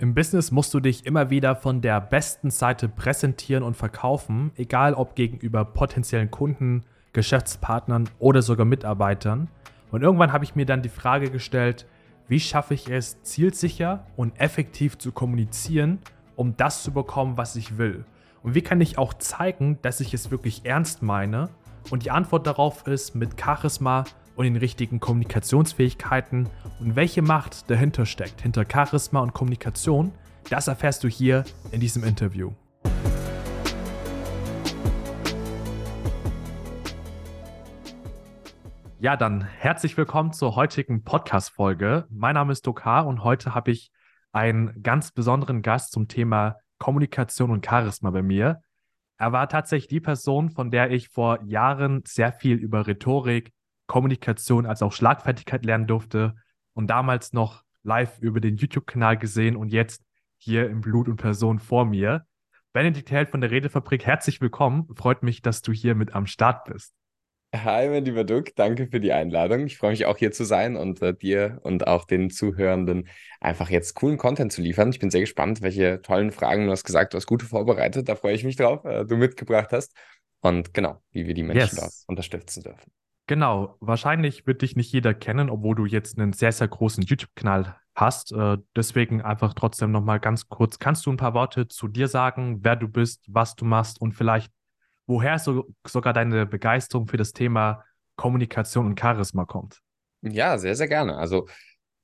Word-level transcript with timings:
Im 0.00 0.14
Business 0.14 0.52
musst 0.52 0.72
du 0.74 0.78
dich 0.78 1.06
immer 1.06 1.28
wieder 1.28 1.56
von 1.56 1.80
der 1.80 2.00
besten 2.00 2.52
Seite 2.52 2.88
präsentieren 2.88 3.64
und 3.64 3.76
verkaufen, 3.76 4.52
egal 4.54 4.94
ob 4.94 5.16
gegenüber 5.16 5.64
potenziellen 5.64 6.30
Kunden, 6.30 6.84
Geschäftspartnern 7.12 8.08
oder 8.20 8.40
sogar 8.40 8.64
Mitarbeitern. 8.64 9.48
Und 9.90 10.02
irgendwann 10.02 10.32
habe 10.32 10.44
ich 10.44 10.54
mir 10.54 10.66
dann 10.66 10.82
die 10.82 10.88
Frage 10.88 11.30
gestellt, 11.30 11.84
wie 12.28 12.38
schaffe 12.38 12.74
ich 12.74 12.88
es, 12.88 13.24
zielsicher 13.24 14.06
und 14.14 14.38
effektiv 14.38 14.98
zu 14.98 15.10
kommunizieren, 15.10 15.98
um 16.36 16.56
das 16.56 16.84
zu 16.84 16.92
bekommen, 16.92 17.36
was 17.36 17.56
ich 17.56 17.76
will? 17.76 18.04
Und 18.44 18.54
wie 18.54 18.62
kann 18.62 18.80
ich 18.80 18.98
auch 18.98 19.14
zeigen, 19.14 19.80
dass 19.82 19.98
ich 19.98 20.14
es 20.14 20.30
wirklich 20.30 20.64
ernst 20.64 21.02
meine? 21.02 21.48
Und 21.90 22.04
die 22.04 22.12
Antwort 22.12 22.46
darauf 22.46 22.86
ist 22.86 23.16
mit 23.16 23.30
Charisma 23.40 24.04
und 24.38 24.44
den 24.44 24.56
richtigen 24.56 25.00
Kommunikationsfähigkeiten 25.00 26.48
und 26.78 26.94
welche 26.94 27.22
Macht 27.22 27.68
dahinter 27.68 28.06
steckt, 28.06 28.40
hinter 28.40 28.64
Charisma 28.72 29.18
und 29.18 29.34
Kommunikation, 29.34 30.12
das 30.48 30.68
erfährst 30.68 31.02
du 31.02 31.08
hier 31.08 31.42
in 31.72 31.80
diesem 31.80 32.04
Interview. 32.04 32.52
Ja, 39.00 39.16
dann 39.16 39.42
herzlich 39.42 39.96
willkommen 39.96 40.32
zur 40.32 40.54
heutigen 40.54 41.02
Podcast-Folge. 41.02 42.06
Mein 42.08 42.34
Name 42.34 42.52
ist 42.52 42.64
Dokar 42.64 43.08
und 43.08 43.24
heute 43.24 43.56
habe 43.56 43.72
ich 43.72 43.90
einen 44.30 44.84
ganz 44.84 45.10
besonderen 45.10 45.62
Gast 45.62 45.90
zum 45.90 46.06
Thema 46.06 46.58
Kommunikation 46.78 47.50
und 47.50 47.66
Charisma 47.66 48.10
bei 48.10 48.22
mir. 48.22 48.62
Er 49.16 49.32
war 49.32 49.48
tatsächlich 49.48 49.88
die 49.88 50.00
Person, 50.00 50.50
von 50.50 50.70
der 50.70 50.92
ich 50.92 51.08
vor 51.08 51.42
Jahren 51.42 52.04
sehr 52.06 52.32
viel 52.32 52.56
über 52.56 52.86
Rhetorik, 52.86 53.52
Kommunikation 53.88 54.66
als 54.66 54.82
auch 54.82 54.92
Schlagfertigkeit 54.92 55.64
lernen 55.64 55.88
durfte 55.88 56.36
und 56.74 56.86
damals 56.86 57.32
noch 57.32 57.64
live 57.82 58.18
über 58.20 58.38
den 58.38 58.56
YouTube-Kanal 58.56 59.16
gesehen 59.16 59.56
und 59.56 59.72
jetzt 59.72 60.02
hier 60.36 60.70
im 60.70 60.82
Blut 60.82 61.08
und 61.08 61.16
Person 61.16 61.58
vor 61.58 61.84
mir. 61.84 62.24
Benedikt 62.72 63.10
Held 63.10 63.30
von 63.30 63.40
der 63.40 63.50
Redefabrik, 63.50 64.06
herzlich 64.06 64.40
willkommen. 64.40 64.86
Freut 64.94 65.24
mich, 65.24 65.42
dass 65.42 65.62
du 65.62 65.72
hier 65.72 65.96
mit 65.96 66.14
am 66.14 66.26
Start 66.26 66.66
bist. 66.66 66.94
Hi, 67.54 67.88
mein 67.88 68.04
lieber 68.04 68.24
Duck, 68.24 68.54
danke 68.56 68.88
für 68.88 69.00
die 69.00 69.10
Einladung. 69.10 69.64
Ich 69.64 69.78
freue 69.78 69.92
mich 69.92 70.04
auch 70.04 70.18
hier 70.18 70.32
zu 70.32 70.44
sein 70.44 70.76
und 70.76 71.00
äh, 71.00 71.14
dir 71.14 71.60
und 71.62 71.86
auch 71.86 72.04
den 72.04 72.28
Zuhörenden 72.28 73.08
einfach 73.40 73.70
jetzt 73.70 73.94
coolen 73.94 74.18
Content 74.18 74.52
zu 74.52 74.60
liefern. 74.60 74.90
Ich 74.90 74.98
bin 74.98 75.10
sehr 75.10 75.22
gespannt, 75.22 75.62
welche 75.62 76.02
tollen 76.02 76.30
Fragen 76.30 76.66
du 76.66 76.72
hast 76.72 76.84
gesagt, 76.84 77.14
du 77.14 77.16
hast 77.16 77.26
gute 77.26 77.46
vorbereitet. 77.46 78.06
Da 78.06 78.16
freue 78.16 78.34
ich 78.34 78.44
mich 78.44 78.56
drauf, 78.56 78.84
äh, 78.84 79.06
du 79.06 79.16
mitgebracht 79.16 79.70
hast. 79.72 79.96
Und 80.40 80.74
genau, 80.74 81.02
wie 81.10 81.26
wir 81.26 81.32
die 81.32 81.42
Menschen 81.42 81.60
yes. 81.60 81.76
dort 81.76 81.92
unterstützen 82.06 82.62
dürfen. 82.64 82.92
Genau, 83.28 83.76
wahrscheinlich 83.80 84.46
wird 84.46 84.62
dich 84.62 84.74
nicht 84.74 84.90
jeder 84.90 85.12
kennen, 85.12 85.50
obwohl 85.50 85.76
du 85.76 85.84
jetzt 85.84 86.18
einen 86.18 86.32
sehr, 86.32 86.50
sehr 86.50 86.66
großen 86.66 87.04
YouTube-Kanal 87.04 87.76
hast. 87.94 88.32
Äh, 88.32 88.56
deswegen 88.74 89.20
einfach 89.20 89.52
trotzdem 89.52 89.92
nochmal 89.92 90.18
ganz 90.18 90.48
kurz, 90.48 90.78
kannst 90.78 91.04
du 91.04 91.10
ein 91.10 91.18
paar 91.18 91.34
Worte 91.34 91.68
zu 91.68 91.88
dir 91.88 92.08
sagen, 92.08 92.60
wer 92.62 92.74
du 92.74 92.88
bist, 92.88 93.26
was 93.28 93.54
du 93.54 93.66
machst 93.66 94.00
und 94.00 94.12
vielleicht 94.12 94.50
woher 95.06 95.38
so, 95.38 95.66
sogar 95.86 96.14
deine 96.14 96.46
Begeisterung 96.46 97.06
für 97.06 97.18
das 97.18 97.32
Thema 97.32 97.84
Kommunikation 98.16 98.86
und 98.86 98.98
Charisma 98.98 99.44
kommt? 99.44 99.80
Ja, 100.22 100.56
sehr, 100.56 100.74
sehr 100.74 100.88
gerne. 100.88 101.18
Also 101.18 101.48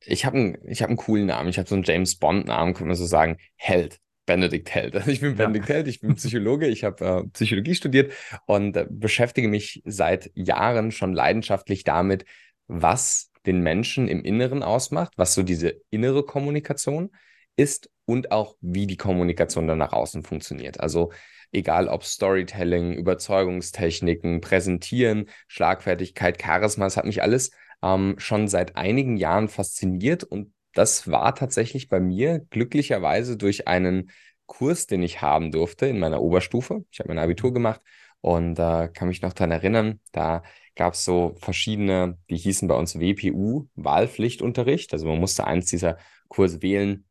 ich 0.05 0.27
habe 0.27 0.37
einen, 0.37 0.55
hab 0.75 0.89
einen 0.89 0.99
coolen 0.99 1.25
Namen. 1.25 1.49
Ich 1.49 1.57
habe 1.57 1.67
so 1.67 1.75
einen 1.75 1.85
James 1.85 2.19
Bond-Namen, 2.19 2.75
kann 2.75 2.87
man 2.87 2.97
so 2.97 3.07
sagen, 3.07 3.39
Held. 3.57 3.99
Benedikt 4.27 4.75
Held. 4.75 4.95
Ich 5.07 5.21
bin 5.21 5.31
ja. 5.31 5.47
Benedikt 5.47 5.69
Held, 5.69 5.89
ich 5.89 6.01
bin 6.01 6.15
Psychologe, 6.17 6.67
ich 6.67 6.85
habe 6.85 7.05
äh, 7.05 7.29
Psychologie 7.29 7.75
studiert 7.75 8.13
und 8.47 8.77
äh, 8.77 8.87
beschäftige 8.89 9.49
mich 9.49 9.83
seit 9.85 10.31
Jahren 10.35 10.93
schon 10.93 11.13
leidenschaftlich 11.13 11.85
damit, 11.85 12.25
was 12.67 13.31
den 13.47 13.61
Menschen 13.61 14.09
im 14.09 14.25
Inneren 14.25 14.63
ausmacht, 14.63 15.13
was 15.17 15.35
so 15.35 15.43
diese 15.43 15.75
innere 15.91 16.25
Kommunikation 16.25 17.11
ist 17.57 17.91
und 18.07 18.33
auch 18.33 18.57
wie 18.61 18.87
die 18.87 18.97
Kommunikation 18.97 19.67
dann 19.67 19.79
nach 19.79 19.93
außen 19.93 20.23
funktioniert. 20.23 20.81
Also 20.81 21.13
egal 21.53 21.89
ob 21.89 22.05
Storytelling, 22.05 22.95
Überzeugungstechniken, 22.95 24.41
Präsentieren, 24.41 25.27
Schlagfertigkeit, 25.47 26.43
Charisma, 26.43 26.87
es 26.87 26.97
hat 26.97 27.05
mich 27.05 27.23
alles 27.23 27.51
ähm, 27.83 28.15
schon 28.19 28.49
seit 28.49 28.77
einigen 28.77 29.17
Jahren 29.17 29.49
fasziniert 29.49 30.25
und 30.25 30.53
das 30.75 31.11
war 31.11 31.35
tatsächlich 31.35 31.89
bei 31.89 32.01
mir 32.01 32.41
glücklicherweise 32.51 33.37
durch 33.37 33.69
einen 33.69 34.11
Kurs, 34.47 34.87
den 34.87 35.03
ich 35.03 35.23
haben 35.23 35.51
durfte 35.53 35.87
in 35.87 35.99
meiner 35.99 36.21
Oberstufe. 36.21 36.85
Ich 36.91 37.01
habe 37.01 37.09
mein 37.09 37.19
Abitur 37.19 37.53
gemacht 37.53 37.81
und 38.21 38.59
äh, 38.59 38.89
kann 38.89 39.09
mich 39.09 39.23
noch 39.23 39.33
daran 39.33 39.51
erinnern, 39.53 40.01
da 40.13 40.43
gab 40.77 40.95
es 40.95 41.05
so 41.05 41.35
verschiedene, 41.39 42.19
die 42.31 42.37
hießen 42.37 42.69
bei 42.69 42.75
uns 42.75 42.99
WPU, 42.99 43.69
Wahlpflichtunterricht. 43.77 44.93
Also 44.93 45.07
man 45.07 45.21
musste 45.21 45.47
eins 45.47 45.67
dieser 45.67 45.99
Kurse 46.29 46.63
wählen. 46.63 47.07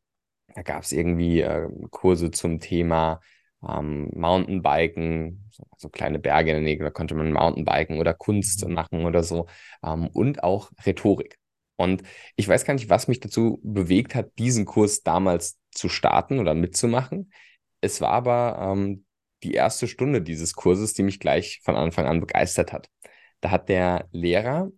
Da 0.54 0.62
gab 0.62 0.82
es 0.82 0.92
irgendwie 0.92 1.40
äh, 1.40 1.68
Kurse 1.90 2.30
zum 2.30 2.60
Thema 2.60 3.20
ähm, 3.66 4.10
Mountainbiken, 4.14 5.48
so, 5.50 5.64
so, 5.76 5.88
kleine 5.88 6.18
Berge 6.18 6.50
in 6.50 6.56
der 6.56 6.64
Nähe, 6.64 6.78
da 6.78 6.90
konnte 6.90 7.14
man 7.14 7.32
Mountainbiken 7.32 7.98
oder 7.98 8.12
Kunst 8.14 8.66
mhm. 8.66 8.74
machen 8.74 9.06
oder 9.06 9.22
so. 9.22 9.46
Ähm, 9.84 10.08
und 10.08 10.44
auch 10.44 10.70
Rhetorik. 10.84 11.38
Und 11.76 12.02
ich 12.36 12.46
weiß 12.46 12.64
gar 12.64 12.74
nicht, 12.74 12.88
was 12.88 13.08
mich 13.08 13.20
dazu 13.20 13.60
bewegt 13.62 14.14
hat, 14.14 14.38
diesen 14.38 14.64
Kurs 14.64 15.02
damals 15.02 15.58
zu 15.70 15.88
starten 15.88 16.38
oder 16.38 16.54
mitzumachen. 16.54 17.32
Es 17.80 18.00
war 18.00 18.10
aber 18.10 18.58
ähm, 18.60 19.04
die 19.42 19.54
erste 19.54 19.88
Stunde 19.88 20.22
dieses 20.22 20.54
Kurses, 20.54 20.94
die 20.94 21.02
mich 21.02 21.20
gleich 21.20 21.60
von 21.64 21.76
Anfang 21.76 22.06
an 22.06 22.20
begeistert 22.20 22.72
hat. 22.72 22.88
Da 23.40 23.50
hat 23.50 23.68
der 23.68 24.08
Lehrer 24.12 24.70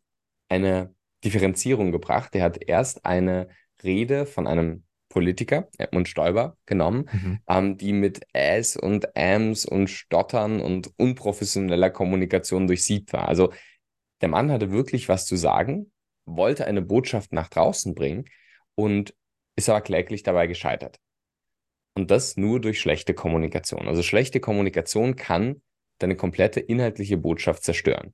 eine 0.49 0.95
Differenzierung 1.25 1.93
gebracht. 1.93 2.35
Der 2.35 2.43
hat 2.43 2.63
erst 2.67 3.05
eine 3.05 3.49
Rede 3.83 4.27
von 4.27 4.47
einem 4.47 4.85
Politiker, 5.09 5.69
Edmund 5.79 6.09
Stoiber, 6.09 6.57
genommen, 6.67 7.09
mhm. 7.13 7.39
ähm, 7.49 7.79
die 7.79 7.93
mit 7.93 8.27
Äs 8.33 8.77
und 8.77 9.07
Äms 9.15 9.65
und 9.65 9.89
Stottern 9.89 10.61
und 10.61 10.91
unprofessioneller 10.99 11.91
Kommunikation 11.91 12.67
durchsiebt 12.67 13.13
war. 13.13 13.29
Also 13.29 13.53
der 14.21 14.29
Mann 14.29 14.51
hatte 14.51 14.73
wirklich 14.73 15.09
was 15.09 15.27
zu 15.27 15.37
sagen, 15.37 15.91
wollte 16.27 16.67
eine 16.67 16.83
Botschaft 16.83 17.33
nach 17.33 17.49
draußen 17.49 17.95
bringen 17.95 18.27
und 18.75 19.15
ist 19.57 19.69
aber 19.69 19.81
kläglich 19.81 20.23
dabei 20.23 20.47
gescheitert. 20.47 20.99
Und 21.95 22.11
das 22.11 22.37
nur 22.37 22.61
durch 22.61 22.79
schlechte 22.79 23.15
Kommunikation. 23.15 23.89
Also 23.89 24.03
schlechte 24.03 24.39
Kommunikation 24.39 25.17
kann 25.17 25.63
deine 25.99 26.15
komplette 26.15 26.61
inhaltliche 26.61 27.17
Botschaft 27.17 27.63
zerstören. 27.63 28.13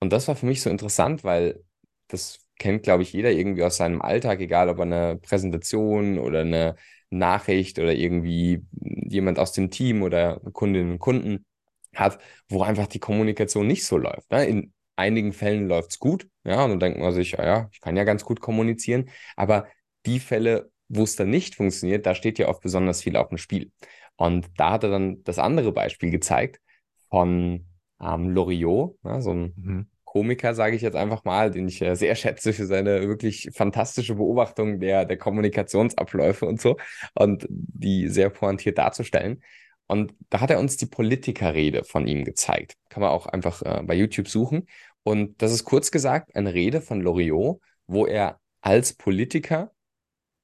Und 0.00 0.12
das 0.12 0.26
war 0.26 0.34
für 0.34 0.46
mich 0.46 0.62
so 0.62 0.70
interessant, 0.70 1.22
weil 1.22 1.62
das 2.08 2.40
kennt, 2.58 2.82
glaube 2.82 3.04
ich, 3.04 3.12
jeder 3.12 3.30
irgendwie 3.30 3.62
aus 3.62 3.76
seinem 3.76 4.02
Alltag, 4.02 4.40
egal 4.40 4.68
ob 4.68 4.80
eine 4.80 5.16
Präsentation 5.16 6.18
oder 6.18 6.40
eine 6.40 6.74
Nachricht 7.10 7.78
oder 7.78 7.94
irgendwie 7.94 8.64
jemand 8.72 9.38
aus 9.38 9.52
dem 9.52 9.70
Team 9.70 10.02
oder 10.02 10.40
Kundinnen 10.52 10.92
und 10.92 10.98
Kunden 10.98 11.46
hat, 11.94 12.20
wo 12.48 12.62
einfach 12.62 12.86
die 12.86 12.98
Kommunikation 12.98 13.66
nicht 13.66 13.86
so 13.86 13.96
läuft. 13.96 14.30
Ne? 14.30 14.46
In 14.46 14.72
einigen 14.98 15.32
Fällen 15.32 15.68
läuft 15.68 15.92
es 15.92 15.98
gut, 15.98 16.28
ja, 16.44 16.64
und 16.64 16.70
dann 16.70 16.80
denkt 16.80 16.98
man 16.98 17.12
sich, 17.12 17.32
ja, 17.32 17.44
ja, 17.44 17.68
ich 17.72 17.80
kann 17.80 17.96
ja 17.96 18.04
ganz 18.04 18.24
gut 18.24 18.40
kommunizieren, 18.40 19.10
aber 19.36 19.68
die 20.06 20.20
Fälle, 20.20 20.70
wo 20.88 21.04
es 21.04 21.16
dann 21.16 21.30
nicht 21.30 21.54
funktioniert, 21.54 22.06
da 22.06 22.14
steht 22.14 22.38
ja 22.38 22.48
oft 22.48 22.62
besonders 22.62 23.02
viel 23.02 23.16
auf 23.16 23.28
dem 23.28 23.38
Spiel. 23.38 23.70
Und 24.16 24.48
da 24.56 24.72
hat 24.72 24.84
er 24.84 24.90
dann 24.90 25.22
das 25.24 25.38
andere 25.38 25.72
Beispiel 25.72 26.10
gezeigt 26.10 26.60
von 27.08 27.66
ähm, 28.02 28.30
Loriot, 28.30 28.96
ja, 29.04 29.20
so 29.20 29.32
ein 29.32 29.52
mhm. 29.56 29.86
Komiker, 30.04 30.54
sage 30.54 30.74
ich 30.74 30.82
jetzt 30.82 30.96
einfach 30.96 31.24
mal, 31.24 31.50
den 31.50 31.68
ich 31.68 31.82
äh, 31.82 31.94
sehr 31.94 32.14
schätze 32.16 32.52
für 32.52 32.66
seine 32.66 33.06
wirklich 33.08 33.50
fantastische 33.54 34.14
Beobachtung 34.16 34.80
der, 34.80 35.04
der 35.04 35.18
Kommunikationsabläufe 35.18 36.46
und 36.46 36.60
so 36.60 36.76
und 37.14 37.46
die 37.48 38.08
sehr 38.08 38.30
pointiert 38.30 38.78
darzustellen. 38.78 39.42
Und 39.86 40.12
da 40.28 40.40
hat 40.40 40.50
er 40.50 40.60
uns 40.60 40.76
die 40.76 40.86
Politikerrede 40.86 41.82
von 41.82 42.06
ihm 42.06 42.24
gezeigt. 42.24 42.74
Kann 42.90 43.00
man 43.00 43.10
auch 43.10 43.26
einfach 43.26 43.62
äh, 43.62 43.82
bei 43.82 43.94
YouTube 43.94 44.28
suchen. 44.28 44.66
Und 45.08 45.40
das 45.40 45.52
ist 45.52 45.64
kurz 45.64 45.90
gesagt 45.90 46.36
eine 46.36 46.52
Rede 46.52 46.82
von 46.82 47.00
Loriot, 47.00 47.62
wo 47.86 48.04
er 48.04 48.40
als 48.60 48.92
Politiker 48.92 49.72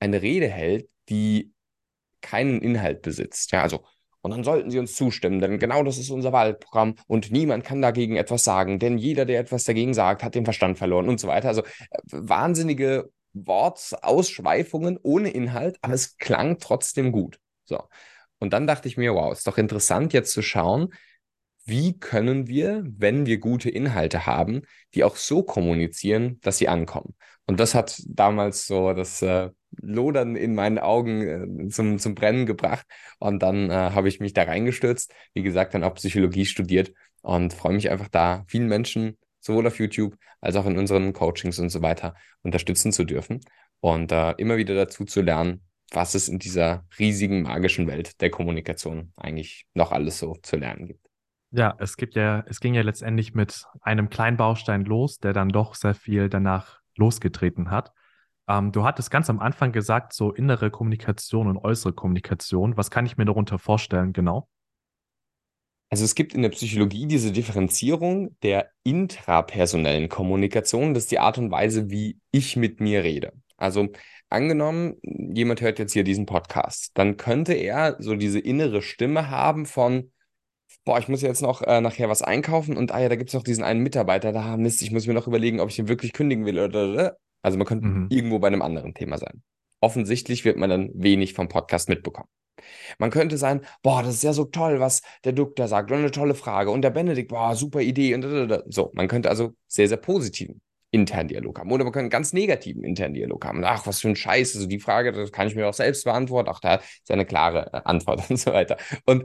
eine 0.00 0.22
Rede 0.22 0.48
hält, 0.48 0.88
die 1.10 1.52
keinen 2.22 2.62
Inhalt 2.62 3.02
besitzt. 3.02 3.52
Ja, 3.52 3.60
also, 3.60 3.84
und 4.22 4.30
dann 4.30 4.42
sollten 4.42 4.70
Sie 4.70 4.78
uns 4.78 4.94
zustimmen, 4.94 5.38
denn 5.38 5.58
genau 5.58 5.82
das 5.82 5.98
ist 5.98 6.08
unser 6.08 6.32
Wahlprogramm 6.32 6.94
und 7.06 7.30
niemand 7.30 7.62
kann 7.62 7.82
dagegen 7.82 8.16
etwas 8.16 8.42
sagen, 8.42 8.78
denn 8.78 8.96
jeder, 8.96 9.26
der 9.26 9.38
etwas 9.38 9.64
dagegen 9.64 9.92
sagt, 9.92 10.22
hat 10.22 10.34
den 10.34 10.46
Verstand 10.46 10.78
verloren 10.78 11.10
und 11.10 11.20
so 11.20 11.28
weiter. 11.28 11.48
Also 11.48 11.60
äh, 11.60 11.98
wahnsinnige 12.08 13.10
Wortsausschweifungen 13.34 14.98
ohne 15.02 15.28
Inhalt, 15.28 15.76
aber 15.82 15.92
es 15.92 16.16
klang 16.16 16.58
trotzdem 16.58 17.12
gut. 17.12 17.38
So. 17.66 17.82
Und 18.38 18.54
dann 18.54 18.66
dachte 18.66 18.88
ich 18.88 18.96
mir, 18.96 19.12
wow, 19.12 19.30
ist 19.30 19.46
doch 19.46 19.58
interessant 19.58 20.14
jetzt 20.14 20.32
zu 20.32 20.40
schauen, 20.40 20.94
wie 21.64 21.98
können 21.98 22.46
wir, 22.46 22.84
wenn 22.86 23.26
wir 23.26 23.38
gute 23.38 23.70
Inhalte 23.70 24.26
haben, 24.26 24.62
die 24.94 25.04
auch 25.04 25.16
so 25.16 25.42
kommunizieren, 25.42 26.38
dass 26.42 26.58
sie 26.58 26.68
ankommen. 26.68 27.14
Und 27.46 27.60
das 27.60 27.74
hat 27.74 28.02
damals 28.06 28.66
so 28.66 28.92
das 28.92 29.22
äh, 29.22 29.50
Lodern 29.80 30.36
in 30.36 30.54
meinen 30.54 30.78
Augen 30.78 31.66
äh, 31.66 31.68
zum, 31.68 31.98
zum 31.98 32.14
Brennen 32.14 32.46
gebracht. 32.46 32.86
Und 33.18 33.42
dann 33.42 33.70
äh, 33.70 33.74
habe 33.74 34.08
ich 34.08 34.20
mich 34.20 34.32
da 34.32 34.44
reingestürzt, 34.44 35.12
wie 35.34 35.42
gesagt, 35.42 35.74
dann 35.74 35.84
auch 35.84 35.94
Psychologie 35.94 36.46
studiert 36.46 36.92
und 37.22 37.52
freue 37.52 37.74
mich 37.74 37.90
einfach 37.90 38.08
da, 38.08 38.44
vielen 38.48 38.68
Menschen 38.68 39.18
sowohl 39.40 39.66
auf 39.66 39.78
YouTube 39.78 40.16
als 40.40 40.56
auch 40.56 40.66
in 40.66 40.78
unseren 40.78 41.12
Coachings 41.12 41.58
und 41.58 41.70
so 41.70 41.82
weiter 41.82 42.14
unterstützen 42.42 42.92
zu 42.92 43.04
dürfen 43.04 43.40
und 43.80 44.12
äh, 44.12 44.32
immer 44.32 44.56
wieder 44.56 44.74
dazu 44.74 45.04
zu 45.04 45.20
lernen, 45.20 45.62
was 45.90 46.14
es 46.14 46.28
in 46.28 46.38
dieser 46.38 46.86
riesigen 46.98 47.42
magischen 47.42 47.86
Welt 47.86 48.20
der 48.20 48.30
Kommunikation 48.30 49.12
eigentlich 49.16 49.66
noch 49.74 49.92
alles 49.92 50.18
so 50.18 50.34
zu 50.42 50.56
lernen 50.56 50.86
gibt. 50.86 51.03
Ja, 51.56 51.76
es 51.78 51.96
gibt 51.96 52.16
ja, 52.16 52.42
es 52.48 52.58
ging 52.58 52.74
ja 52.74 52.82
letztendlich 52.82 53.32
mit 53.32 53.64
einem 53.80 54.10
kleinen 54.10 54.36
Baustein 54.36 54.84
los, 54.84 55.18
der 55.18 55.32
dann 55.32 55.50
doch 55.50 55.76
sehr 55.76 55.94
viel 55.94 56.28
danach 56.28 56.80
losgetreten 56.96 57.70
hat. 57.70 57.92
Ähm, 58.48 58.72
du 58.72 58.82
hattest 58.82 59.08
ganz 59.12 59.30
am 59.30 59.38
Anfang 59.38 59.70
gesagt, 59.70 60.14
so 60.14 60.32
innere 60.32 60.72
Kommunikation 60.72 61.46
und 61.46 61.56
äußere 61.56 61.92
Kommunikation. 61.92 62.76
Was 62.76 62.90
kann 62.90 63.06
ich 63.06 63.16
mir 63.16 63.24
darunter 63.24 63.60
vorstellen, 63.60 64.12
genau? 64.12 64.48
Also 65.90 66.04
es 66.04 66.16
gibt 66.16 66.34
in 66.34 66.42
der 66.42 66.48
Psychologie 66.48 67.06
diese 67.06 67.30
Differenzierung 67.30 68.36
der 68.42 68.70
intrapersonellen 68.82 70.08
Kommunikation. 70.08 70.92
Das 70.92 71.04
ist 71.04 71.12
die 71.12 71.20
Art 71.20 71.38
und 71.38 71.52
Weise, 71.52 71.88
wie 71.88 72.18
ich 72.32 72.56
mit 72.56 72.80
mir 72.80 73.04
rede. 73.04 73.32
Also 73.56 73.90
angenommen, 74.28 74.96
jemand 75.02 75.60
hört 75.60 75.78
jetzt 75.78 75.92
hier 75.92 76.02
diesen 76.02 76.26
Podcast, 76.26 76.90
dann 76.94 77.16
könnte 77.16 77.52
er 77.52 77.94
so 78.00 78.16
diese 78.16 78.40
innere 78.40 78.82
Stimme 78.82 79.30
haben 79.30 79.66
von, 79.66 80.10
boah, 80.84 80.98
ich 80.98 81.08
muss 81.08 81.22
jetzt 81.22 81.42
noch 81.42 81.62
äh, 81.62 81.80
nachher 81.80 82.08
was 82.08 82.22
einkaufen 82.22 82.76
und 82.76 82.92
ah 82.92 83.00
ja, 83.00 83.08
da 83.08 83.16
gibt 83.16 83.30
es 83.30 83.34
noch 83.34 83.42
diesen 83.42 83.64
einen 83.64 83.80
Mitarbeiter, 83.80 84.32
da 84.32 84.56
Mist, 84.56 84.82
ich 84.82 84.90
muss 84.90 85.06
mir 85.06 85.14
noch 85.14 85.26
überlegen, 85.26 85.60
ob 85.60 85.70
ich 85.70 85.76
den 85.76 85.88
wirklich 85.88 86.12
kündigen 86.12 86.44
will 86.44 86.58
oder. 86.58 87.16
Also 87.42 87.58
man 87.58 87.66
könnte 87.66 87.86
mhm. 87.86 88.06
irgendwo 88.10 88.38
bei 88.38 88.46
einem 88.46 88.62
anderen 88.62 88.94
Thema 88.94 89.18
sein. 89.18 89.42
Offensichtlich 89.80 90.46
wird 90.46 90.56
man 90.56 90.70
dann 90.70 90.90
wenig 90.94 91.34
vom 91.34 91.48
Podcast 91.48 91.90
mitbekommen. 91.90 92.28
Man 92.98 93.10
könnte 93.10 93.36
sein, 93.36 93.60
boah, 93.82 94.02
das 94.02 94.14
ist 94.14 94.22
ja 94.22 94.32
so 94.32 94.44
toll, 94.44 94.80
was 94.80 95.02
der 95.24 95.32
Duck 95.32 95.56
da 95.56 95.68
sagt 95.68 95.90
und 95.90 95.98
eine 95.98 96.10
tolle 96.10 96.34
Frage 96.34 96.70
und 96.70 96.82
der 96.82 96.90
Benedikt, 96.90 97.28
boah, 97.28 97.54
super 97.54 97.80
Idee 97.80 98.14
und 98.14 98.62
so. 98.68 98.90
Man 98.94 99.08
könnte 99.08 99.28
also 99.28 99.52
sehr, 99.66 99.88
sehr 99.88 99.98
positiven 99.98 100.62
internen 100.90 101.28
Dialog 101.28 101.58
haben. 101.58 101.72
Oder 101.72 101.84
man 101.84 101.92
könnte 101.92 102.04
einen 102.04 102.10
ganz 102.10 102.32
negativen 102.32 102.84
internen 102.84 103.14
Dialog 103.14 103.44
haben. 103.44 103.64
Ach, 103.64 103.86
was 103.86 104.00
für 104.00 104.08
ein 104.08 104.16
Scheiß. 104.16 104.54
Also 104.54 104.68
die 104.68 104.78
Frage, 104.78 105.12
das 105.12 105.32
kann 105.32 105.48
ich 105.48 105.56
mir 105.56 105.68
auch 105.68 105.74
selbst 105.74 106.04
beantworten. 106.04 106.48
Ach, 106.52 106.60
da 106.60 106.76
ist 106.76 107.10
eine 107.10 107.26
klare 107.26 107.72
äh, 107.72 107.80
Antwort 107.84 108.22
und 108.30 108.36
so 108.36 108.52
weiter. 108.52 108.76
Und 109.04 109.24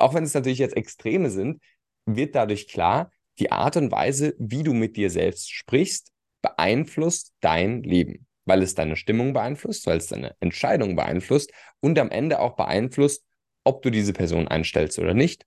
auch 0.00 0.14
wenn 0.14 0.24
es 0.24 0.34
natürlich 0.34 0.58
jetzt 0.58 0.76
Extreme 0.76 1.30
sind, 1.30 1.62
wird 2.06 2.34
dadurch 2.34 2.68
klar, 2.68 3.10
die 3.38 3.52
Art 3.52 3.76
und 3.76 3.90
Weise, 3.90 4.34
wie 4.38 4.62
du 4.62 4.72
mit 4.72 4.96
dir 4.96 5.10
selbst 5.10 5.50
sprichst, 5.50 6.12
beeinflusst 6.42 7.32
dein 7.40 7.82
Leben, 7.82 8.26
weil 8.44 8.62
es 8.62 8.74
deine 8.74 8.96
Stimmung 8.96 9.32
beeinflusst, 9.32 9.86
weil 9.86 9.98
es 9.98 10.08
deine 10.08 10.34
Entscheidung 10.40 10.96
beeinflusst 10.96 11.52
und 11.80 11.98
am 11.98 12.10
Ende 12.10 12.40
auch 12.40 12.56
beeinflusst, 12.56 13.24
ob 13.64 13.82
du 13.82 13.90
diese 13.90 14.12
Person 14.12 14.48
einstellst 14.48 14.98
oder 14.98 15.14
nicht, 15.14 15.46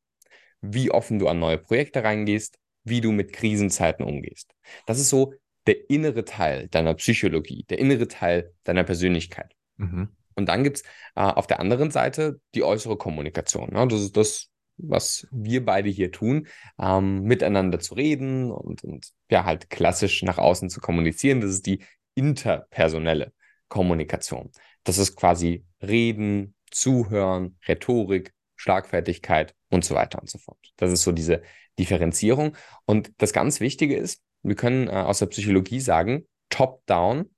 wie 0.62 0.92
offen 0.92 1.20
du 1.20 1.28
an 1.28 1.40
neue 1.40 1.58
Projekte 1.58 2.04
reingehst, 2.04 2.58
wie 2.84 3.02
du 3.02 3.12
mit 3.12 3.34
Krisenzeiten 3.34 4.06
umgehst. 4.06 4.54
Das 4.86 5.00
ist 5.00 5.10
so 5.10 5.34
der 5.68 5.90
innere 5.90 6.26
Teil 6.26 6.68
deiner 6.68 6.94
Psychologie, 6.96 7.66
der 7.70 7.80
innere 7.80 8.08
Teil 8.08 8.54
deiner 8.64 8.84
Persönlichkeit. 8.84 9.56
Mhm. 9.78 10.10
Und 10.36 10.48
dann 10.48 10.64
gibt 10.64 10.78
es 10.78 10.84
äh, 11.16 11.22
auf 11.22 11.48
der 11.48 11.60
anderen 11.60 11.92
Seite 11.92 12.40
die 12.56 12.64
äußere 12.64 12.98
Kommunikation. 12.98 13.70
Ne? 13.72 13.88
Das 13.88 14.02
ist 14.02 14.18
das, 14.18 14.50
was 14.78 15.28
wir 15.32 15.66
beide 15.66 15.90
hier 15.90 16.12
tun, 16.12 16.48
ähm, 16.80 17.24
miteinander 17.24 17.80
zu 17.80 17.94
reden 17.94 18.52
und, 18.52 18.84
und 18.84 19.10
ja, 19.30 19.46
halt 19.46 19.70
klassisch 19.70 20.24
nach 20.24 20.38
außen 20.38 20.70
zu 20.70 20.82
kommunizieren. 20.82 21.42
Das 21.42 21.52
ist 21.52 21.66
die 21.66 21.84
interpersonelle 22.16 23.34
Kommunikation. 23.70 24.52
Das 24.84 24.98
ist 24.98 25.16
quasi 25.16 25.66
Reden, 25.82 26.56
Zuhören, 26.72 27.58
Rhetorik, 27.68 28.34
Schlagfertigkeit 28.56 29.54
und 29.70 29.86
so 29.86 29.96
weiter 29.96 30.20
und 30.20 30.30
so 30.30 30.38
fort. 30.38 30.58
Das 30.78 30.92
ist 30.92 31.04
so 31.04 31.12
diese 31.12 31.42
Differenzierung. 31.78 32.56
Und 32.86 33.12
das 33.18 33.34
ganz 33.34 33.60
Wichtige 33.60 33.96
ist, 33.96 34.22
wir 34.42 34.56
können 34.56 34.88
äh, 34.88 34.92
aus 34.92 35.20
der 35.20 35.28
Psychologie 35.28 35.80
sagen, 35.80 36.28
top-down, 36.50 37.30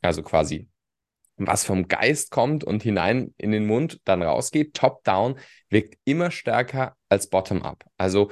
also 0.00 0.22
quasi 0.22 0.69
was 1.46 1.64
vom 1.64 1.88
Geist 1.88 2.30
kommt 2.30 2.64
und 2.64 2.82
hinein 2.82 3.34
in 3.38 3.50
den 3.52 3.66
Mund 3.66 4.00
dann 4.04 4.22
rausgeht, 4.22 4.74
top-down, 4.74 5.38
wirkt 5.68 5.96
immer 6.04 6.30
stärker 6.30 6.96
als 7.08 7.28
bottom-up. 7.28 7.84
Also 7.96 8.30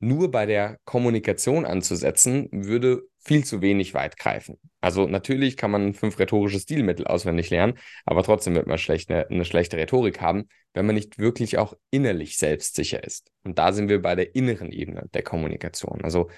nur 0.00 0.30
bei 0.30 0.46
der 0.46 0.78
Kommunikation 0.84 1.64
anzusetzen, 1.64 2.48
würde 2.52 3.02
viel 3.18 3.44
zu 3.44 3.62
wenig 3.62 3.94
weit 3.94 4.18
greifen. 4.18 4.58
Also 4.80 5.06
natürlich 5.06 5.56
kann 5.56 5.70
man 5.70 5.94
fünf 5.94 6.18
rhetorische 6.18 6.60
Stilmittel 6.60 7.06
auswendig 7.06 7.48
lernen, 7.48 7.78
aber 8.04 8.22
trotzdem 8.22 8.54
wird 8.54 8.66
man 8.66 8.76
schlecht 8.76 9.10
eine, 9.10 9.28
eine 9.28 9.46
schlechte 9.46 9.78
Rhetorik 9.78 10.20
haben, 10.20 10.48
wenn 10.74 10.84
man 10.84 10.94
nicht 10.94 11.18
wirklich 11.18 11.56
auch 11.56 11.74
innerlich 11.90 12.36
selbstsicher 12.36 13.02
ist. 13.02 13.30
Und 13.44 13.58
da 13.58 13.72
sind 13.72 13.88
wir 13.88 14.02
bei 14.02 14.14
der 14.14 14.34
inneren 14.34 14.72
Ebene 14.72 15.08
der 15.14 15.22
Kommunikation. 15.22 16.02
Also 16.02 16.28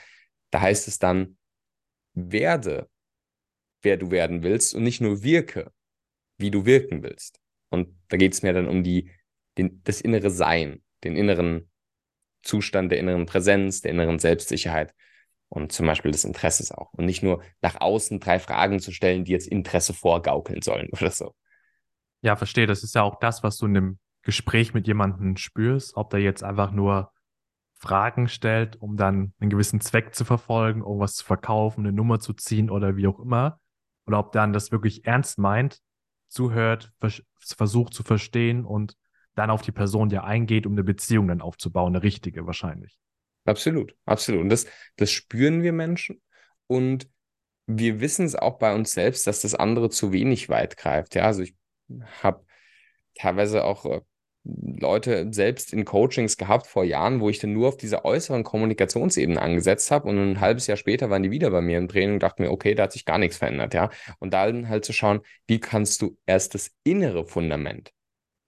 da 0.50 0.60
heißt 0.60 0.86
es 0.86 0.98
dann, 0.98 1.36
werde 2.14 2.88
wer 3.86 3.96
du 3.96 4.10
werden 4.10 4.42
willst 4.42 4.74
und 4.74 4.82
nicht 4.82 5.00
nur 5.00 5.22
wirke, 5.22 5.70
wie 6.38 6.50
du 6.50 6.66
wirken 6.66 7.04
willst. 7.04 7.40
Und 7.70 7.96
da 8.08 8.16
geht 8.16 8.34
es 8.34 8.42
mir 8.42 8.52
dann 8.52 8.66
um 8.66 8.82
die, 8.82 9.10
den, 9.56 9.80
das 9.84 10.00
innere 10.00 10.30
Sein, 10.30 10.82
den 11.04 11.16
inneren 11.16 11.70
Zustand 12.42 12.90
der 12.90 12.98
inneren 12.98 13.26
Präsenz, 13.26 13.80
der 13.80 13.92
inneren 13.92 14.18
Selbstsicherheit 14.18 14.92
und 15.48 15.70
zum 15.70 15.86
Beispiel 15.86 16.10
des 16.10 16.24
Interesses 16.24 16.72
auch. 16.72 16.92
Und 16.94 17.06
nicht 17.06 17.22
nur 17.22 17.42
nach 17.62 17.80
außen 17.80 18.18
drei 18.18 18.40
Fragen 18.40 18.80
zu 18.80 18.90
stellen, 18.90 19.24
die 19.24 19.32
jetzt 19.32 19.46
Interesse 19.46 19.94
vorgaukeln 19.94 20.62
sollen 20.62 20.88
oder 20.92 21.12
so. 21.12 21.34
Ja, 22.22 22.34
verstehe. 22.34 22.66
Das 22.66 22.82
ist 22.82 22.96
ja 22.96 23.02
auch 23.02 23.20
das, 23.20 23.44
was 23.44 23.56
du 23.56 23.66
in 23.66 23.76
einem 23.76 23.98
Gespräch 24.22 24.74
mit 24.74 24.88
jemandem 24.88 25.36
spürst, 25.36 25.96
ob 25.96 26.10
der 26.10 26.20
jetzt 26.20 26.42
einfach 26.42 26.72
nur 26.72 27.12
Fragen 27.78 28.26
stellt, 28.26 28.74
um 28.82 28.96
dann 28.96 29.32
einen 29.38 29.50
gewissen 29.50 29.80
Zweck 29.80 30.12
zu 30.12 30.24
verfolgen, 30.24 30.80
irgendwas 30.80 31.14
zu 31.14 31.24
verkaufen, 31.24 31.86
eine 31.86 31.92
Nummer 31.92 32.18
zu 32.18 32.32
ziehen 32.32 32.68
oder 32.68 32.96
wie 32.96 33.06
auch 33.06 33.20
immer 33.20 33.60
oder 34.06 34.18
ob 34.18 34.32
dann 34.32 34.52
das 34.52 34.72
wirklich 34.72 35.04
ernst 35.04 35.38
meint, 35.38 35.80
zuhört, 36.28 36.92
vers 37.00 37.22
versucht 37.38 37.94
zu 37.94 38.02
verstehen 38.02 38.64
und 38.64 38.96
dann 39.34 39.50
auf 39.50 39.62
die 39.62 39.72
Person 39.72 40.10
ja 40.10 40.24
eingeht, 40.24 40.66
um 40.66 40.72
eine 40.72 40.82
Beziehung 40.82 41.28
dann 41.28 41.42
aufzubauen, 41.42 41.94
eine 41.94 42.02
richtige 42.02 42.46
wahrscheinlich. 42.46 42.98
Absolut, 43.44 43.94
absolut. 44.04 44.40
Und 44.40 44.48
das, 44.48 44.66
das 44.96 45.10
spüren 45.10 45.62
wir 45.62 45.72
Menschen 45.72 46.20
und 46.66 47.08
wir 47.66 48.00
wissen 48.00 48.24
es 48.24 48.34
auch 48.34 48.58
bei 48.58 48.74
uns 48.74 48.92
selbst, 48.92 49.26
dass 49.26 49.42
das 49.42 49.54
andere 49.54 49.90
zu 49.90 50.12
wenig 50.12 50.48
weit 50.48 50.76
greift. 50.76 51.14
Ja, 51.14 51.24
also 51.24 51.42
ich 51.42 51.54
habe 52.22 52.44
teilweise 53.14 53.64
auch 53.64 53.84
äh, 53.86 54.00
Leute 54.78 55.32
selbst 55.32 55.72
in 55.72 55.84
Coachings 55.84 56.36
gehabt 56.36 56.66
vor 56.66 56.84
Jahren, 56.84 57.20
wo 57.20 57.28
ich 57.28 57.38
dann 57.38 57.52
nur 57.52 57.68
auf 57.68 57.76
dieser 57.76 58.04
äußeren 58.04 58.44
Kommunikationsebene 58.44 59.40
angesetzt 59.40 59.90
habe 59.90 60.08
und 60.08 60.18
ein 60.18 60.40
halbes 60.40 60.66
Jahr 60.66 60.76
später 60.76 61.10
waren 61.10 61.22
die 61.22 61.30
wieder 61.30 61.50
bei 61.50 61.60
mir 61.60 61.78
im 61.78 61.88
Training 61.88 62.14
und 62.14 62.22
dachte 62.22 62.42
mir, 62.42 62.50
okay, 62.50 62.74
da 62.74 62.84
hat 62.84 62.92
sich 62.92 63.04
gar 63.04 63.18
nichts 63.18 63.38
verändert, 63.38 63.74
ja. 63.74 63.90
Und 64.18 64.34
dann 64.34 64.68
halt 64.68 64.84
zu 64.84 64.92
schauen, 64.92 65.20
wie 65.46 65.58
kannst 65.58 66.02
du 66.02 66.16
erst 66.26 66.54
das 66.54 66.70
innere 66.84 67.26
Fundament 67.26 67.92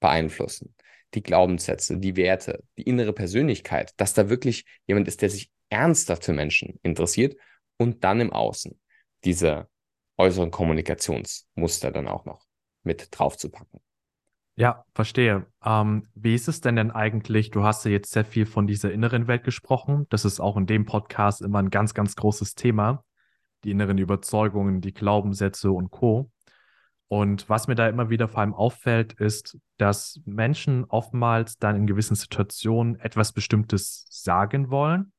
beeinflussen, 0.01 0.75
die 1.15 1.23
Glaubenssätze, 1.23 1.99
die 1.99 2.17
Werte, 2.17 2.63
die 2.77 2.83
innere 2.83 3.13
Persönlichkeit, 3.13 3.93
dass 3.97 4.15
da 4.15 4.29
wirklich 4.29 4.65
jemand 4.87 5.09
ist, 5.09 5.23
der 5.23 5.31
sich 5.31 5.51
ernsthaft 5.71 6.25
für 6.25 6.33
Menschen 6.33 6.79
interessiert 6.83 7.37
und 7.77 8.05
dann 8.05 8.21
im 8.21 8.33
Außen 8.33 8.79
diese 9.25 9.69
äußeren 10.17 10.51
Kommunikationsmuster 10.51 11.91
dann 11.91 12.09
auch 12.09 12.25
noch 12.25 12.47
mit 12.83 13.09
draufzupacken. 13.11 13.81
Ja, 14.59 14.85
verstehe. 14.93 15.47
Ähm, 15.65 16.03
wie 16.17 16.35
ist 16.35 16.49
es 16.49 16.61
denn 16.61 16.75
denn 16.75 16.91
eigentlich? 16.91 17.53
Du 17.53 17.63
hast 17.63 17.85
ja 17.85 17.93
jetzt 17.93 18.11
sehr 18.11 18.25
viel 18.25 18.45
von 18.45 18.67
dieser 18.67 18.91
inneren 18.91 19.29
Welt 19.29 19.45
gesprochen. 19.45 20.09
Das 20.11 20.25
ist 20.25 20.41
auch 20.41 20.57
in 20.57 20.67
dem 20.67 20.85
Podcast 20.85 21.43
immer 21.43 21.61
ein 21.61 21.71
ganz, 21.71 21.95
ganz 21.95 22.17
großes 22.17 22.57
Thema. 22.57 23.05
Die 23.63 23.71
inneren 23.71 23.99
Überzeugungen, 23.99 24.81
die 24.81 24.93
Glaubenssätze 24.93 25.71
und 25.71 25.93
Co. 25.93 26.33
Und 27.07 27.49
was 27.49 27.69
mir 27.69 27.77
da 27.77 27.89
immer 27.89 28.11
wieder 28.11 28.27
vor 28.27 28.41
allem 28.41 28.53
auffällt, 28.53 29.13
ist, 29.13 29.57
dass 29.77 30.21
Menschen 30.25 30.85
oftmals 30.87 31.59
dann 31.59 31.77
in 31.77 31.87
gewissen 31.87 32.17
Situationen 32.17 32.99
etwas 32.99 33.33
Bestimmtes 33.33 34.07
sagen 34.11 34.71
wollen 34.71 35.13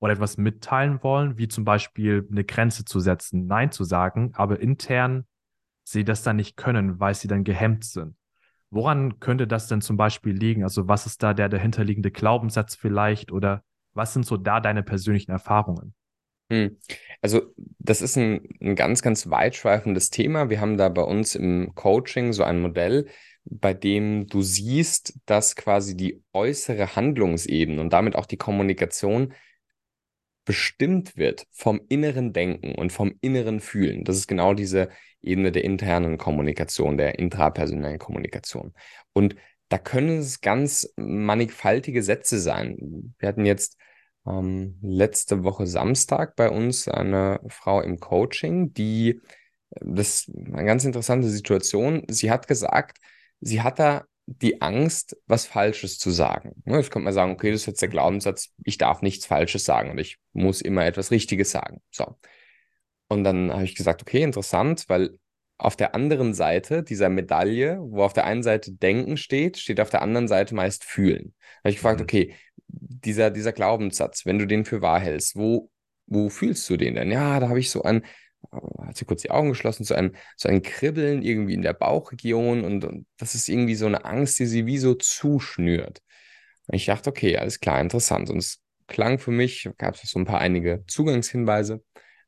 oder 0.00 0.14
etwas 0.14 0.36
mitteilen 0.36 1.00
wollen, 1.04 1.38
wie 1.38 1.46
zum 1.46 1.64
Beispiel 1.64 2.26
eine 2.28 2.42
Grenze 2.42 2.84
zu 2.84 2.98
setzen, 2.98 3.46
Nein 3.46 3.70
zu 3.70 3.84
sagen, 3.84 4.32
aber 4.34 4.58
intern 4.58 5.26
sie 5.84 6.02
das 6.02 6.24
dann 6.24 6.34
nicht 6.34 6.56
können, 6.56 6.98
weil 6.98 7.14
sie 7.14 7.28
dann 7.28 7.44
gehemmt 7.44 7.84
sind. 7.84 8.16
Woran 8.70 9.18
könnte 9.18 9.46
das 9.46 9.66
denn 9.66 9.80
zum 9.80 9.96
Beispiel 9.96 10.32
liegen? 10.32 10.62
Also 10.62 10.86
was 10.86 11.06
ist 11.06 11.22
da 11.22 11.34
der 11.34 11.48
dahinterliegende 11.48 12.10
Glaubenssatz 12.10 12.76
vielleicht 12.76 13.32
oder 13.32 13.64
was 13.92 14.12
sind 14.12 14.24
so 14.24 14.36
da 14.36 14.60
deine 14.60 14.82
persönlichen 14.82 15.32
Erfahrungen? 15.32 15.94
Hm. 16.50 16.76
Also 17.20 17.54
das 17.78 18.02
ist 18.02 18.16
ein, 18.16 18.48
ein 18.60 18.74
ganz, 18.76 19.02
ganz 19.02 19.30
weitschweifendes 19.30 20.10
Thema. 20.10 20.50
Wir 20.50 20.60
haben 20.60 20.76
da 20.76 20.88
bei 20.88 21.02
uns 21.02 21.34
im 21.34 21.74
Coaching 21.74 22.32
so 22.32 22.42
ein 22.44 22.60
Modell, 22.60 23.08
bei 23.44 23.74
dem 23.74 24.26
du 24.26 24.42
siehst, 24.42 25.18
dass 25.26 25.56
quasi 25.56 25.96
die 25.96 26.22
äußere 26.32 26.94
Handlungsebene 26.94 27.80
und 27.80 27.92
damit 27.92 28.16
auch 28.16 28.26
die 28.26 28.36
Kommunikation 28.36 29.32
bestimmt 30.44 31.16
wird 31.16 31.46
vom 31.50 31.80
inneren 31.88 32.32
Denken 32.32 32.74
und 32.74 32.92
vom 32.92 33.14
inneren 33.20 33.60
Fühlen. 33.60 34.04
Das 34.04 34.16
ist 34.16 34.26
genau 34.26 34.54
diese 34.54 34.88
Ebene 35.22 35.52
der 35.52 35.64
internen 35.64 36.18
Kommunikation, 36.18 36.96
der 36.96 37.18
intrapersonellen 37.18 37.98
Kommunikation. 37.98 38.74
Und 39.12 39.36
da 39.68 39.78
können 39.78 40.18
es 40.18 40.40
ganz 40.40 40.92
mannigfaltige 40.96 42.02
Sätze 42.02 42.40
sein. 42.40 43.14
Wir 43.18 43.28
hatten 43.28 43.46
jetzt 43.46 43.76
ähm, 44.26 44.78
letzte 44.82 45.44
Woche 45.44 45.66
Samstag 45.66 46.36
bei 46.36 46.50
uns 46.50 46.88
eine 46.88 47.40
Frau 47.48 47.80
im 47.80 48.00
Coaching, 48.00 48.72
die 48.72 49.20
das 49.80 50.26
ist 50.26 50.30
eine 50.34 50.64
ganz 50.64 50.84
interessante 50.84 51.28
Situation. 51.28 52.04
Sie 52.08 52.30
hat 52.30 52.48
gesagt, 52.48 52.98
sie 53.40 53.62
hat 53.62 53.78
da 53.78 54.04
die 54.26 54.62
Angst, 54.62 55.16
was 55.26 55.46
Falsches 55.46 55.98
zu 55.98 56.10
sagen. 56.10 56.62
Ne, 56.64 56.76
jetzt 56.76 56.90
könnte 56.90 57.04
man 57.04 57.14
sagen, 57.14 57.32
okay, 57.32 57.50
das 57.50 57.62
ist 57.62 57.66
jetzt 57.66 57.82
der 57.82 57.88
Glaubenssatz, 57.88 58.52
ich 58.64 58.78
darf 58.78 59.02
nichts 59.02 59.26
Falsches 59.26 59.64
sagen 59.64 59.90
und 59.90 59.98
ich 59.98 60.18
muss 60.32 60.60
immer 60.60 60.86
etwas 60.86 61.10
Richtiges 61.10 61.50
sagen. 61.50 61.80
So. 61.90 62.16
Und 63.10 63.24
dann 63.24 63.52
habe 63.52 63.64
ich 63.64 63.74
gesagt, 63.74 64.02
okay, 64.02 64.22
interessant, 64.22 64.84
weil 64.86 65.18
auf 65.58 65.74
der 65.74 65.94
anderen 65.96 66.32
Seite 66.32 66.84
dieser 66.84 67.08
Medaille, 67.08 67.78
wo 67.80 68.04
auf 68.04 68.12
der 68.12 68.24
einen 68.24 68.44
Seite 68.44 68.72
Denken 68.72 69.16
steht, 69.16 69.58
steht 69.58 69.80
auf 69.80 69.90
der 69.90 70.00
anderen 70.02 70.28
Seite 70.28 70.54
meist 70.54 70.84
Fühlen. 70.84 71.34
Da 71.40 71.58
habe 71.58 71.70
ich 71.70 71.76
gefragt, 71.76 71.98
mhm. 71.98 72.04
okay, 72.04 72.34
dieser, 72.68 73.30
dieser 73.30 73.52
Glaubenssatz, 73.52 74.26
wenn 74.26 74.38
du 74.38 74.46
den 74.46 74.64
für 74.64 74.80
wahr 74.80 75.00
hältst, 75.00 75.34
wo, 75.34 75.70
wo 76.06 76.28
fühlst 76.28 76.70
du 76.70 76.76
den 76.76 76.94
denn? 76.94 77.10
Ja, 77.10 77.40
da 77.40 77.48
habe 77.48 77.58
ich 77.58 77.70
so 77.70 77.82
ein, 77.82 78.04
hat 78.86 78.96
sie 78.96 79.04
kurz 79.04 79.22
die 79.22 79.32
Augen 79.32 79.48
geschlossen, 79.48 79.82
so 79.82 79.94
ein, 79.94 80.16
so 80.36 80.48
ein 80.48 80.62
Kribbeln 80.62 81.22
irgendwie 81.22 81.54
in 81.54 81.62
der 81.62 81.74
Bauchregion 81.74 82.64
und, 82.64 82.84
und 82.84 83.06
das 83.18 83.34
ist 83.34 83.48
irgendwie 83.48 83.74
so 83.74 83.86
eine 83.86 84.04
Angst, 84.04 84.38
die 84.38 84.46
sie 84.46 84.66
wie 84.66 84.78
so 84.78 84.94
zuschnürt. 84.94 86.00
Und 86.68 86.76
ich 86.76 86.86
dachte, 86.86 87.10
okay, 87.10 87.36
alles 87.36 87.58
klar, 87.58 87.80
interessant. 87.80 88.30
Und 88.30 88.38
es 88.38 88.60
klang 88.86 89.18
für 89.18 89.32
mich, 89.32 89.68
gab 89.78 89.96
es 89.96 90.02
so 90.02 90.18
ein 90.20 90.26
paar 90.26 90.40
einige 90.40 90.84
Zugangshinweise, 90.86 91.82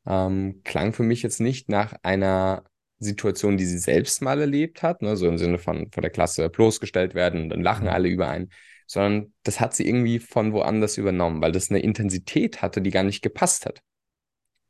ähm, 0.06 0.62
klang 0.64 0.92
für 0.92 1.02
mich 1.02 1.23
jetzt 1.23 1.40
nicht 1.40 1.68
nach 1.68 1.94
einer 2.02 2.64
Situation, 2.99 3.56
die 3.56 3.66
sie 3.66 3.78
selbst 3.78 4.23
mal 4.23 4.40
erlebt 4.40 4.82
hat, 4.82 5.02
ne, 5.02 5.16
so 5.16 5.26
im 5.26 5.38
Sinne 5.38 5.59
von 5.59 5.90
von 5.90 6.02
der 6.02 6.11
Klasse 6.11 6.49
bloßgestellt 6.49 7.14
werden 7.14 7.42
und 7.42 7.49
dann 7.50 7.62
lachen 7.62 7.85
mhm. 7.85 7.92
alle 7.92 8.09
über 8.09 8.28
einen, 8.28 8.50
sondern 8.87 9.32
das 9.42 9.61
hat 9.61 9.75
sie 9.75 9.87
irgendwie 9.87 10.18
von 10.18 10.52
woanders 10.52 10.99
übernommen, 10.99 11.42
weil 11.42 11.52
das 11.52 11.71
eine 11.71 11.80
Intensität 11.80 12.62
hatte, 12.62 12.80
die 12.82 12.90
gar 12.90 13.02
nicht 13.04 13.23
gepasst 13.23 13.66
hat. 13.66 13.80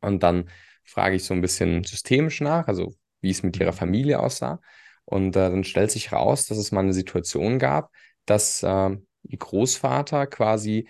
Und 0.01 0.23
dann 0.23 0.49
frage 0.85 1.17
ich 1.17 1.25
so 1.25 1.35
ein 1.35 1.41
bisschen 1.41 1.85
systemisch 1.85 2.41
nach, 2.41 2.69
also 2.69 2.95
wie 3.21 3.31
es 3.31 3.43
mit 3.43 3.59
ihrer 3.59 3.73
mhm. 3.73 3.77
Familie 3.77 4.21
aussah. 4.21 4.61
Und 5.05 5.37
äh, 5.37 5.51
dann 5.51 5.65
stellt 5.65 5.91
sich 5.91 6.13
raus, 6.13 6.47
dass 6.47 6.59
es 6.59 6.73
mal 6.73 6.81
eine 6.81 6.93
Situation 6.93 7.59
gab, 7.59 7.91
dass 8.27 8.63
äh, 8.63 8.91
ihr 9.25 9.39
Großvater 9.39 10.27
quasi 10.27 10.89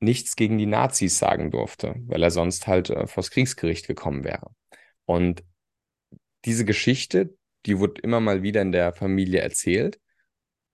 nichts 0.00 0.34
gegen 0.34 0.58
die 0.58 0.66
Nazis 0.66 1.18
sagen 1.18 1.50
durfte, 1.50 1.94
weil 2.06 2.22
er 2.22 2.30
sonst 2.30 2.66
halt 2.66 2.90
äh, 2.90 3.06
vors 3.06 3.30
Kriegsgericht 3.30 3.86
gekommen 3.86 4.24
wäre. 4.24 4.50
Und 5.04 5.44
diese 6.44 6.64
Geschichte, 6.64 7.36
die 7.66 7.78
wurde 7.78 8.00
immer 8.00 8.20
mal 8.20 8.42
wieder 8.42 8.62
in 8.62 8.72
der 8.72 8.92
Familie 8.92 9.40
erzählt, 9.40 10.00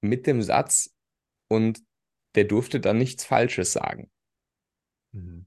mit 0.01 0.27
dem 0.27 0.43
Satz, 0.43 0.95
und 1.49 1.81
der 2.35 2.45
durfte 2.45 2.81
dann 2.81 2.99
nichts 2.99 3.25
Falsches 3.25 3.73
sagen. 3.73 4.11
Mhm. 5.13 5.47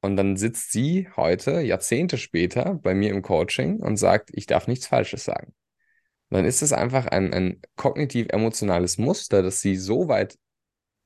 Und 0.00 0.16
dann 0.16 0.36
sitzt 0.36 0.72
sie 0.72 1.08
heute, 1.16 1.60
Jahrzehnte 1.60 2.18
später, 2.18 2.74
bei 2.74 2.94
mir 2.94 3.10
im 3.10 3.22
Coaching 3.22 3.80
und 3.80 3.96
sagt, 3.96 4.30
ich 4.32 4.46
darf 4.46 4.68
nichts 4.68 4.86
Falsches 4.86 5.24
sagen. 5.24 5.54
Und 6.28 6.38
dann 6.38 6.44
ist 6.44 6.62
es 6.62 6.72
einfach 6.72 7.06
ein, 7.06 7.32
ein 7.32 7.60
kognitiv-emotionales 7.76 8.98
Muster, 8.98 9.42
das 9.42 9.60
sie 9.60 9.76
so 9.76 10.08
weit, 10.08 10.38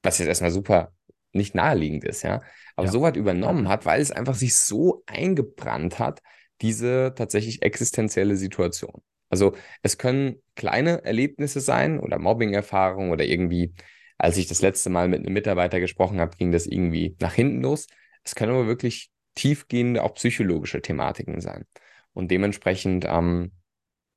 was 0.02 0.18
jetzt 0.18 0.28
erstmal 0.28 0.50
super 0.50 0.92
nicht 1.38 1.54
naheliegend 1.54 2.04
ist, 2.04 2.22
ja, 2.22 2.42
aber 2.76 2.86
ja. 2.86 2.92
so 2.92 3.00
weit 3.00 3.16
übernommen 3.16 3.68
hat, 3.68 3.86
weil 3.86 4.00
es 4.00 4.10
einfach 4.10 4.34
sich 4.34 4.56
so 4.56 5.02
eingebrannt 5.06 5.98
hat, 5.98 6.20
diese 6.60 7.14
tatsächlich 7.16 7.62
existenzielle 7.62 8.36
Situation. 8.36 9.02
Also 9.30 9.54
es 9.82 9.98
können 9.98 10.42
kleine 10.56 11.04
Erlebnisse 11.04 11.60
sein 11.60 12.00
oder 12.00 12.18
Mobbing-Erfahrungen 12.18 13.10
oder 13.10 13.24
irgendwie, 13.24 13.74
als 14.16 14.36
ich 14.36 14.46
das 14.46 14.62
letzte 14.62 14.90
Mal 14.90 15.08
mit 15.08 15.20
einem 15.20 15.32
Mitarbeiter 15.32 15.80
gesprochen 15.80 16.20
habe, 16.20 16.36
ging 16.36 16.52
das 16.52 16.66
irgendwie 16.66 17.16
nach 17.20 17.34
hinten 17.34 17.62
los. 17.62 17.86
Es 18.24 18.34
können 18.34 18.52
aber 18.52 18.66
wirklich 18.66 19.10
tiefgehende, 19.34 20.02
auch 20.02 20.14
psychologische 20.14 20.82
Thematiken 20.82 21.40
sein. 21.40 21.64
Und 22.12 22.30
dementsprechend 22.30 23.04
ähm, 23.06 23.52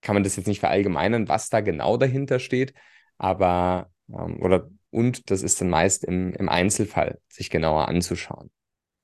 kann 0.02 0.16
man 0.16 0.24
das 0.24 0.36
jetzt 0.36 0.48
nicht 0.48 0.60
verallgemeinern, 0.60 1.28
was 1.28 1.50
da 1.50 1.62
genau 1.62 1.98
dahinter 1.98 2.40
steht, 2.40 2.74
aber 3.18 3.92
ähm, 4.10 4.42
oder 4.42 4.70
und 4.92 5.32
das 5.32 5.42
ist 5.42 5.60
dann 5.62 5.70
meist 5.70 6.04
im, 6.04 6.34
im 6.34 6.50
Einzelfall 6.50 7.20
sich 7.30 7.50
genauer 7.50 7.88
anzuschauen. 7.88 8.52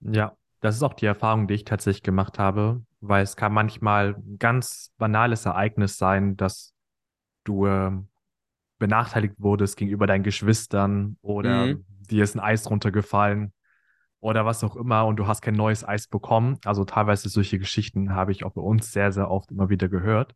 Ja, 0.02 0.36
das 0.60 0.76
ist 0.76 0.84
auch 0.84 0.94
die 0.94 1.06
Erfahrung, 1.06 1.48
die 1.48 1.56
ich 1.56 1.66
tatsächlich 1.66 2.04
gemacht 2.04 2.40
habe, 2.40 2.84
weil 3.00 3.24
es 3.24 3.36
kann 3.36 3.54
manchmal 3.54 4.16
ein 4.16 4.38
ganz 4.38 4.92
banales 4.98 5.46
Ereignis 5.46 5.98
sein, 5.98 6.36
dass 6.36 6.74
du 7.44 7.66
äh, 7.66 7.92
benachteiligt 8.80 9.36
wurdest 9.38 9.78
gegenüber 9.78 10.08
deinen 10.08 10.24
Geschwistern 10.24 11.18
oder 11.22 11.68
mhm. 11.68 11.86
dir 11.88 12.24
ist 12.24 12.36
ein 12.36 12.42
Eis 12.42 12.70
runtergefallen 12.70 13.54
oder 14.20 14.46
was 14.46 14.64
auch 14.64 14.76
immer 14.76 15.06
und 15.06 15.18
du 15.18 15.28
hast 15.28 15.42
kein 15.42 15.56
neues 15.56 15.88
Eis 15.88 16.08
bekommen. 16.08 16.58
Also 16.66 16.86
teilweise 16.86 17.30
solche 17.30 17.60
Geschichten 17.60 18.14
habe 18.14 18.32
ich 18.32 18.44
auch 18.44 18.52
bei 18.52 18.62
uns 18.62 18.92
sehr, 18.92 19.12
sehr 19.12 19.32
oft 19.32 19.52
immer 19.52 19.70
wieder 19.70 19.90
gehört. 19.90 20.34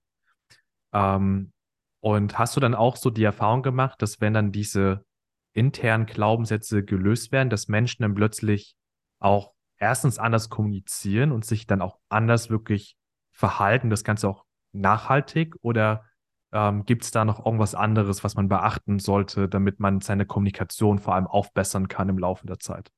Ähm, 0.94 1.52
und 2.00 2.40
hast 2.40 2.56
du 2.56 2.60
dann 2.60 2.74
auch 2.74 2.96
so 2.96 3.10
die 3.10 3.24
Erfahrung 3.24 3.62
gemacht, 3.62 4.02
dass 4.02 4.22
wenn 4.22 4.34
dann 4.34 4.52
diese 4.52 5.06
internen 5.54 6.06
Glaubenssätze 6.06 6.84
gelöst 6.84 7.32
werden, 7.32 7.50
dass 7.50 7.68
Menschen 7.68 8.04
dann 8.04 8.16
plötzlich 8.16 8.76
auch 9.20 9.54
erstens 9.78 10.20
anders 10.20 10.50
kommunizieren 10.50 11.32
und 11.32 11.46
sich 11.46 11.68
dann 11.68 11.82
auch 11.82 12.00
anders 12.10 12.50
wirklich 12.50 12.96
verhalten, 13.32 13.90
das 13.90 14.04
Ganze 14.04 14.30
auch 14.30 14.46
nachhaltig 14.72 15.56
oder 15.62 16.06
ähm, 16.54 16.86
gibt 16.86 17.04
es 17.04 17.12
da 17.12 17.26
noch 17.26 17.46
irgendwas 17.46 17.76
anderes, 17.76 18.24
was 18.24 18.36
man 18.36 18.50
beachten 18.50 19.00
sollte, 19.00 19.48
damit 19.48 19.80
man 19.80 20.02
seine 20.02 20.26
Kommunikation 20.26 21.00
vor 21.00 21.16
allem 21.16 21.28
aufbessern 21.28 21.88
kann 21.88 22.10
im 22.10 22.18
Laufe 22.18 22.46
der 22.46 22.60
Zeit? 22.60 22.92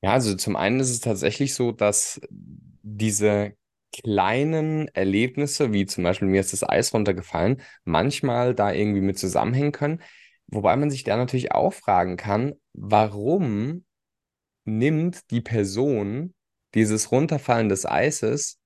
Ja, 0.00 0.12
also 0.12 0.34
zum 0.36 0.56
einen 0.56 0.80
ist 0.80 0.90
es 0.90 1.00
tatsächlich 1.00 1.54
so, 1.54 1.72
dass 1.72 2.20
diese 2.30 3.54
kleinen 3.92 4.88
Erlebnisse, 4.88 5.72
wie 5.72 5.86
zum 5.86 6.04
Beispiel 6.04 6.28
mir 6.28 6.40
ist 6.40 6.52
das 6.52 6.68
Eis 6.68 6.94
runtergefallen, 6.94 7.60
manchmal 7.84 8.54
da 8.54 8.72
irgendwie 8.72 9.00
mit 9.00 9.18
zusammenhängen 9.18 9.72
können. 9.72 10.00
Wobei 10.50 10.76
man 10.76 10.90
sich 10.90 11.04
da 11.04 11.16
natürlich 11.16 11.52
auch 11.52 11.72
fragen 11.72 12.16
kann, 12.16 12.54
warum 12.72 13.84
nimmt 14.64 15.30
die 15.30 15.40
Person 15.40 16.34
dieses 16.74 17.12
Runterfallen 17.12 17.68
des 17.68 17.86
Eises 17.86 18.58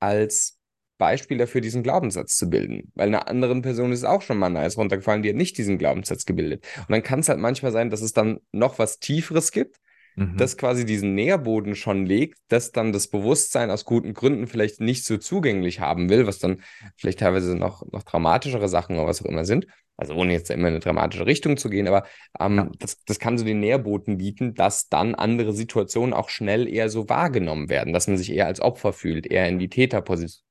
als 0.00 0.58
Beispiel 0.98 1.38
dafür, 1.38 1.60
diesen 1.60 1.82
Glaubenssatz 1.82 2.36
zu 2.36 2.48
bilden. 2.48 2.90
Weil 2.94 3.08
einer 3.08 3.28
anderen 3.28 3.62
Person 3.62 3.92
ist 3.92 4.04
auch 4.04 4.22
schon 4.22 4.38
mal 4.38 4.46
ein 4.46 4.56
Eis 4.56 4.78
runtergefallen, 4.78 5.22
die 5.22 5.28
hat 5.28 5.36
nicht 5.36 5.58
diesen 5.58 5.78
Glaubenssatz 5.78 6.24
gebildet. 6.24 6.66
Und 6.78 6.90
dann 6.90 7.02
kann 7.02 7.20
es 7.20 7.28
halt 7.28 7.38
manchmal 7.38 7.72
sein, 7.72 7.90
dass 7.90 8.00
es 8.00 8.12
dann 8.12 8.40
noch 8.52 8.78
was 8.78 8.98
Tieferes 8.98 9.52
gibt, 9.52 9.76
mhm. 10.16 10.36
das 10.36 10.56
quasi 10.56 10.84
diesen 10.84 11.14
Nährboden 11.14 11.74
schon 11.74 12.06
legt, 12.06 12.38
das 12.48 12.72
dann 12.72 12.92
das 12.92 13.08
Bewusstsein 13.08 13.70
aus 13.70 13.84
guten 13.84 14.14
Gründen 14.14 14.46
vielleicht 14.46 14.80
nicht 14.80 15.04
so 15.04 15.18
zugänglich 15.18 15.80
haben 15.80 16.08
will, 16.08 16.26
was 16.26 16.38
dann 16.38 16.62
vielleicht 16.96 17.20
teilweise 17.20 17.54
noch, 17.54 17.84
noch 17.92 18.02
dramatischere 18.02 18.68
Sachen 18.68 18.96
oder 18.96 19.06
was 19.06 19.22
auch 19.22 19.26
immer 19.26 19.44
sind. 19.44 19.66
Also 19.98 20.14
ohne 20.14 20.32
jetzt 20.32 20.50
immer 20.50 20.68
in 20.68 20.74
eine 20.74 20.80
dramatische 20.80 21.24
Richtung 21.24 21.56
zu 21.56 21.70
gehen, 21.70 21.88
aber 21.88 22.06
ähm, 22.38 22.56
ja. 22.56 22.70
das, 22.78 23.02
das 23.04 23.18
kann 23.18 23.38
so 23.38 23.44
den 23.44 23.60
Nährboten 23.60 24.18
bieten, 24.18 24.54
dass 24.54 24.88
dann 24.88 25.14
andere 25.14 25.54
Situationen 25.54 26.12
auch 26.12 26.28
schnell 26.28 26.68
eher 26.68 26.90
so 26.90 27.08
wahrgenommen 27.08 27.70
werden, 27.70 27.94
dass 27.94 28.06
man 28.06 28.18
sich 28.18 28.30
eher 28.30 28.46
als 28.46 28.60
Opfer 28.60 28.92
fühlt, 28.92 29.26
eher 29.26 29.48
in 29.48 29.58
die 29.58 29.70
Täterposition 29.70 30.42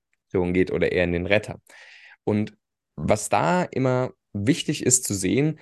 geht 0.54 0.72
oder 0.72 0.92
eher 0.92 1.04
in 1.04 1.12
den 1.12 1.28
Retter. 1.28 1.60
Und 2.24 2.58
was 2.96 3.30
da 3.30 3.64
immer 3.64 4.14
wichtig 4.34 4.84
ist 4.84 5.04
zu 5.06 5.14
sehen, 5.14 5.60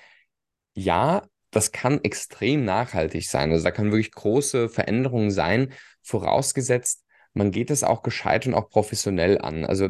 ja, 0.76 1.28
das 1.54 1.72
kann 1.72 2.04
extrem 2.04 2.66
nachhaltig 2.66 3.28
sein. 3.30 3.52
Also 3.52 3.64
da 3.64 3.72
kann 3.72 3.92
wirklich 3.92 4.12
große 4.12 4.70
Veränderungen 4.70 5.32
sein, 5.32 5.74
vorausgesetzt, 6.02 7.04
man 7.34 7.52
geht 7.52 7.72
es 7.72 7.84
auch 7.84 8.04
gescheit 8.04 8.46
und 8.46 8.54
auch 8.54 8.70
professionell 8.70 9.40
an. 9.40 9.66
Also 9.66 9.90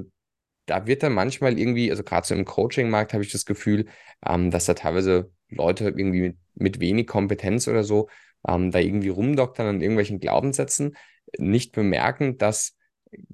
da 0.65 0.87
wird 0.87 1.03
dann 1.03 1.13
manchmal 1.13 1.59
irgendwie, 1.59 1.91
also 1.91 2.03
gerade 2.03 2.25
so 2.25 2.35
im 2.35 2.45
Coaching-Markt 2.45 3.13
habe 3.13 3.23
ich 3.23 3.31
das 3.31 3.45
Gefühl, 3.45 3.87
ähm, 4.25 4.49
dass 4.49 4.65
da 4.65 4.73
teilweise 4.73 5.31
Leute 5.49 5.85
irgendwie 5.85 6.21
mit, 6.21 6.37
mit 6.55 6.79
wenig 6.79 7.07
Kompetenz 7.07 7.67
oder 7.67 7.83
so 7.83 8.07
ähm, 8.47 8.71
da 8.71 8.79
irgendwie 8.79 9.09
rumdoktern 9.09 9.67
an 9.67 9.81
irgendwelchen 9.81 10.19
Glaubenssätzen, 10.19 10.95
nicht 11.37 11.73
bemerken, 11.73 12.37
dass 12.37 12.75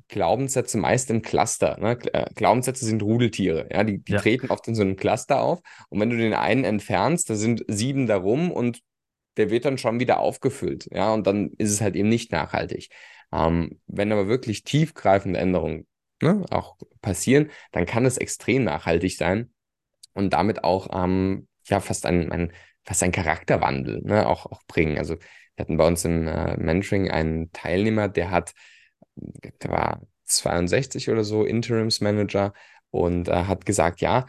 Glaubenssätze 0.08 0.78
meist 0.78 1.10
im 1.10 1.22
Cluster, 1.22 1.78
ne? 1.80 1.98
Äh, 2.14 2.26
Glaubenssätze 2.36 2.86
sind 2.86 3.04
Rudeltiere, 3.04 3.68
ja, 3.72 3.84
die, 3.84 4.00
die 4.00 4.14
ja. 4.14 4.20
treten 4.20 4.50
oft 4.50 4.68
in 4.68 4.76
so 4.76 4.82
einem 4.82 4.96
Cluster 4.96 5.42
auf 5.42 5.60
und 5.90 6.00
wenn 6.00 6.10
du 6.10 6.18
den 6.18 6.34
einen 6.34 6.64
entfernst, 6.64 7.30
da 7.30 7.36
sind 7.36 7.64
sieben 7.68 8.08
darum 8.08 8.52
und 8.52 8.82
der 9.38 9.50
wird 9.50 9.66
dann 9.66 9.78
schon 9.78 10.00
wieder 10.00 10.20
aufgefüllt, 10.20 10.90
ja, 10.92 11.14
und 11.14 11.28
dann 11.28 11.52
ist 11.58 11.72
es 11.72 11.82
halt 11.82 11.96
eben 11.96 12.10
nicht 12.10 12.32
nachhaltig. 12.32 12.90
Ähm, 13.32 13.80
wenn 13.88 14.12
aber 14.12 14.28
wirklich 14.28 14.64
tiefgreifende 14.64 15.40
Änderungen 15.40 15.88
ne, 16.22 16.46
auch 16.50 16.78
passieren, 17.02 17.52
dann 17.72 17.86
kann 17.86 18.06
es 18.06 18.18
extrem 18.18 18.64
nachhaltig 18.64 19.18
sein 19.18 19.52
und 20.14 20.34
damit 20.34 20.64
auch 20.64 20.90
ähm, 20.92 21.48
ja 21.66 21.80
fast 21.80 22.06
ein, 22.06 22.32
ein, 22.32 22.52
fast 22.84 23.04
ein 23.04 23.12
Charakterwandel 23.12 24.02
ne, 24.04 24.28
auch, 24.28 24.46
auch 24.48 24.64
bringen. 24.68 24.98
Also 24.98 25.16
wir 25.16 25.64
hatten 25.64 25.78
bei 25.78 25.88
uns 25.88 26.06
im 26.06 26.28
äh, 26.28 26.58
Mentoring 26.58 27.12
einen 27.12 27.52
Teilnehmer, 27.52 28.08
der 28.08 28.32
hat, 28.32 28.54
der 29.62 29.72
war 29.72 30.02
62 30.26 31.10
oder 31.10 31.24
so, 31.24 31.44
Interimsmanager 31.44 32.54
und 32.92 33.28
äh, 33.28 33.46
hat 33.46 33.66
gesagt, 33.66 34.02
ja, 34.02 34.26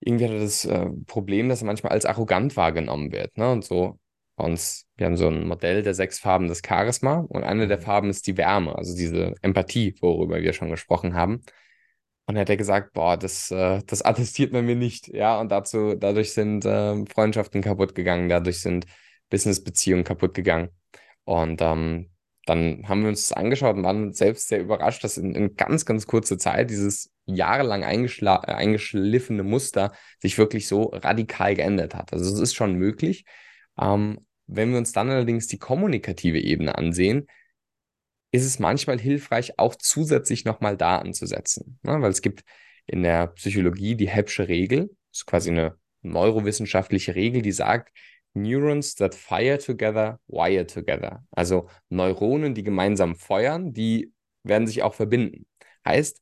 irgendwie 0.00 0.24
hat 0.24 0.32
er 0.32 0.40
das 0.40 0.64
äh, 0.64 0.86
Problem, 1.06 1.48
dass 1.48 1.62
er 1.62 1.66
manchmal 1.66 1.92
als 1.92 2.04
arrogant 2.06 2.56
wahrgenommen 2.56 3.12
wird. 3.12 3.36
Ne? 3.38 3.50
Und 3.50 3.64
so 3.64 3.98
bei 4.36 4.44
uns, 4.44 4.86
wir 4.96 5.06
haben 5.06 5.16
so 5.16 5.28
ein 5.28 5.46
Modell 5.46 5.82
der 5.82 5.94
sechs 5.94 6.18
Farben 6.18 6.48
des 6.48 6.62
Charisma 6.66 7.24
und 7.28 7.44
eine 7.44 7.68
der 7.68 7.78
mhm. 7.78 7.82
Farben 7.82 8.10
ist 8.10 8.26
die 8.26 8.36
Wärme, 8.36 8.76
also 8.76 8.96
diese 8.96 9.34
Empathie, 9.42 9.94
worüber 10.00 10.40
wir 10.40 10.52
schon 10.52 10.70
gesprochen 10.70 11.14
haben. 11.14 11.42
Und 12.26 12.38
hat 12.38 12.48
er 12.48 12.56
gesagt, 12.56 12.94
boah, 12.94 13.18
das, 13.18 13.50
äh, 13.50 13.82
das 13.86 14.02
attestiert 14.02 14.52
man 14.52 14.64
mir 14.64 14.76
nicht. 14.76 15.08
Ja, 15.08 15.38
und 15.40 15.52
dazu, 15.52 15.94
dadurch 15.94 16.32
sind 16.32 16.64
äh, 16.64 17.04
Freundschaften 17.06 17.60
kaputt 17.60 17.94
gegangen, 17.94 18.28
dadurch 18.30 18.60
sind 18.60 18.86
Businessbeziehungen 19.28 20.04
kaputt 20.04 20.34
gegangen. 20.34 20.70
Und 21.24 21.60
ähm, 21.60 22.10
dann 22.46 22.88
haben 22.88 23.02
wir 23.02 23.08
uns 23.08 23.28
das 23.28 23.36
angeschaut 23.36 23.76
und 23.76 23.84
waren 23.84 24.12
selbst 24.12 24.48
sehr 24.48 24.60
überrascht, 24.60 25.02
dass 25.04 25.16
in, 25.16 25.34
in 25.34 25.56
ganz, 25.56 25.86
ganz 25.86 26.06
kurzer 26.06 26.38
Zeit 26.38 26.70
dieses 26.70 27.10
jahrelang 27.26 27.82
äh, 27.82 27.84
eingeschliffene 27.84 29.42
Muster 29.42 29.92
sich 30.20 30.36
wirklich 30.36 30.68
so 30.68 30.84
radikal 30.92 31.54
geändert 31.54 31.94
hat. 31.94 32.12
Also 32.12 32.32
es 32.32 32.38
ist 32.38 32.54
schon 32.54 32.74
möglich. 32.74 33.24
Ähm, 33.80 34.20
wenn 34.46 34.72
wir 34.72 34.78
uns 34.78 34.92
dann 34.92 35.10
allerdings 35.10 35.46
die 35.46 35.58
kommunikative 35.58 36.38
Ebene 36.38 36.76
ansehen, 36.76 37.26
ist 38.30 38.44
es 38.44 38.58
manchmal 38.58 38.98
hilfreich, 38.98 39.58
auch 39.58 39.74
zusätzlich 39.76 40.44
nochmal 40.44 40.76
da 40.76 40.98
anzusetzen. 40.98 41.78
Ne? 41.82 42.02
Weil 42.02 42.10
es 42.10 42.20
gibt 42.20 42.42
in 42.86 43.02
der 43.02 43.28
Psychologie 43.28 43.94
die 43.94 44.08
Hebsche 44.08 44.48
Regel, 44.48 44.90
das 45.10 45.20
ist 45.20 45.26
quasi 45.26 45.50
eine 45.50 45.78
neurowissenschaftliche 46.02 47.14
Regel, 47.14 47.42
die 47.42 47.52
sagt, 47.52 47.96
Neurons 48.34 48.96
that 48.96 49.14
fire 49.14 49.58
together, 49.58 50.18
wire 50.26 50.66
together. 50.66 51.24
Also 51.30 51.68
Neuronen, 51.88 52.54
die 52.54 52.64
gemeinsam 52.64 53.14
feuern, 53.14 53.72
die 53.72 54.12
werden 54.42 54.66
sich 54.66 54.82
auch 54.82 54.94
verbinden. 54.94 55.46
Heißt, 55.86 56.20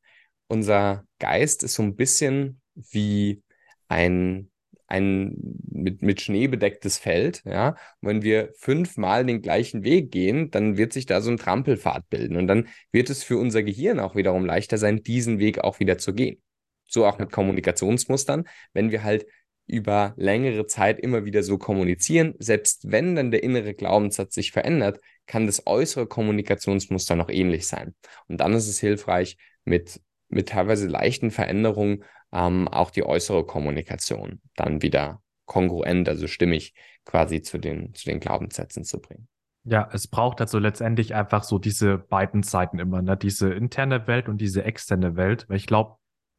unser 0.48 1.04
Geist 1.18 1.62
ist 1.62 1.74
so 1.74 1.82
ein 1.82 1.96
bisschen 1.96 2.60
wie 2.74 3.42
ein, 3.88 4.50
ein 4.86 5.34
mit, 5.70 6.02
mit 6.02 6.20
Schnee 6.20 6.48
bedecktes 6.48 6.98
Feld. 6.98 7.42
Ja? 7.44 7.70
Und 8.00 8.08
wenn 8.08 8.22
wir 8.22 8.52
fünfmal 8.58 9.24
den 9.24 9.40
gleichen 9.42 9.82
Weg 9.82 10.10
gehen, 10.10 10.50
dann 10.50 10.76
wird 10.76 10.92
sich 10.92 11.06
da 11.06 11.20
so 11.20 11.30
ein 11.30 11.38
Trampelpfad 11.38 12.08
bilden. 12.10 12.36
Und 12.36 12.46
dann 12.46 12.68
wird 12.90 13.10
es 13.10 13.24
für 13.24 13.38
unser 13.38 13.62
Gehirn 13.62 14.00
auch 14.00 14.14
wiederum 14.14 14.44
leichter 14.44 14.78
sein, 14.78 15.02
diesen 15.02 15.38
Weg 15.38 15.60
auch 15.60 15.80
wieder 15.80 15.98
zu 15.98 16.14
gehen. 16.14 16.42
So 16.86 17.06
auch 17.06 17.18
mit 17.18 17.32
Kommunikationsmustern. 17.32 18.46
Wenn 18.74 18.90
wir 18.90 19.02
halt 19.02 19.26
über 19.72 20.12
längere 20.16 20.66
Zeit 20.66 21.00
immer 21.00 21.24
wieder 21.24 21.42
so 21.42 21.56
kommunizieren, 21.58 22.34
selbst 22.38 22.92
wenn 22.92 23.16
dann 23.16 23.30
der 23.30 23.42
innere 23.42 23.74
Glaubenssatz 23.74 24.34
sich 24.34 24.52
verändert, 24.52 25.00
kann 25.26 25.46
das 25.46 25.66
äußere 25.66 26.06
Kommunikationsmuster 26.06 27.16
noch 27.16 27.30
ähnlich 27.30 27.66
sein. 27.66 27.94
Und 28.28 28.38
dann 28.40 28.52
ist 28.52 28.68
es 28.68 28.78
hilfreich, 28.78 29.38
mit, 29.64 30.00
mit 30.28 30.50
teilweise 30.50 30.88
leichten 30.88 31.30
Veränderungen 31.30 32.04
ähm, 32.32 32.68
auch 32.68 32.90
die 32.90 33.04
äußere 33.04 33.46
Kommunikation 33.46 34.40
dann 34.56 34.82
wieder 34.82 35.22
kongruent, 35.46 36.08
also 36.08 36.26
stimmig 36.26 36.74
quasi 37.04 37.42
zu 37.42 37.58
den, 37.58 37.94
zu 37.94 38.04
den 38.04 38.20
Glaubenssätzen 38.20 38.84
zu 38.84 39.00
bringen. 39.00 39.28
Ja, 39.64 39.88
es 39.92 40.08
braucht 40.08 40.40
also 40.40 40.58
letztendlich 40.58 41.14
einfach 41.14 41.44
so 41.44 41.58
diese 41.58 41.96
beiden 41.96 42.42
Seiten 42.42 42.78
immer, 42.78 43.00
ne? 43.00 43.16
diese 43.16 43.54
interne 43.54 44.06
Welt 44.06 44.28
und 44.28 44.40
diese 44.40 44.64
externe 44.64 45.16
Welt. 45.16 45.48
Weil 45.48 45.56
ich 45.56 45.66
glaube, 45.66 45.96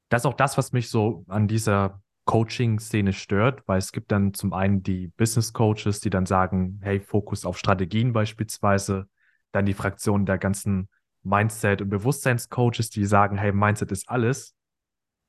das 0.10 0.24
ist 0.24 0.26
auch 0.26 0.34
das, 0.34 0.58
was 0.58 0.74
mich 0.74 0.90
so 0.90 1.24
an 1.28 1.48
dieser 1.48 2.03
Coaching-Szene 2.26 3.14
stört, 3.14 3.68
weil 3.68 3.80
es 3.80 3.92
gibt 3.92 4.12
dann 4.12 4.34
zum 4.34 4.54
einen 4.54 4.82
die 4.82 5.10
Business-Coaches, 5.18 6.00
die 6.00 6.10
dann 6.10 6.26
sagen, 6.26 6.80
hey, 6.82 7.00
Fokus 7.00 7.46
auf 7.46 7.58
Strategien 7.58 8.14
beispielsweise, 8.14 9.08
dann 9.52 9.66
die 9.66 9.74
Fraktion 9.74 10.26
der 10.26 10.38
ganzen 10.38 10.90
Mindset- 11.24 11.82
und 11.82 11.90
Bewusstseins-Coaches, 11.90 12.90
die 12.90 13.06
sagen, 13.06 13.38
hey, 13.38 13.52
Mindset 13.52 13.92
ist 13.92 14.10
alles. 14.10 14.56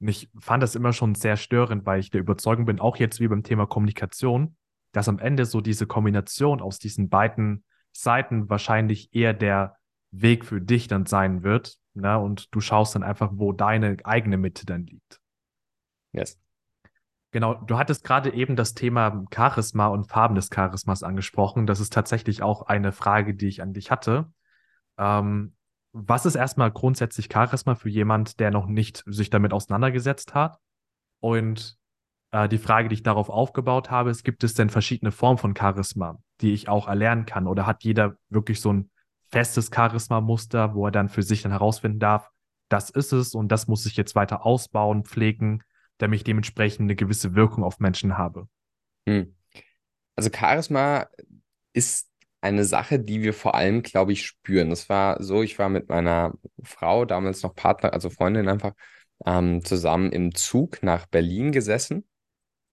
Und 0.01 0.09
ich 0.09 0.31
fand 0.39 0.63
das 0.63 0.75
immer 0.75 0.93
schon 0.93 1.15
sehr 1.15 1.37
störend, 1.37 1.87
weil 1.87 2.01
ich 2.01 2.11
der 2.11 2.21
Überzeugung 2.21 2.65
bin, 2.65 2.81
auch 2.81 2.97
jetzt 2.97 3.21
wie 3.21 3.29
beim 3.29 3.43
Thema 3.43 3.67
Kommunikation, 3.67 4.57
dass 4.93 5.09
am 5.09 5.19
Ende 5.19 5.47
so 5.47 5.61
diese 5.61 5.87
Kombination 5.87 6.61
aus 6.61 6.79
diesen 6.79 7.09
beiden 7.09 7.65
Seiten 7.93 8.49
wahrscheinlich 8.49 9.15
eher 9.15 9.35
der 9.35 9.77
Weg 10.11 10.45
für 10.45 10.61
dich 10.61 10.89
dann 10.89 11.07
sein 11.07 11.43
wird. 11.43 11.79
Ne? 11.95 12.19
Und 12.19 12.55
du 12.55 12.61
schaust 12.61 12.95
dann 12.95 13.03
einfach, 13.03 13.31
wo 13.35 13.53
deine 13.53 13.97
eigene 14.05 14.37
Mitte 14.37 14.67
dann 14.67 14.87
liegt. 14.87 15.21
Yes. 16.13 16.39
Genau, 17.35 17.55
du 17.55 17.77
hattest 17.79 18.05
gerade 18.05 18.33
eben 18.33 18.55
das 18.55 18.75
Thema 18.75 19.25
Charisma 19.35 19.89
und 19.89 20.07
Farben 20.07 20.37
des 20.37 20.51
Charismas 20.51 21.03
angesprochen. 21.03 21.67
Das 21.67 21.81
ist 21.81 21.93
tatsächlich 21.93 22.45
auch 22.45 22.63
eine 22.63 22.93
Frage, 22.93 23.35
die 23.35 23.49
ich 23.49 23.61
an 23.61 23.73
dich 23.73 23.91
hatte. 23.91 24.31
Ähm, 24.99 25.57
was 25.91 26.27
ist 26.27 26.37
erstmal 26.37 26.71
grundsätzlich 26.71 27.29
Charisma 27.33 27.75
für 27.75 27.89
jemand, 27.89 28.39
der 28.39 28.53
noch 28.53 28.67
nicht 28.67 29.03
sich 29.07 29.31
damit 29.31 29.53
auseinandergesetzt 29.53 30.33
hat? 30.37 30.61
Und 31.19 31.77
äh, 32.31 32.49
die 32.49 32.59
Frage, 32.59 32.89
die 32.89 32.95
ich 32.95 33.03
darauf 33.03 33.31
aufgebaut 33.31 33.91
habe, 33.91 34.11
ist, 34.11 34.23
gibt 34.23 34.45
es 34.45 34.55
denn 34.55 34.71
verschiedene 34.71 35.11
Formen 35.11 35.39
von 35.39 35.57
Charisma, 35.57 36.21
die 36.41 36.53
ich 36.53 36.69
auch 36.69 36.87
erlernen 36.87 37.27
kann? 37.27 37.49
Oder 37.49 37.67
hat 37.67 37.83
jeder 37.83 38.15
wirklich 38.29 38.61
so 38.61 38.73
ein 38.73 38.91
festes 39.33 39.73
Charisma-Muster, 39.75 40.77
wo 40.77 40.87
er 40.87 40.93
dann 40.93 41.09
für 41.09 41.25
sich 41.25 41.43
dann 41.43 41.51
herausfinden 41.51 41.99
darf, 41.99 42.31
das 42.69 42.91
ist 42.91 43.11
es 43.11 43.35
und 43.35 43.49
das 43.49 43.67
muss 43.67 43.87
ich 43.87 43.97
jetzt 43.97 44.15
weiter 44.15 44.47
ausbauen, 44.47 45.03
pflegen? 45.03 45.65
Damit 46.05 46.19
ich 46.19 46.25
dementsprechend 46.25 46.83
eine 46.83 46.97
gewisse 46.97 47.35
Wirkung 47.35 47.65
auf 47.65 47.81
Menschen 47.81 48.19
habe. 48.19 48.49
Hm. 49.09 49.35
Also 50.17 50.31
Charisma 50.33 51.09
ist 51.73 52.11
eine 52.41 52.65
Sache, 52.65 53.01
die 53.01 53.23
wir 53.23 53.33
vor 53.33 53.55
allem, 53.55 53.83
glaube 53.83 54.13
ich, 54.13 54.27
spüren. 54.27 54.71
Das 54.71 54.89
war 54.89 55.23
so, 55.23 55.43
ich 55.43 55.59
war 55.59 55.71
mit 55.71 55.89
meiner 55.89 56.35
Frau, 56.63 57.07
damals 57.07 57.43
noch 57.43 57.55
Partner, 57.55 57.93
also 57.95 58.11
Freundin 58.11 58.49
einfach, 58.49 58.75
ähm, 59.25 59.65
zusammen 59.65 60.13
im 60.13 60.35
Zug 60.35 60.83
nach 60.83 61.07
Berlin 61.07 61.53
gesessen 61.53 62.07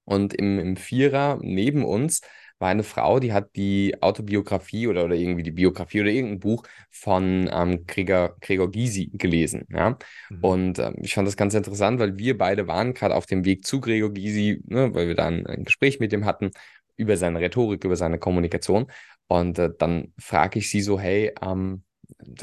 und 0.03 0.33
im, 0.33 0.59
im 0.59 0.75
Vierer 0.75 1.39
neben 1.41 1.85
uns 1.85 2.21
war 2.61 2.69
eine 2.69 2.83
Frau, 2.83 3.19
die 3.19 3.33
hat 3.33 3.55
die 3.55 4.01
Autobiografie 4.01 4.87
oder, 4.87 5.03
oder 5.03 5.15
irgendwie 5.15 5.41
die 5.41 5.51
Biografie 5.51 6.01
oder 6.01 6.11
irgendein 6.11 6.39
Buch 6.39 6.63
von 6.91 7.49
ähm, 7.51 7.85
Gregor, 7.87 8.37
Gregor 8.39 8.69
Gysi 8.71 9.09
gelesen. 9.13 9.65
Ja? 9.71 9.97
Mhm. 10.29 10.43
Und 10.43 10.79
ähm, 10.79 10.95
ich 11.01 11.15
fand 11.15 11.27
das 11.27 11.35
ganz 11.35 11.55
interessant, 11.55 11.99
weil 11.99 12.17
wir 12.17 12.37
beide 12.37 12.67
waren 12.67 12.93
gerade 12.93 13.15
auf 13.15 13.25
dem 13.25 13.45
Weg 13.45 13.65
zu 13.65 13.81
Gregor 13.81 14.13
Gysi, 14.13 14.61
ne, 14.67 14.93
weil 14.93 15.07
wir 15.07 15.15
da 15.15 15.25
ein, 15.25 15.47
ein, 15.47 15.63
Gespräch 15.63 15.99
mit 15.99 16.13
ihm 16.13 16.25
hatten 16.25 16.51
über 16.97 17.17
seine 17.17 17.39
Rhetorik, 17.39 17.83
über 17.83 17.95
seine 17.95 18.19
Kommunikation. 18.19 18.85
Und 19.27 19.57
äh, 19.57 19.71
dann 19.77 20.13
frage 20.19 20.59
ich 20.59 20.69
sie 20.69 20.81
so, 20.81 20.99
hey, 20.99 21.33
ähm, 21.41 21.83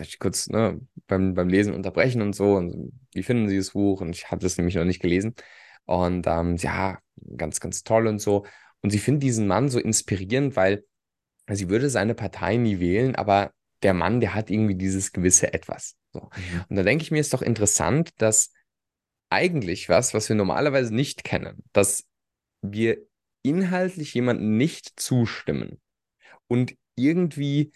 ich 0.01 0.19
kurz 0.19 0.49
ne, 0.49 0.81
beim, 1.07 1.35
beim 1.35 1.49
Lesen 1.49 1.75
unterbrechen 1.75 2.23
und 2.23 2.35
so, 2.35 2.57
und 2.57 2.93
wie 3.15 3.23
finden 3.23 3.49
Sie 3.49 3.57
das 3.57 3.71
Buch? 3.71 4.01
Und 4.01 4.17
ich 4.17 4.31
hatte 4.33 4.47
es 4.47 4.59
nämlich 4.59 4.75
noch 4.75 4.85
nicht 4.85 5.01
gelesen. 5.01 5.35
Und 5.85 6.27
ähm, 6.27 6.57
ja, 6.57 6.99
ganz, 7.37 7.61
ganz 7.61 7.85
toll 7.85 8.09
und 8.09 8.21
so. 8.21 8.45
Und 8.83 8.91
sie 8.91 8.99
findet 8.99 9.25
diesen 9.25 9.47
Mann 9.47 9.69
so 9.69 9.79
inspirierend, 9.79 10.57
weil 10.57 10.85
sie 11.51 11.69
würde 11.69 11.91
seine 11.91 12.15
Partei 12.15 12.57
nie 12.57 12.79
wählen, 12.81 13.17
aber 13.17 13.53
der 13.83 13.95
Mann, 13.95 14.21
der 14.21 14.35
hat 14.35 14.51
irgendwie 14.51 14.75
dieses 14.75 15.13
gewisse 15.13 15.53
Etwas. 15.53 15.97
So. 16.13 16.21
Mhm. 16.21 16.65
Und 16.69 16.77
da 16.77 16.83
denke 16.83 17.03
ich 17.03 17.11
mir, 17.11 17.21
ist 17.21 17.33
doch 17.33 17.43
interessant, 17.43 18.11
dass 18.19 18.53
eigentlich 19.31 19.89
was, 19.89 20.15
was 20.15 20.29
wir 20.29 20.37
normalerweise 20.37 20.95
nicht 20.95 21.25
kennen, 21.25 21.63
dass 21.73 22.07
wir 22.63 22.99
inhaltlich 23.43 24.15
jemandem 24.15 24.57
nicht 24.57 24.99
zustimmen 24.99 25.81
und 26.49 26.77
irgendwie 26.97 27.73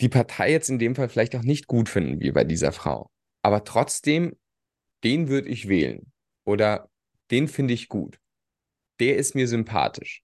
die 0.00 0.08
Partei 0.08 0.50
jetzt 0.50 0.68
in 0.68 0.78
dem 0.78 0.94
Fall 0.94 1.08
vielleicht 1.08 1.36
auch 1.36 1.42
nicht 1.42 1.66
gut 1.66 1.88
finden, 1.88 2.20
wie 2.20 2.32
bei 2.32 2.44
dieser 2.44 2.72
Frau. 2.72 3.10
Aber 3.42 3.64
trotzdem, 3.64 4.36
den 5.04 5.28
würde 5.28 5.48
ich 5.48 5.68
wählen 5.68 6.12
oder 6.44 6.90
den 7.30 7.48
finde 7.48 7.74
ich 7.74 7.88
gut. 7.88 8.18
Der 8.98 9.16
ist 9.16 9.34
mir 9.34 9.48
sympathisch 9.48 10.22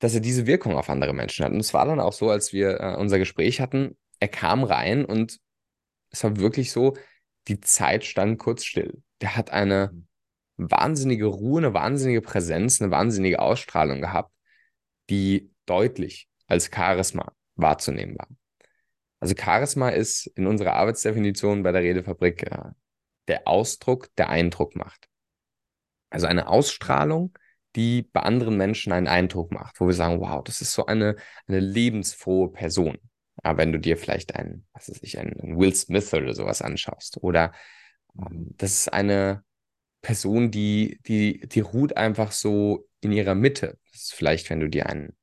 dass 0.00 0.14
er 0.14 0.20
diese 0.20 0.46
Wirkung 0.46 0.74
auf 0.76 0.90
andere 0.90 1.12
Menschen 1.12 1.44
hat. 1.44 1.52
Und 1.52 1.60
es 1.60 1.72
war 1.72 1.86
dann 1.86 2.00
auch 2.00 2.12
so, 2.12 2.30
als 2.30 2.52
wir 2.52 2.80
äh, 2.80 2.96
unser 2.96 3.18
Gespräch 3.18 3.60
hatten, 3.60 3.96
er 4.18 4.28
kam 4.28 4.64
rein 4.64 5.04
und 5.04 5.38
es 6.10 6.24
war 6.24 6.36
wirklich 6.38 6.72
so, 6.72 6.96
die 7.48 7.60
Zeit 7.60 8.04
stand 8.04 8.38
kurz 8.38 8.64
still. 8.64 9.02
Der 9.20 9.36
hat 9.36 9.50
eine 9.50 9.92
wahnsinnige 10.56 11.26
Ruhe, 11.26 11.60
eine 11.60 11.74
wahnsinnige 11.74 12.20
Präsenz, 12.20 12.80
eine 12.80 12.90
wahnsinnige 12.90 13.40
Ausstrahlung 13.40 14.00
gehabt, 14.00 14.32
die 15.08 15.52
deutlich 15.66 16.28
als 16.46 16.70
Charisma 16.74 17.32
wahrzunehmen 17.54 18.18
war. 18.18 18.28
Also 19.20 19.34
Charisma 19.38 19.90
ist 19.90 20.26
in 20.28 20.46
unserer 20.46 20.74
Arbeitsdefinition 20.74 21.62
bei 21.62 21.72
der 21.72 21.82
Redefabrik 21.82 22.42
äh, 22.50 22.70
der 23.28 23.46
Ausdruck, 23.46 24.14
der 24.16 24.30
Eindruck 24.30 24.74
macht. 24.76 25.08
Also 26.08 26.26
eine 26.26 26.48
Ausstrahlung, 26.48 27.38
die 27.76 28.02
bei 28.02 28.20
anderen 28.20 28.56
Menschen 28.56 28.92
einen 28.92 29.08
Eindruck 29.08 29.52
macht, 29.52 29.80
wo 29.80 29.86
wir 29.86 29.94
sagen, 29.94 30.20
wow, 30.20 30.42
das 30.42 30.60
ist 30.60 30.72
so 30.72 30.86
eine, 30.86 31.16
eine 31.46 31.60
lebensfrohe 31.60 32.50
Person. 32.50 32.98
Aber 33.42 33.58
wenn 33.58 33.72
du 33.72 33.78
dir 33.78 33.96
vielleicht 33.96 34.34
einen, 34.34 34.66
was 34.72 34.90
weiß 34.90 34.98
ich, 35.02 35.18
einen 35.18 35.58
Will 35.58 35.74
Smith 35.74 36.12
oder 36.12 36.34
sowas 36.34 36.62
anschaust, 36.62 37.22
oder 37.22 37.52
ähm, 38.18 38.54
das 38.56 38.72
ist 38.72 38.92
eine 38.92 39.44
Person, 40.02 40.50
die, 40.50 40.98
die, 41.06 41.40
die 41.40 41.60
ruht 41.60 41.96
einfach 41.96 42.32
so 42.32 42.88
in 43.00 43.12
ihrer 43.12 43.34
Mitte. 43.34 43.78
Das 43.92 44.02
ist 44.02 44.14
vielleicht, 44.14 44.50
wenn 44.50 44.60
du 44.60 44.68
dir 44.68 44.86
einen 44.86 45.16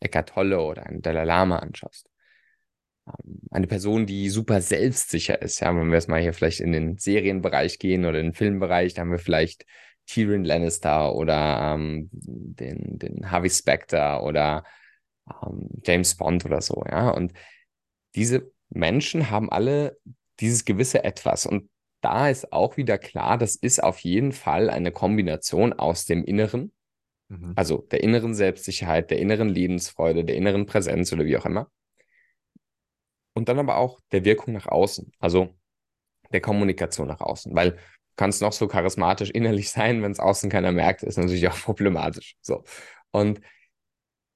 Eckhart 0.00 0.30
Tolle 0.30 0.60
oder 0.60 0.86
einen 0.86 1.02
Dalai 1.02 1.24
Lama 1.24 1.58
anschaust. 1.58 2.08
Ähm, 3.06 3.40
eine 3.50 3.66
Person, 3.66 4.06
die 4.06 4.28
super 4.28 4.60
selbstsicher 4.60 5.40
ist. 5.40 5.60
Ja, 5.60 5.74
wenn 5.74 5.88
wir 5.88 5.94
jetzt 5.94 6.08
mal 6.08 6.20
hier 6.20 6.32
vielleicht 6.32 6.60
in 6.60 6.72
den 6.72 6.98
Serienbereich 6.98 7.78
gehen 7.78 8.04
oder 8.04 8.18
in 8.18 8.26
den 8.26 8.34
Filmbereich, 8.34 8.94
da 8.94 9.02
haben 9.02 9.12
wir 9.12 9.18
vielleicht 9.18 9.64
Tyrion 10.06 10.44
Lannister 10.44 11.14
oder 11.14 11.74
ähm, 11.74 12.08
den, 12.12 12.98
den 12.98 13.30
Harvey 13.30 13.50
Specter 13.50 14.22
oder 14.22 14.64
ähm, 15.28 15.68
James 15.84 16.14
Bond 16.16 16.44
oder 16.44 16.60
so, 16.60 16.84
ja. 16.88 17.10
Und 17.10 17.32
diese 18.14 18.50
Menschen 18.70 19.30
haben 19.30 19.50
alle 19.50 19.98
dieses 20.40 20.64
gewisse 20.64 21.04
Etwas. 21.04 21.46
Und 21.46 21.68
da 22.00 22.28
ist 22.28 22.52
auch 22.52 22.76
wieder 22.76 22.98
klar, 22.98 23.38
das 23.38 23.56
ist 23.56 23.82
auf 23.82 24.00
jeden 24.00 24.32
Fall 24.32 24.70
eine 24.70 24.92
Kombination 24.92 25.72
aus 25.72 26.04
dem 26.04 26.24
Inneren, 26.24 26.72
mhm. 27.28 27.52
also 27.56 27.78
der 27.90 28.02
inneren 28.02 28.34
Selbstsicherheit, 28.34 29.10
der 29.10 29.18
inneren 29.18 29.48
Lebensfreude, 29.48 30.24
der 30.24 30.36
inneren 30.36 30.66
Präsenz 30.66 31.12
oder 31.12 31.24
wie 31.24 31.36
auch 31.36 31.46
immer. 31.46 31.70
Und 33.34 33.48
dann 33.48 33.58
aber 33.58 33.76
auch 33.76 34.00
der 34.12 34.24
Wirkung 34.24 34.54
nach 34.54 34.66
außen, 34.66 35.12
also 35.18 35.54
der 36.32 36.40
Kommunikation 36.40 37.08
nach 37.08 37.20
außen, 37.20 37.54
weil 37.54 37.78
kannst 38.16 38.42
noch 38.42 38.52
so 38.52 38.66
charismatisch 38.66 39.30
innerlich 39.30 39.70
sein, 39.70 40.02
wenn 40.02 40.12
es 40.12 40.20
außen 40.20 40.50
keiner 40.50 40.72
merkt, 40.72 41.02
ist 41.02 41.18
natürlich 41.18 41.48
auch 41.48 41.58
problematisch. 41.58 42.36
So. 42.40 42.64
Und 43.10 43.40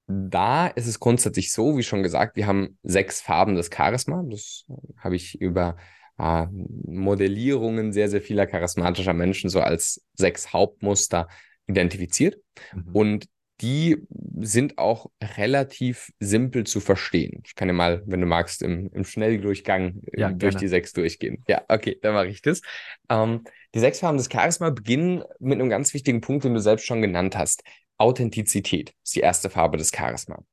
da 0.07 0.67
ist 0.67 0.87
es 0.87 0.99
grundsätzlich 0.99 1.51
so, 1.51 1.77
wie 1.77 1.83
schon 1.83 2.03
gesagt, 2.03 2.35
wir 2.35 2.47
haben 2.47 2.77
sechs 2.83 3.21
Farben 3.21 3.55
des 3.55 3.69
Charisma. 3.73 4.23
Das 4.29 4.65
habe 4.97 5.15
ich 5.15 5.39
über 5.39 5.77
äh, 6.17 6.47
Modellierungen 6.51 7.93
sehr, 7.93 8.09
sehr 8.09 8.21
vieler 8.21 8.45
charismatischer 8.45 9.13
Menschen 9.13 9.49
so 9.49 9.61
als 9.61 10.03
sechs 10.13 10.51
Hauptmuster 10.51 11.27
identifiziert. 11.67 12.37
Mhm. 12.73 12.89
Und 12.93 13.25
die 13.61 13.97
sind 14.39 14.77
auch 14.77 15.11
relativ 15.37 16.11
simpel 16.19 16.65
zu 16.65 16.79
verstehen. 16.79 17.43
Ich 17.45 17.55
kann 17.55 17.67
ja 17.67 17.73
mal, 17.73 18.01
wenn 18.05 18.21
du 18.21 18.27
magst, 18.27 18.63
im, 18.63 18.89
im 18.93 19.03
Schnelldurchgang 19.05 20.01
äh, 20.11 20.21
ja, 20.21 20.29
durch 20.29 20.53
gerne. 20.53 20.59
die 20.59 20.67
sechs 20.67 20.93
durchgehen. 20.93 21.43
Ja, 21.47 21.63
okay, 21.67 21.97
dann 22.01 22.13
mache 22.13 22.27
ich 22.27 22.41
das. 22.41 22.61
Ähm, 23.09 23.43
die 23.75 23.79
sechs 23.79 23.99
Farben 23.99 24.17
des 24.17 24.29
Charisma 24.31 24.71
beginnen 24.71 25.23
mit 25.39 25.59
einem 25.59 25.69
ganz 25.69 25.93
wichtigen 25.93 26.21
Punkt, 26.21 26.43
den 26.43 26.53
du 26.53 26.59
selbst 26.59 26.85
schon 26.85 27.01
genannt 27.01 27.37
hast. 27.37 27.63
Authentizität 27.97 28.93
ist 29.03 29.15
die 29.15 29.19
erste 29.19 29.49
Farbe 29.49 29.77
des 29.77 29.91
Charisma. 29.95 30.43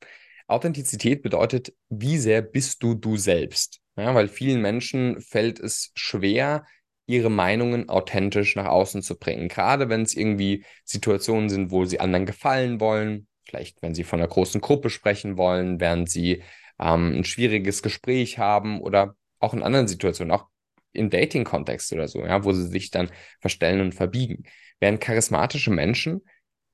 Authentizität 0.46 1.22
bedeutet, 1.22 1.74
wie 1.88 2.18
sehr 2.18 2.42
bist 2.42 2.82
du 2.82 2.94
du 2.94 3.16
selbst? 3.16 3.80
Ja, 3.96 4.14
weil 4.14 4.28
vielen 4.28 4.60
Menschen 4.60 5.20
fällt 5.20 5.58
es 5.58 5.90
schwer, 5.94 6.64
ihre 7.08 7.30
Meinungen 7.30 7.88
authentisch 7.88 8.54
nach 8.54 8.66
außen 8.66 9.02
zu 9.02 9.18
bringen. 9.18 9.48
Gerade 9.48 9.88
wenn 9.88 10.02
es 10.02 10.14
irgendwie 10.14 10.64
Situationen 10.84 11.48
sind, 11.48 11.70
wo 11.70 11.84
sie 11.84 12.00
anderen 12.00 12.26
gefallen 12.26 12.80
wollen, 12.80 13.26
vielleicht 13.44 13.82
wenn 13.82 13.94
sie 13.94 14.04
von 14.04 14.20
einer 14.20 14.28
großen 14.28 14.60
Gruppe 14.60 14.90
sprechen 14.90 15.36
wollen, 15.36 15.80
während 15.80 16.10
sie 16.10 16.42
ähm, 16.78 17.18
ein 17.18 17.24
schwieriges 17.24 17.82
Gespräch 17.82 18.38
haben 18.38 18.80
oder 18.80 19.16
auch 19.40 19.54
in 19.54 19.62
anderen 19.62 19.88
Situationen, 19.88 20.32
auch 20.32 20.46
im 20.92 21.10
Dating-Kontext 21.10 21.92
oder 21.92 22.08
so, 22.08 22.24
ja, 22.24 22.44
wo 22.44 22.52
sie 22.52 22.66
sich 22.66 22.90
dann 22.90 23.10
verstellen 23.40 23.80
und 23.80 23.94
verbiegen. 23.94 24.44
Während 24.80 25.00
charismatische 25.00 25.70
Menschen 25.70 26.22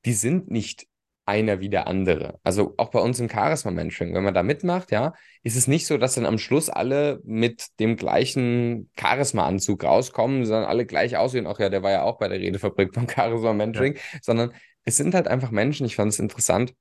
die 0.05 0.13
sind 0.13 0.51
nicht 0.51 0.87
einer 1.27 1.61
wie 1.61 1.71
der 1.71 1.87
andere. 1.87 2.39
Also 2.43 2.75
auch 2.77 2.91
bei 2.91 3.01
uns 3.01 3.19
im 3.19 3.31
Charisma-Mentoring, 3.31 4.15
wenn 4.15 4.25
man 4.25 4.35
da 4.35 4.43
mitmacht, 4.43 4.91
ja, 4.91 5.15
ist 5.43 5.57
es 5.57 5.67
nicht 5.67 5.87
so, 5.87 5.97
dass 5.97 6.15
dann 6.15 6.27
am 6.27 6.39
Schluss 6.39 6.69
alle 6.69 7.21
mit 7.25 7.79
dem 7.81 7.97
gleichen 7.97 8.91
Charisma-Anzug 8.99 9.83
rauskommen, 9.85 10.45
sondern 10.45 10.69
alle 10.69 10.85
gleich 10.87 11.17
aussehen. 11.17 11.47
Auch 11.47 11.59
ja, 11.59 11.71
der 11.71 11.83
war 11.83 11.93
ja 11.93 12.03
auch 12.03 12.19
bei 12.19 12.29
der 12.29 12.41
Redefabrik 12.41 12.95
vom 12.95 13.09
Charisma-Mentoring, 13.09 13.95
ja. 13.95 14.01
sondern 14.23 14.53
es 14.85 14.97
sind 14.97 15.15
halt 15.15 15.29
einfach 15.29 15.51
Menschen. 15.51 15.87
Ich 15.87 15.97
fand 15.97 16.13
es 16.13 16.19
interessant. 16.19 16.75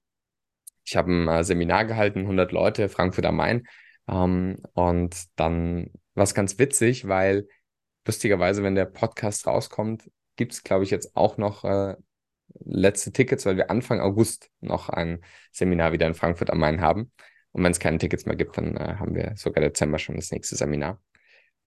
Ich 0.85 0.97
habe 0.97 1.11
ein 1.11 1.27
äh, 1.29 1.43
Seminar 1.43 1.85
gehalten, 1.85 2.19
100 2.21 2.51
Leute, 2.51 2.89
Frankfurt 2.89 3.25
am 3.25 3.37
Main. 3.37 3.63
Ähm, 4.09 4.57
und 4.73 5.15
dann 5.37 5.89
war 6.15 6.23
es 6.23 6.33
ganz 6.33 6.59
witzig, 6.59 7.07
weil 7.07 7.47
lustigerweise, 8.05 8.63
wenn 8.63 8.75
der 8.75 8.85
Podcast 8.85 9.47
rauskommt, 9.47 10.09
gibt 10.35 10.51
es, 10.51 10.63
glaube 10.63 10.83
ich, 10.83 10.91
jetzt 10.91 11.15
auch 11.15 11.37
noch 11.37 11.63
äh, 11.63 11.95
letzte 12.59 13.11
Tickets, 13.11 13.45
weil 13.45 13.57
wir 13.57 13.69
Anfang 13.69 13.99
August 13.99 14.49
noch 14.61 14.89
ein 14.89 15.21
Seminar 15.51 15.91
wieder 15.91 16.07
in 16.07 16.13
Frankfurt 16.13 16.49
am 16.49 16.59
Main 16.59 16.81
haben. 16.81 17.11
Und 17.51 17.63
wenn 17.63 17.71
es 17.71 17.79
keine 17.79 17.97
Tickets 17.97 18.25
mehr 18.25 18.35
gibt, 18.35 18.57
dann 18.57 18.75
äh, 18.77 18.95
haben 18.99 19.15
wir 19.15 19.33
sogar 19.35 19.63
Dezember 19.63 19.99
schon 19.99 20.15
das 20.15 20.31
nächste 20.31 20.55
Seminar. 20.55 20.99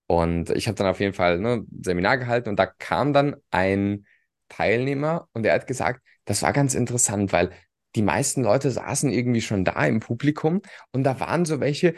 Und 0.07 0.51
ich 0.51 0.69
habe 0.69 0.77
dann 0.77 0.87
auf 0.87 1.01
jeden 1.01 1.15
Fall 1.15 1.39
ne, 1.39 1.65
ein 1.65 1.83
Seminar 1.83 2.19
gehalten 2.19 2.49
und 2.49 2.59
da 2.59 2.67
kam 2.67 3.13
dann 3.13 3.37
ein 3.51 4.07
Teilnehmer 4.49 5.29
und 5.33 5.43
der 5.43 5.55
hat 5.55 5.67
gesagt, 5.67 6.01
das 6.25 6.43
war 6.43 6.53
ganz 6.53 6.75
interessant, 6.75 7.33
weil 7.33 7.51
die 7.97 8.03
meisten 8.03 8.43
Leute 8.43 8.71
saßen 8.71 9.11
irgendwie 9.11 9.41
schon 9.41 9.65
da 9.65 9.85
im 9.87 10.01
Publikum 10.01 10.61
und 10.93 11.03
da 11.03 11.19
waren 11.19 11.45
so 11.45 11.61
welche, 11.61 11.95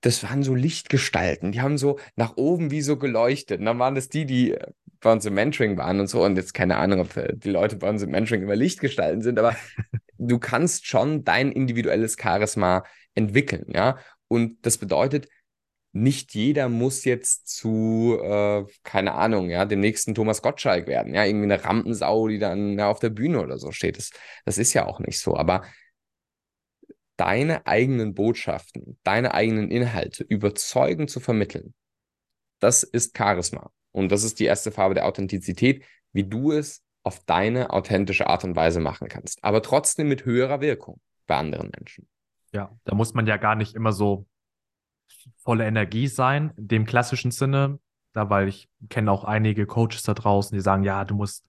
das 0.00 0.22
waren 0.22 0.42
so 0.42 0.54
Lichtgestalten, 0.54 1.52
die 1.52 1.60
haben 1.60 1.78
so 1.78 1.98
nach 2.16 2.36
oben 2.36 2.70
wie 2.70 2.82
so 2.82 2.96
geleuchtet. 2.96 3.60
Und 3.60 3.66
dann 3.66 3.78
waren 3.78 3.94
das 3.94 4.08
die, 4.08 4.26
die 4.26 4.52
äh, 4.52 4.66
bei 5.00 5.12
uns 5.12 5.24
im 5.24 5.34
Mentoring 5.34 5.76
waren 5.76 6.00
und 6.00 6.08
so. 6.08 6.24
Und 6.24 6.36
jetzt 6.36 6.54
keine 6.54 6.76
Ahnung, 6.76 7.00
ob 7.00 7.16
äh, 7.16 7.34
die 7.34 7.50
Leute 7.50 7.76
bei 7.76 7.88
uns 7.88 8.02
im 8.02 8.10
Mentoring 8.10 8.42
immer 8.42 8.56
Lichtgestalten 8.56 9.22
sind, 9.22 9.38
aber 9.38 9.56
du 10.18 10.38
kannst 10.38 10.86
schon 10.86 11.24
dein 11.24 11.52
individuelles 11.52 12.16
Charisma 12.20 12.84
entwickeln, 13.14 13.66
ja. 13.74 13.98
Und 14.28 14.58
das 14.66 14.78
bedeutet, 14.78 15.28
nicht 15.92 16.34
jeder 16.34 16.68
muss 16.68 17.04
jetzt 17.04 17.48
zu, 17.48 18.18
äh, 18.22 18.64
keine 18.84 19.14
Ahnung, 19.14 19.50
ja, 19.50 19.64
dem 19.64 19.80
nächsten 19.80 20.14
Thomas 20.14 20.42
Gottschalk 20.42 20.86
werden, 20.86 21.14
ja, 21.14 21.24
irgendwie 21.24 21.44
eine 21.44 21.64
Rampensau, 21.64 22.28
die 22.28 22.38
dann 22.38 22.78
ja, 22.78 22.88
auf 22.90 23.00
der 23.00 23.10
Bühne 23.10 23.40
oder 23.40 23.58
so 23.58 23.72
steht. 23.72 23.96
Das, 23.96 24.10
das 24.44 24.58
ist 24.58 24.74
ja 24.74 24.86
auch 24.86 25.00
nicht 25.00 25.18
so. 25.18 25.36
Aber 25.36 25.62
deine 27.18 27.66
eigenen 27.66 28.14
Botschaften, 28.14 28.98
deine 29.02 29.34
eigenen 29.34 29.70
Inhalte 29.70 30.24
überzeugend 30.24 31.10
zu 31.10 31.20
vermitteln, 31.20 31.74
das 32.60 32.82
ist 32.82 33.16
Charisma. 33.16 33.70
Und 33.92 34.10
das 34.10 34.22
ist 34.24 34.38
die 34.38 34.44
erste 34.44 34.70
Farbe 34.70 34.94
der 34.94 35.06
Authentizität, 35.06 35.84
wie 36.12 36.24
du 36.24 36.52
es 36.52 36.82
auf 37.02 37.24
deine 37.24 37.70
authentische 37.70 38.28
Art 38.28 38.44
und 38.44 38.54
Weise 38.54 38.80
machen 38.80 39.08
kannst. 39.08 39.42
Aber 39.42 39.62
trotzdem 39.62 40.08
mit 40.08 40.24
höherer 40.24 40.60
Wirkung 40.60 41.00
bei 41.26 41.36
anderen 41.36 41.70
Menschen. 41.76 42.08
Ja, 42.52 42.70
da 42.84 42.94
muss 42.94 43.14
man 43.14 43.26
ja 43.26 43.36
gar 43.36 43.54
nicht 43.54 43.74
immer 43.74 43.92
so 43.92 44.26
volle 45.38 45.66
Energie 45.66 46.06
sein, 46.06 46.52
in 46.56 46.68
dem 46.68 46.84
klassischen 46.86 47.30
Sinne. 47.30 47.78
Da, 48.12 48.30
weil 48.30 48.48
ich 48.48 48.68
kenne 48.88 49.12
auch 49.12 49.24
einige 49.24 49.66
Coaches 49.66 50.02
da 50.02 50.14
draußen, 50.14 50.56
die 50.56 50.62
sagen, 50.62 50.82
ja, 50.82 51.04
du 51.04 51.14
musst 51.14 51.46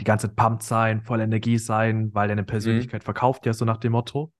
die 0.00 0.04
ganze 0.04 0.28
Zeit 0.28 0.36
pumped 0.36 0.62
sein, 0.62 1.02
voller 1.02 1.24
Energie 1.24 1.58
sein, 1.58 2.12
weil 2.14 2.28
deine 2.28 2.44
Persönlichkeit 2.44 3.02
mhm. 3.02 3.04
verkauft 3.04 3.46
ja 3.46 3.52
so 3.52 3.64
nach 3.64 3.76
dem 3.76 3.92
Motto. 3.92 4.32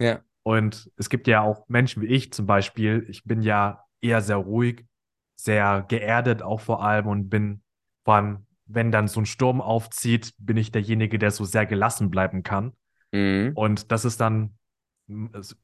Ja. 0.00 0.20
Und 0.48 0.90
es 0.96 1.10
gibt 1.10 1.26
ja 1.26 1.42
auch 1.42 1.68
Menschen 1.68 2.00
wie 2.00 2.06
ich 2.06 2.32
zum 2.32 2.46
Beispiel. 2.46 3.04
Ich 3.10 3.24
bin 3.24 3.42
ja 3.42 3.84
eher 4.00 4.22
sehr 4.22 4.36
ruhig, 4.36 4.86
sehr 5.36 5.84
geerdet 5.88 6.40
auch 6.40 6.62
vor 6.62 6.82
allem 6.82 7.06
und 7.06 7.28
bin 7.28 7.60
vor 8.02 8.14
allem, 8.14 8.46
wenn 8.64 8.90
dann 8.90 9.08
so 9.08 9.20
ein 9.20 9.26
Sturm 9.26 9.60
aufzieht, 9.60 10.32
bin 10.38 10.56
ich 10.56 10.72
derjenige, 10.72 11.18
der 11.18 11.32
so 11.32 11.44
sehr 11.44 11.66
gelassen 11.66 12.08
bleiben 12.08 12.44
kann. 12.44 12.72
Mhm. 13.12 13.52
Und 13.56 13.92
das 13.92 14.06
ist 14.06 14.22
dann, 14.22 14.54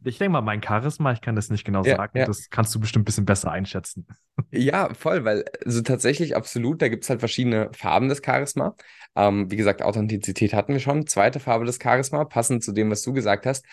ich 0.04 0.18
denke 0.18 0.28
mal, 0.28 0.42
mein 0.42 0.62
Charisma, 0.62 1.12
ich 1.12 1.22
kann 1.22 1.34
das 1.34 1.48
nicht 1.48 1.64
genau 1.64 1.82
ja, 1.82 1.96
sagen, 1.96 2.18
ja. 2.18 2.26
das 2.26 2.50
kannst 2.50 2.74
du 2.74 2.78
bestimmt 2.78 3.04
ein 3.04 3.06
bisschen 3.06 3.24
besser 3.24 3.50
einschätzen. 3.50 4.06
Ja, 4.50 4.92
voll, 4.92 5.24
weil 5.24 5.44
also 5.64 5.80
tatsächlich 5.80 6.36
absolut, 6.36 6.82
da 6.82 6.88
gibt 6.88 7.04
es 7.04 7.10
halt 7.10 7.20
verschiedene 7.20 7.70
Farben 7.72 8.08
des 8.08 8.20
Charisma. 8.22 8.76
Ähm, 9.16 9.50
wie 9.50 9.56
gesagt, 9.56 9.80
Authentizität 9.80 10.52
hatten 10.52 10.74
wir 10.74 10.80
schon. 10.80 11.06
Zweite 11.06 11.40
Farbe 11.40 11.64
des 11.64 11.78
Charisma, 11.82 12.24
passend 12.24 12.62
zu 12.62 12.72
dem, 12.72 12.90
was 12.90 13.02
du 13.02 13.12
gesagt 13.12 13.46
hast, 13.46 13.64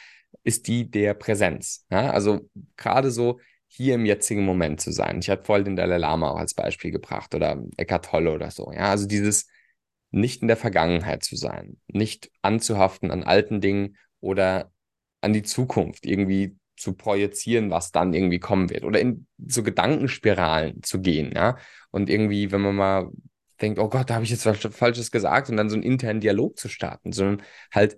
ist 0.44 0.68
die 0.68 0.90
der 0.90 1.14
Präsenz. 1.14 1.86
Ja? 1.90 2.12
Also 2.12 2.50
gerade 2.78 3.12
so 3.12 3.40
hier 3.68 3.96
im 3.96 4.06
jetzigen 4.06 4.44
Moment 4.44 4.82
zu 4.82 4.92
sein. 4.92 5.20
Ich 5.20 5.30
habe 5.30 5.46
voll 5.46 5.64
den 5.64 5.78
Dalai 5.78 5.98
Lama 5.98 6.32
auch 6.32 6.38
als 6.38 6.54
Beispiel 6.54 6.92
gebracht 6.92 7.34
oder 7.34 7.62
Eckhart 7.78 8.06
Tolle 8.06 8.34
oder 8.34 8.52
so. 8.52 8.72
Ja, 8.74 8.90
also 8.90 9.08
dieses 9.08 9.48
nicht 10.12 10.42
in 10.42 10.50
der 10.50 10.58
Vergangenheit 10.58 11.24
zu 11.24 11.38
sein, 11.38 11.78
nicht 11.88 12.30
anzuhaften 12.42 13.12
an 13.12 13.24
alten 13.24 13.62
Dingen 13.62 13.96
oder 14.20 14.72
an 15.22 15.32
die 15.32 15.44
Zukunft 15.44 16.06
irgendwie 16.06 16.58
zu 16.76 16.94
projizieren, 16.96 17.70
was 17.70 17.92
dann 17.92 18.14
irgendwie 18.14 18.40
kommen 18.40 18.70
wird 18.70 18.84
oder 18.84 19.00
in 19.00 19.28
so 19.48 19.64
Gedankenspiralen 19.64 20.84
zu 20.84 21.00
gehen, 21.00 21.32
ja. 21.34 21.58
Und 21.92 22.10
irgendwie, 22.10 22.52
wenn 22.52 22.62
man 22.62 22.76
mal 22.76 23.12
denkt, 23.62 23.80
oh 23.80 23.88
Gott, 23.88 24.10
da 24.10 24.16
habe 24.16 24.26
ich 24.26 24.32
jetzt 24.32 24.46
was 24.46 24.60
Falsches 24.60 25.12
gesagt 25.12 25.50
und 25.50 25.58
dann 25.58 25.70
so 25.70 25.76
einen 25.76 25.84
internen 25.84 26.20
Dialog 26.20 26.58
zu 26.58 26.68
starten, 26.68 27.12
sondern 27.14 27.46
halt 27.72 27.98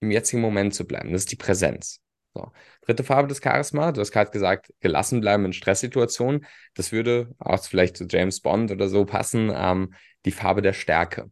im 0.00 0.10
jetzigen 0.10 0.42
Moment 0.42 0.74
zu 0.74 0.86
bleiben. 0.86 1.12
Das 1.12 1.22
ist 1.22 1.32
die 1.32 1.36
Präsenz. 1.36 2.00
So. 2.34 2.52
Dritte 2.82 3.04
Farbe 3.04 3.28
des 3.28 3.40
Charisma, 3.42 3.92
du 3.92 4.00
hast 4.00 4.12
gerade 4.12 4.30
gesagt, 4.30 4.72
gelassen 4.80 5.20
bleiben 5.20 5.44
in 5.44 5.52
Stresssituationen. 5.52 6.46
Das 6.74 6.92
würde 6.92 7.34
auch 7.38 7.62
vielleicht 7.62 7.96
zu 7.96 8.06
James 8.08 8.40
Bond 8.40 8.70
oder 8.70 8.88
so 8.88 9.04
passen. 9.04 9.52
Ähm, 9.54 9.94
die 10.24 10.32
Farbe 10.32 10.62
der 10.62 10.72
Stärke. 10.72 11.30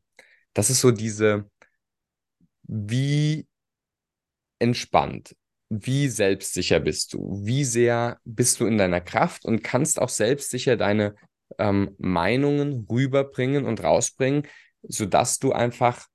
Das 0.55 0.71
ist 0.71 0.81
so 0.81 0.91
diese, 0.91 1.49
wie 2.63 3.47
entspannt, 4.59 5.37
wie 5.69 6.09
selbstsicher 6.09 6.81
bist 6.81 7.15
du, 7.15 7.41
wie 7.45 7.65
sehr 7.65 8.19
bist 8.25 8.61
du 8.61 8.67
in 8.67 8.79
deiner 8.79 9.01
Kraft 9.01 9.45
und 9.45 9.63
kannst 9.63 10.01
auch 10.01 10.09
selbstsicher 10.09 10.77
deine 10.77 11.15
ähm, 11.59 11.95
Meinungen 11.99 12.87
rüberbringen 12.91 13.67
und 13.67 13.83
rausbringen, 13.83 14.47
sodass 14.83 15.39
du 15.39 15.53
einfach 15.53 16.07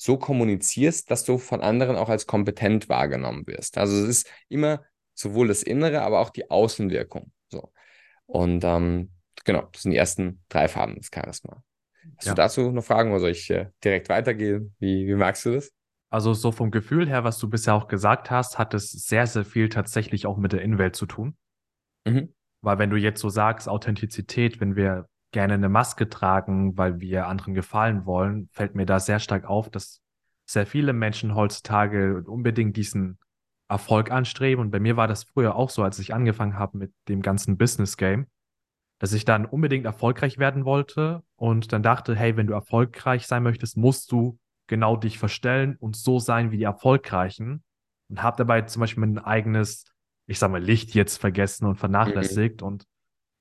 so 0.00 0.16
kommunizierst, 0.16 1.10
dass 1.10 1.24
du 1.24 1.36
von 1.36 1.60
anderen 1.60 1.96
auch 1.96 2.08
als 2.08 2.26
kompetent 2.26 2.88
wahrgenommen 2.88 3.46
wirst. 3.46 3.76
Also 3.76 4.02
es 4.02 4.08
ist 4.08 4.32
immer 4.48 4.82
sowohl 5.12 5.48
das 5.48 5.62
Innere, 5.62 6.00
aber 6.00 6.20
auch 6.20 6.30
die 6.30 6.50
Außenwirkung. 6.50 7.30
So. 7.50 7.70
Und 8.24 8.64
ähm, 8.64 9.10
genau, 9.44 9.68
das 9.72 9.82
sind 9.82 9.90
die 9.90 9.98
ersten 9.98 10.42
drei 10.48 10.68
Farben 10.68 10.94
des 10.94 11.10
Charisma. 11.14 11.62
Hast 12.16 12.26
ja. 12.26 12.32
du 12.32 12.36
dazu 12.36 12.72
noch 12.72 12.82
Fragen 12.82 13.10
oder 13.10 13.20
soll 13.20 13.30
ich 13.32 13.50
äh, 13.50 13.66
direkt 13.84 14.08
weitergehen? 14.08 14.74
Wie, 14.78 15.06
wie 15.06 15.14
magst 15.16 15.44
du 15.44 15.52
das? 15.52 15.70
Also 16.08 16.32
so 16.32 16.50
vom 16.50 16.70
Gefühl 16.70 17.06
her, 17.06 17.22
was 17.24 17.36
du 17.36 17.50
bisher 17.50 17.74
auch 17.74 17.86
gesagt 17.86 18.30
hast, 18.30 18.58
hat 18.58 18.72
es 18.72 18.90
sehr, 18.90 19.26
sehr 19.26 19.44
viel 19.44 19.68
tatsächlich 19.68 20.26
auch 20.26 20.38
mit 20.38 20.54
der 20.54 20.62
Innenwelt 20.62 20.96
zu 20.96 21.04
tun. 21.04 21.36
Mhm. 22.06 22.32
Weil 22.62 22.78
wenn 22.78 22.88
du 22.88 22.96
jetzt 22.96 23.20
so 23.20 23.28
sagst, 23.28 23.68
Authentizität, 23.68 24.60
wenn 24.62 24.76
wir 24.76 25.10
gerne 25.32 25.54
eine 25.54 25.68
Maske 25.68 26.08
tragen, 26.08 26.76
weil 26.76 27.00
wir 27.00 27.26
anderen 27.26 27.54
gefallen 27.54 28.06
wollen, 28.06 28.48
fällt 28.52 28.74
mir 28.74 28.86
da 28.86 28.98
sehr 29.00 29.20
stark 29.20 29.44
auf, 29.44 29.70
dass 29.70 30.00
sehr 30.46 30.66
viele 30.66 30.92
Menschen 30.92 31.34
heutzutage 31.34 32.22
unbedingt 32.26 32.76
diesen 32.76 33.18
Erfolg 33.68 34.10
anstreben. 34.10 34.60
Und 34.64 34.70
bei 34.70 34.80
mir 34.80 34.96
war 34.96 35.06
das 35.06 35.24
früher 35.24 35.54
auch 35.54 35.70
so, 35.70 35.84
als 35.84 35.98
ich 36.00 36.12
angefangen 36.12 36.58
habe 36.58 36.76
mit 36.78 36.92
dem 37.08 37.22
ganzen 37.22 37.56
Business 37.56 37.96
Game, 37.96 38.26
dass 38.98 39.12
ich 39.12 39.24
dann 39.24 39.46
unbedingt 39.46 39.84
erfolgreich 39.86 40.38
werden 40.38 40.64
wollte 40.64 41.22
und 41.36 41.72
dann 41.72 41.82
dachte, 41.82 42.16
hey, 42.16 42.36
wenn 42.36 42.48
du 42.48 42.52
erfolgreich 42.52 43.26
sein 43.26 43.42
möchtest, 43.42 43.76
musst 43.76 44.10
du 44.12 44.38
genau 44.66 44.96
dich 44.96 45.18
verstellen 45.18 45.76
und 45.78 45.96
so 45.96 46.18
sein 46.18 46.50
wie 46.50 46.58
die 46.58 46.64
Erfolgreichen. 46.64 47.62
Und 48.08 48.22
habe 48.22 48.36
dabei 48.36 48.62
zum 48.62 48.80
Beispiel 48.80 49.06
mein 49.06 49.18
eigenes, 49.18 49.84
ich 50.26 50.38
sag 50.38 50.50
mal, 50.50 50.62
Licht 50.62 50.94
jetzt 50.94 51.18
vergessen 51.18 51.66
und 51.66 51.74
Mhm. 51.74 51.78
vernachlässigt 51.78 52.62
und 52.62 52.86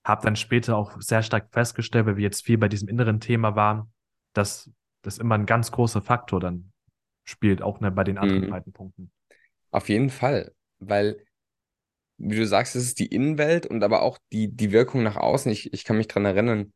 habe 0.10 0.24
dann 0.24 0.36
später 0.38 0.78
auch 0.78 1.02
sehr 1.02 1.24
stark 1.24 1.50
festgestellt, 1.54 2.06
weil 2.08 2.18
wir 2.18 2.24
jetzt 2.24 2.46
viel 2.46 2.58
bei 2.60 2.70
diesem 2.70 2.90
inneren 2.90 3.22
Thema 3.22 3.56
waren, 3.56 3.94
dass 4.34 4.72
das 5.04 5.20
immer 5.20 5.36
ein 5.36 5.48
ganz 5.48 5.72
großer 5.72 6.02
Faktor 6.02 6.42
dann 6.42 6.74
spielt, 7.26 7.62
auch 7.62 7.80
ne, 7.82 7.92
bei 7.92 8.04
den 8.06 8.18
anderen 8.18 8.48
Mhm. 8.48 8.50
beiden 8.50 8.74
Punkten. 8.74 9.12
Auf 9.72 9.90
jeden 9.90 10.10
Fall, 10.10 10.54
weil, 10.80 11.26
wie 12.18 12.36
du 12.38 12.48
sagst, 12.48 12.76
es 12.76 12.84
ist 12.86 13.00
die 13.00 13.08
Innenwelt 13.08 13.66
und 13.68 13.84
aber 13.84 14.02
auch 14.04 14.18
die, 14.34 14.56
die 14.56 14.72
Wirkung 14.72 15.04
nach 15.04 15.18
außen. 15.18 15.52
Ich, 15.52 15.74
ich 15.74 15.86
kann 15.86 15.98
mich 15.98 16.08
dran 16.08 16.26
erinnern, 16.26 16.74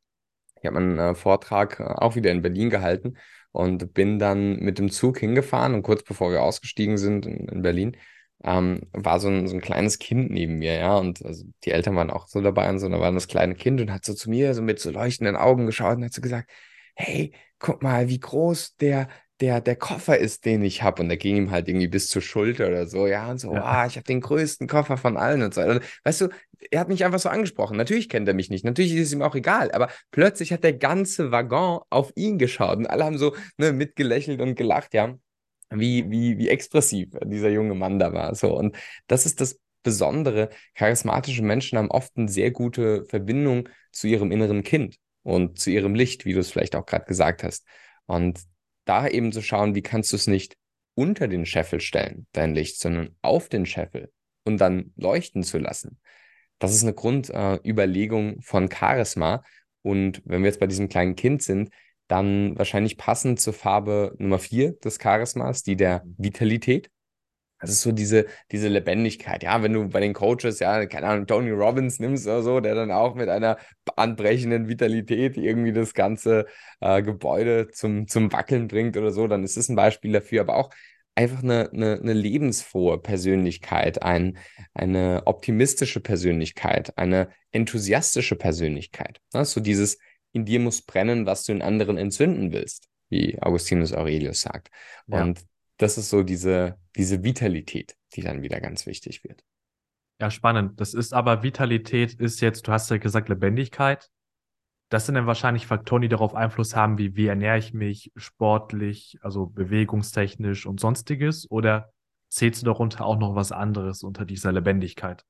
ich 0.61 0.67
habe 0.67 0.77
einen 0.79 0.99
äh, 0.99 1.15
Vortrag 1.15 1.79
äh, 1.79 1.83
auch 1.83 2.15
wieder 2.15 2.31
in 2.31 2.41
Berlin 2.43 2.69
gehalten 2.69 3.17
und 3.51 3.93
bin 3.95 4.19
dann 4.19 4.57
mit 4.59 4.79
dem 4.79 4.91
Zug 4.91 5.19
hingefahren 5.19 5.75
und 5.75 5.83
kurz 5.83 6.03
bevor 6.03 6.31
wir 6.31 6.43
ausgestiegen 6.43 6.97
sind 6.97 7.25
in, 7.25 7.47
in 7.49 7.61
Berlin, 7.63 7.97
ähm, 8.43 8.81
war 8.91 9.19
so 9.19 9.29
ein, 9.29 9.47
so 9.47 9.55
ein 9.55 9.61
kleines 9.61 9.99
Kind 9.99 10.31
neben 10.31 10.59
mir, 10.59 10.75
ja, 10.75 10.97
und 10.97 11.25
also 11.25 11.45
die 11.63 11.71
Eltern 11.71 11.95
waren 11.95 12.11
auch 12.11 12.27
so 12.27 12.41
dabei 12.41 12.69
und 12.69 12.79
so, 12.79 12.89
da 12.89 12.99
war 12.99 13.11
das 13.11 13.27
kleine 13.27 13.55
Kind 13.55 13.81
und 13.81 13.91
hat 13.91 14.05
so 14.05 14.13
zu 14.13 14.29
mir 14.29 14.53
so 14.53 14.61
mit 14.61 14.79
so 14.79 14.91
leuchtenden 14.91 15.35
Augen 15.35 15.65
geschaut 15.65 15.97
und 15.97 16.05
hat 16.05 16.13
so 16.13 16.21
gesagt, 16.21 16.49
hey, 16.95 17.33
guck 17.59 17.81
mal, 17.81 18.09
wie 18.09 18.19
groß 18.19 18.75
der, 18.77 19.07
der, 19.39 19.61
der 19.61 19.75
Koffer 19.75 20.17
ist, 20.17 20.45
den 20.45 20.63
ich 20.63 20.83
habe. 20.83 21.01
Und 21.01 21.09
der 21.09 21.17
ging 21.17 21.35
ihm 21.37 21.51
halt 21.51 21.67
irgendwie 21.67 21.87
bis 21.87 22.09
zur 22.09 22.21
Schulter 22.21 22.67
oder 22.67 22.85
so, 22.85 23.07
ja, 23.07 23.29
und 23.31 23.39
so, 23.39 23.53
Ja, 23.53 23.63
ah, 23.63 23.85
ich 23.87 23.95
habe 23.95 24.03
den 24.03 24.21
größten 24.21 24.67
Koffer 24.67 24.97
von 24.97 25.17
allen 25.17 25.41
und 25.41 25.53
so. 25.53 25.61
Und, 25.61 25.81
weißt 26.03 26.21
du, 26.21 26.29
er 26.71 26.79
hat 26.79 26.89
mich 26.89 27.03
einfach 27.03 27.19
so 27.19 27.29
angesprochen. 27.29 27.77
Natürlich 27.77 28.09
kennt 28.09 28.27
er 28.27 28.33
mich 28.33 28.49
nicht, 28.49 28.65
natürlich 28.65 28.93
ist 28.93 29.07
es 29.07 29.13
ihm 29.13 29.21
auch 29.21 29.35
egal, 29.35 29.71
aber 29.71 29.89
plötzlich 30.11 30.53
hat 30.53 30.63
der 30.63 30.73
ganze 30.73 31.31
Waggon 31.31 31.81
auf 31.89 32.11
ihn 32.15 32.37
geschaut 32.37 32.77
und 32.77 32.87
alle 32.87 33.05
haben 33.05 33.17
so 33.17 33.35
ne, 33.57 33.73
mitgelächelt 33.73 34.41
und 34.41 34.55
gelacht, 34.55 34.93
ja, 34.93 35.15
wie, 35.79 36.09
wie, 36.09 36.37
wie 36.37 36.49
expressiv 36.49 37.09
dieser 37.25 37.49
junge 37.49 37.75
Mann 37.75 37.99
da 37.99 38.13
war. 38.13 38.35
So. 38.35 38.57
Und 38.57 38.75
das 39.07 39.25
ist 39.25 39.41
das 39.41 39.59
Besondere. 39.83 40.49
Charismatische 40.75 41.43
Menschen 41.43 41.77
haben 41.77 41.91
oft 41.91 42.15
eine 42.15 42.29
sehr 42.29 42.51
gute 42.51 43.05
Verbindung 43.05 43.69
zu 43.91 44.07
ihrem 44.07 44.31
inneren 44.31 44.63
Kind 44.63 44.97
und 45.23 45.59
zu 45.59 45.71
ihrem 45.71 45.95
Licht, 45.95 46.25
wie 46.25 46.33
du 46.33 46.39
es 46.39 46.51
vielleicht 46.51 46.75
auch 46.75 46.85
gerade 46.85 47.05
gesagt 47.05 47.43
hast. 47.43 47.65
Und 48.05 48.39
da 48.85 49.07
eben 49.07 49.31
zu 49.31 49.41
schauen, 49.41 49.75
wie 49.75 49.81
kannst 49.81 50.11
du 50.11 50.15
es 50.15 50.27
nicht 50.27 50.57
unter 50.95 51.27
den 51.27 51.45
Scheffel 51.45 51.81
stellen, 51.81 52.27
dein 52.33 52.53
Licht, 52.53 52.79
sondern 52.79 53.15
auf 53.21 53.49
den 53.49 53.65
Scheffel 53.65 54.11
und 54.43 54.59
dann 54.59 54.93
leuchten 54.95 55.43
zu 55.43 55.57
lassen. 55.57 55.99
Das 56.59 56.73
ist 56.73 56.83
eine 56.83 56.93
Grundüberlegung 56.93 58.37
äh, 58.37 58.41
von 58.41 58.69
Charisma. 58.71 59.43
Und 59.81 60.21
wenn 60.25 60.43
wir 60.43 60.49
jetzt 60.49 60.59
bei 60.59 60.67
diesem 60.67 60.87
kleinen 60.87 61.15
Kind 61.15 61.41
sind, 61.41 61.69
dann 62.07 62.57
wahrscheinlich 62.57 62.97
passend 62.97 63.39
zur 63.39 63.53
Farbe 63.53 64.15
Nummer 64.17 64.39
4 64.39 64.73
des 64.73 64.99
Charismas, 64.99 65.63
die 65.63 65.75
der 65.75 66.03
Vitalität. 66.17 66.89
Das 67.63 67.69
ist 67.69 67.81
so 67.81 67.93
diese, 67.93 68.25
diese 68.51 68.67
Lebendigkeit. 68.67 69.41
Ja, 69.41 69.63
wenn 69.63 69.71
du 69.71 69.87
bei 69.87 70.01
den 70.01 70.13
Coaches, 70.13 70.59
ja, 70.59 70.85
keine 70.85 71.07
Ahnung, 71.07 71.27
Tony 71.27 71.49
Robbins 71.49 71.97
nimmst 71.97 72.27
oder 72.27 72.43
so, 72.43 72.59
der 72.59 72.75
dann 72.75 72.91
auch 72.91 73.15
mit 73.15 73.29
einer 73.29 73.57
anbrechenden 73.95 74.67
Vitalität 74.67 75.37
irgendwie 75.37 75.71
das 75.71 75.93
ganze 75.93 76.45
äh, 76.81 77.01
Gebäude 77.01 77.69
zum, 77.69 78.07
zum 78.09 78.33
Wackeln 78.33 78.67
bringt 78.67 78.97
oder 78.97 79.11
so, 79.11 79.27
dann 79.27 79.45
ist 79.45 79.55
das 79.55 79.69
ein 79.69 79.77
Beispiel 79.77 80.11
dafür. 80.11 80.41
Aber 80.41 80.57
auch 80.57 80.71
einfach 81.15 81.41
eine, 81.41 81.69
eine, 81.71 81.99
eine 82.01 82.13
lebensfrohe 82.13 82.97
Persönlichkeit, 82.97 84.03
ein, 84.03 84.37
eine 84.73 85.21
optimistische 85.25 86.01
Persönlichkeit, 86.01 86.97
eine 86.97 87.29
enthusiastische 87.51 88.35
Persönlichkeit. 88.35 89.21
Ne? 89.33 89.45
So 89.45 89.61
dieses, 89.61 89.99
in 90.33 90.45
dir 90.45 90.59
muss 90.59 90.81
brennen, 90.81 91.25
was 91.25 91.45
du 91.45 91.53
in 91.53 91.61
anderen 91.61 91.97
entzünden 91.97 92.51
willst, 92.51 92.89
wie 93.09 93.41
Augustinus 93.41 93.93
Aurelius 93.93 94.41
sagt. 94.41 94.69
ja. 95.07 95.23
Und 95.23 95.45
das 95.77 95.97
ist 95.97 96.09
so 96.09 96.23
diese, 96.23 96.77
diese 96.95 97.23
Vitalität, 97.23 97.95
die 98.13 98.21
dann 98.21 98.41
wieder 98.41 98.61
ganz 98.61 98.85
wichtig 98.85 99.23
wird. 99.23 99.43
Ja, 100.19 100.29
spannend. 100.29 100.79
Das 100.79 100.93
ist 100.93 101.13
aber 101.13 101.43
Vitalität 101.43 102.13
ist 102.13 102.41
jetzt, 102.41 102.67
du 102.67 102.71
hast 102.71 102.89
ja 102.89 102.97
gesagt, 102.97 103.29
Lebendigkeit. 103.29 104.09
Das 104.89 105.05
sind 105.05 105.15
dann 105.15 105.25
wahrscheinlich 105.25 105.65
Faktoren, 105.65 106.03
die 106.03 106.09
darauf 106.09 106.35
Einfluss 106.35 106.75
haben, 106.75 106.97
wie, 106.97 107.15
wie 107.15 107.25
ernähre 107.25 107.57
ich 107.57 107.73
mich 107.73 108.11
sportlich, 108.15 109.17
also 109.21 109.47
bewegungstechnisch 109.47 110.67
und 110.67 110.79
sonstiges? 110.79 111.49
Oder 111.49 111.91
zählst 112.29 112.61
du 112.61 112.67
darunter 112.67 113.05
auch 113.05 113.17
noch 113.17 113.35
was 113.35 113.51
anderes 113.51 114.03
unter 114.03 114.25
dieser 114.25 114.51
Lebendigkeit? 114.51 115.25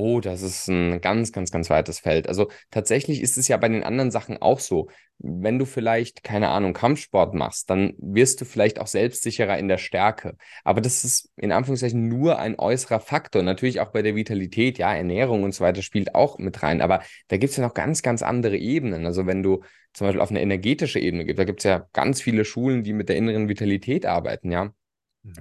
Oh, 0.00 0.20
das 0.20 0.42
ist 0.42 0.68
ein 0.68 1.00
ganz, 1.00 1.32
ganz, 1.32 1.50
ganz 1.50 1.68
weites 1.70 1.98
Feld. 1.98 2.28
Also 2.28 2.48
tatsächlich 2.70 3.20
ist 3.20 3.36
es 3.36 3.48
ja 3.48 3.56
bei 3.56 3.68
den 3.68 3.82
anderen 3.82 4.12
Sachen 4.12 4.40
auch 4.40 4.60
so. 4.60 4.88
Wenn 5.18 5.58
du 5.58 5.64
vielleicht, 5.64 6.22
keine 6.22 6.50
Ahnung, 6.50 6.72
Kampfsport 6.72 7.34
machst, 7.34 7.68
dann 7.68 7.94
wirst 7.98 8.40
du 8.40 8.44
vielleicht 8.44 8.80
auch 8.80 8.86
selbstsicherer 8.86 9.58
in 9.58 9.66
der 9.66 9.78
Stärke. 9.78 10.36
Aber 10.62 10.80
das 10.80 11.04
ist 11.04 11.32
in 11.36 11.50
Anführungszeichen 11.50 12.06
nur 12.06 12.38
ein 12.38 12.56
äußerer 12.56 13.00
Faktor. 13.00 13.42
Natürlich 13.42 13.80
auch 13.80 13.90
bei 13.90 14.02
der 14.02 14.14
Vitalität, 14.14 14.78
ja, 14.78 14.94
Ernährung 14.94 15.42
und 15.42 15.52
so 15.52 15.64
weiter 15.64 15.82
spielt 15.82 16.14
auch 16.14 16.38
mit 16.38 16.62
rein. 16.62 16.80
Aber 16.80 17.02
da 17.26 17.36
gibt 17.36 17.50
es 17.50 17.56
ja 17.56 17.64
noch 17.64 17.74
ganz, 17.74 18.02
ganz 18.02 18.22
andere 18.22 18.56
Ebenen. 18.56 19.04
Also 19.04 19.26
wenn 19.26 19.42
du 19.42 19.64
zum 19.94 20.06
Beispiel 20.06 20.20
auf 20.20 20.30
eine 20.30 20.40
energetische 20.42 21.00
Ebene 21.00 21.24
gehst, 21.24 21.40
da 21.40 21.44
gibt 21.44 21.58
es 21.58 21.64
ja 21.64 21.88
ganz 21.92 22.22
viele 22.22 22.44
Schulen, 22.44 22.84
die 22.84 22.92
mit 22.92 23.08
der 23.08 23.16
inneren 23.16 23.48
Vitalität 23.48 24.06
arbeiten, 24.06 24.52
ja 24.52 24.72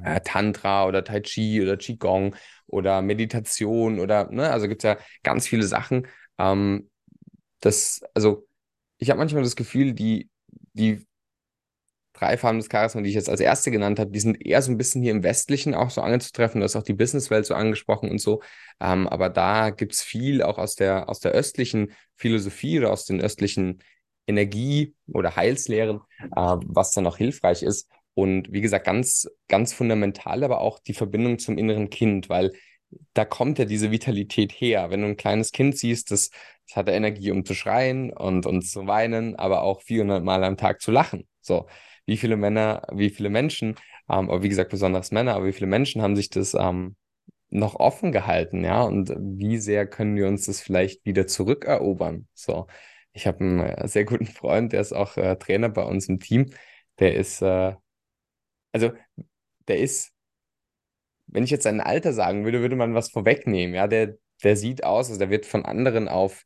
äh, 0.04 0.22
Tantra 0.22 0.86
oder 0.88 1.04
Tai 1.04 1.22
Chi 1.22 1.62
oder 1.62 1.78
Qigong 1.78 2.36
oder 2.68 3.02
Meditation 3.02 4.00
oder, 4.00 4.30
ne, 4.32 4.52
also 4.52 4.68
gibt 4.68 4.84
es 4.84 4.88
ja 4.88 4.98
ganz 5.24 5.48
viele 5.48 5.64
Sachen. 5.64 6.08
Ähm, 6.38 6.90
das, 7.62 8.02
also 8.14 8.48
ich 8.98 9.10
habe 9.10 9.20
manchmal 9.20 9.44
das 9.44 9.56
Gefühl, 9.56 9.94
die, 9.94 10.30
die 10.74 11.06
drei 12.14 12.38
Farben 12.38 12.58
des 12.60 12.68
Charisma, 12.72 13.02
die 13.02 13.10
ich 13.10 13.16
jetzt 13.16 13.30
als 13.30 13.40
erste 13.40 13.70
genannt 13.70 14.00
habe, 14.00 14.12
die 14.12 14.20
sind 14.20 14.44
eher 14.44 14.62
so 14.62 14.72
ein 14.72 14.78
bisschen 14.78 15.04
hier 15.04 15.12
im 15.12 15.24
Westlichen 15.24 15.76
auch 15.76 15.92
so 15.92 16.02
anzutreffen. 16.02 16.60
Du 16.60 16.66
hast 16.66 16.76
auch 16.76 16.84
die 16.84 16.94
Businesswelt 16.94 17.46
so 17.46 17.54
angesprochen 17.54 18.10
und 18.10 18.20
so. 18.20 18.42
Ähm, 18.80 19.08
aber 19.08 19.30
da 19.30 19.70
gibt 19.70 19.94
es 19.94 20.02
viel 20.02 20.42
auch 20.42 20.58
aus 20.58 20.76
der, 20.76 21.10
aus 21.10 21.20
der 21.20 21.32
östlichen 21.32 21.94
Philosophie 22.16 22.80
oder 22.80 22.92
aus 22.92 23.06
den 23.06 23.22
östlichen 23.22 23.84
Energie- 24.26 24.96
oder 25.14 25.36
Heilslehren, 25.36 26.02
äh, 26.20 26.30
was 26.36 26.92
dann 26.92 27.06
auch 27.06 27.18
hilfreich 27.18 27.62
ist. 27.62 27.88
Und 28.18 28.52
wie 28.52 28.62
gesagt, 28.62 28.88
ganz, 28.88 29.30
ganz 29.48 29.74
fundamental 29.74 30.44
aber 30.44 30.60
auch 30.62 30.80
die 30.80 30.96
Verbindung 30.96 31.38
zum 31.38 31.60
inneren 31.60 31.92
Kind, 31.92 32.30
weil 32.30 32.52
da 33.14 33.26
kommt 33.26 33.60
ja 33.60 33.66
diese 33.66 33.92
Vitalität 33.92 34.52
her. 34.52 34.90
Wenn 34.90 35.02
du 35.04 35.08
ein 35.10 35.18
kleines 35.18 35.52
Kind 35.52 35.78
siehst, 35.78 36.10
das, 36.10 36.32
das 36.66 36.78
hat 36.78 36.90
Energie, 36.90 37.30
um 37.30 37.46
zu 37.46 37.54
schreien 37.54 38.12
und, 38.12 38.48
und 38.48 38.64
zu 38.64 38.88
weinen, 38.88 39.36
aber 39.36 39.62
auch 39.62 39.84
400 39.84 40.24
Mal 40.24 40.44
am 40.44 40.58
Tag 40.58 40.82
zu 40.82 40.90
lachen. 40.90 41.28
So, 41.42 41.68
wie 42.08 42.18
viele 42.18 42.38
Männer, 42.38 42.88
wie 42.92 43.12
viele 43.12 43.30
Menschen, 43.30 43.76
ähm, 44.10 44.32
aber 44.32 44.42
wie 44.42 44.50
gesagt, 44.50 44.72
besonders 44.72 45.12
Männer, 45.12 45.36
aber 45.36 45.46
wie 45.46 45.54
viele 45.54 45.68
Menschen 45.68 46.02
haben 46.02 46.16
sich 46.16 46.32
das 46.32 46.56
ähm, 46.56 46.96
noch 47.52 47.76
offen 47.76 48.12
gehalten, 48.12 48.64
ja? 48.64 48.82
Und 48.82 49.14
wie 49.16 49.60
sehr 49.60 49.86
können 49.86 50.16
wir 50.16 50.28
uns 50.28 50.48
das 50.48 50.60
vielleicht 50.60 51.06
wieder 51.06 51.28
zurückerobern? 51.28 52.28
So, 52.34 52.66
ich 53.14 53.28
habe 53.28 53.42
einen 53.42 53.60
äh, 53.60 53.88
sehr 53.88 54.06
guten 54.06 54.26
Freund, 54.26 54.74
der 54.74 54.82
ist 54.82 54.94
auch 54.94 55.18
äh, 55.18 55.36
Trainer 55.36 55.70
bei 55.70 55.84
uns 55.84 56.10
im 56.10 56.20
Team. 56.20 56.48
Der 57.00 57.14
ist, 57.16 57.44
äh, 57.44 57.76
also, 58.82 58.92
der 59.68 59.80
ist 59.80 60.14
wenn 61.28 61.44
ich 61.44 61.50
jetzt 61.50 61.64
sein 61.64 61.82
Alter 61.82 62.14
sagen 62.14 62.46
würde, 62.46 62.62
würde 62.62 62.76
man 62.76 62.94
was 62.94 63.10
vorwegnehmen. 63.10 63.76
Ja, 63.76 63.88
der, 63.88 64.18
der 64.44 64.56
sieht 64.56 64.84
aus, 64.84 65.08
also 65.10 65.20
der 65.20 65.30
wird 65.30 65.46
von 65.46 65.66
anderen 65.66 66.08
auf 66.08 66.44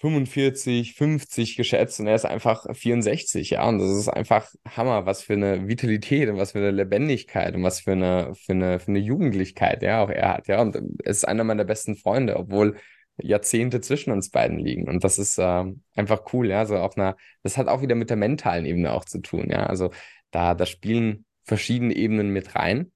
45, 0.00 0.94
50 0.94 1.56
geschätzt 1.56 2.00
und 2.00 2.08
er 2.08 2.16
ist 2.16 2.26
einfach 2.26 2.66
64, 2.74 3.50
ja. 3.50 3.68
Und 3.68 3.78
das 3.78 3.90
ist 3.90 4.08
einfach 4.08 4.50
Hammer, 4.68 5.06
was 5.06 5.22
für 5.22 5.34
eine 5.34 5.68
Vitalität 5.68 6.28
und 6.28 6.38
was 6.38 6.52
für 6.52 6.58
eine 6.58 6.72
Lebendigkeit 6.72 7.54
und 7.54 7.62
was 7.62 7.80
für 7.80 7.92
eine, 7.92 8.34
für 8.34 8.52
eine, 8.52 8.80
für 8.80 8.88
eine 8.88 8.98
Jugendlichkeit, 8.98 9.82
ja, 9.82 10.02
auch 10.02 10.10
er 10.10 10.34
hat, 10.34 10.48
ja. 10.48 10.60
Und 10.60 10.76
es 11.04 11.18
ist 11.18 11.24
einer 11.24 11.44
meiner 11.44 11.64
besten 11.64 11.96
Freunde, 11.96 12.36
obwohl 12.36 12.76
Jahrzehnte 13.16 13.80
zwischen 13.80 14.10
uns 14.12 14.30
beiden 14.30 14.58
liegen. 14.58 14.88
Und 14.88 15.04
das 15.04 15.18
ist 15.18 15.38
äh, 15.38 15.64
einfach 15.94 16.22
cool, 16.32 16.48
ja. 16.48 16.66
So 16.66 16.76
auf 16.78 16.96
einer, 16.96 17.16
das 17.44 17.56
hat 17.56 17.68
auch 17.68 17.80
wieder 17.80 17.94
mit 17.94 18.10
der 18.10 18.16
mentalen 18.16 18.66
Ebene 18.66 18.92
auch 18.92 19.04
zu 19.04 19.20
tun, 19.20 19.50
ja. 19.50 19.66
Also 19.66 19.90
da, 20.32 20.54
da 20.54 20.66
spielen 20.66 21.24
verschiedene 21.44 21.94
Ebenen 21.94 22.30
mit 22.30 22.56
rein 22.56 22.90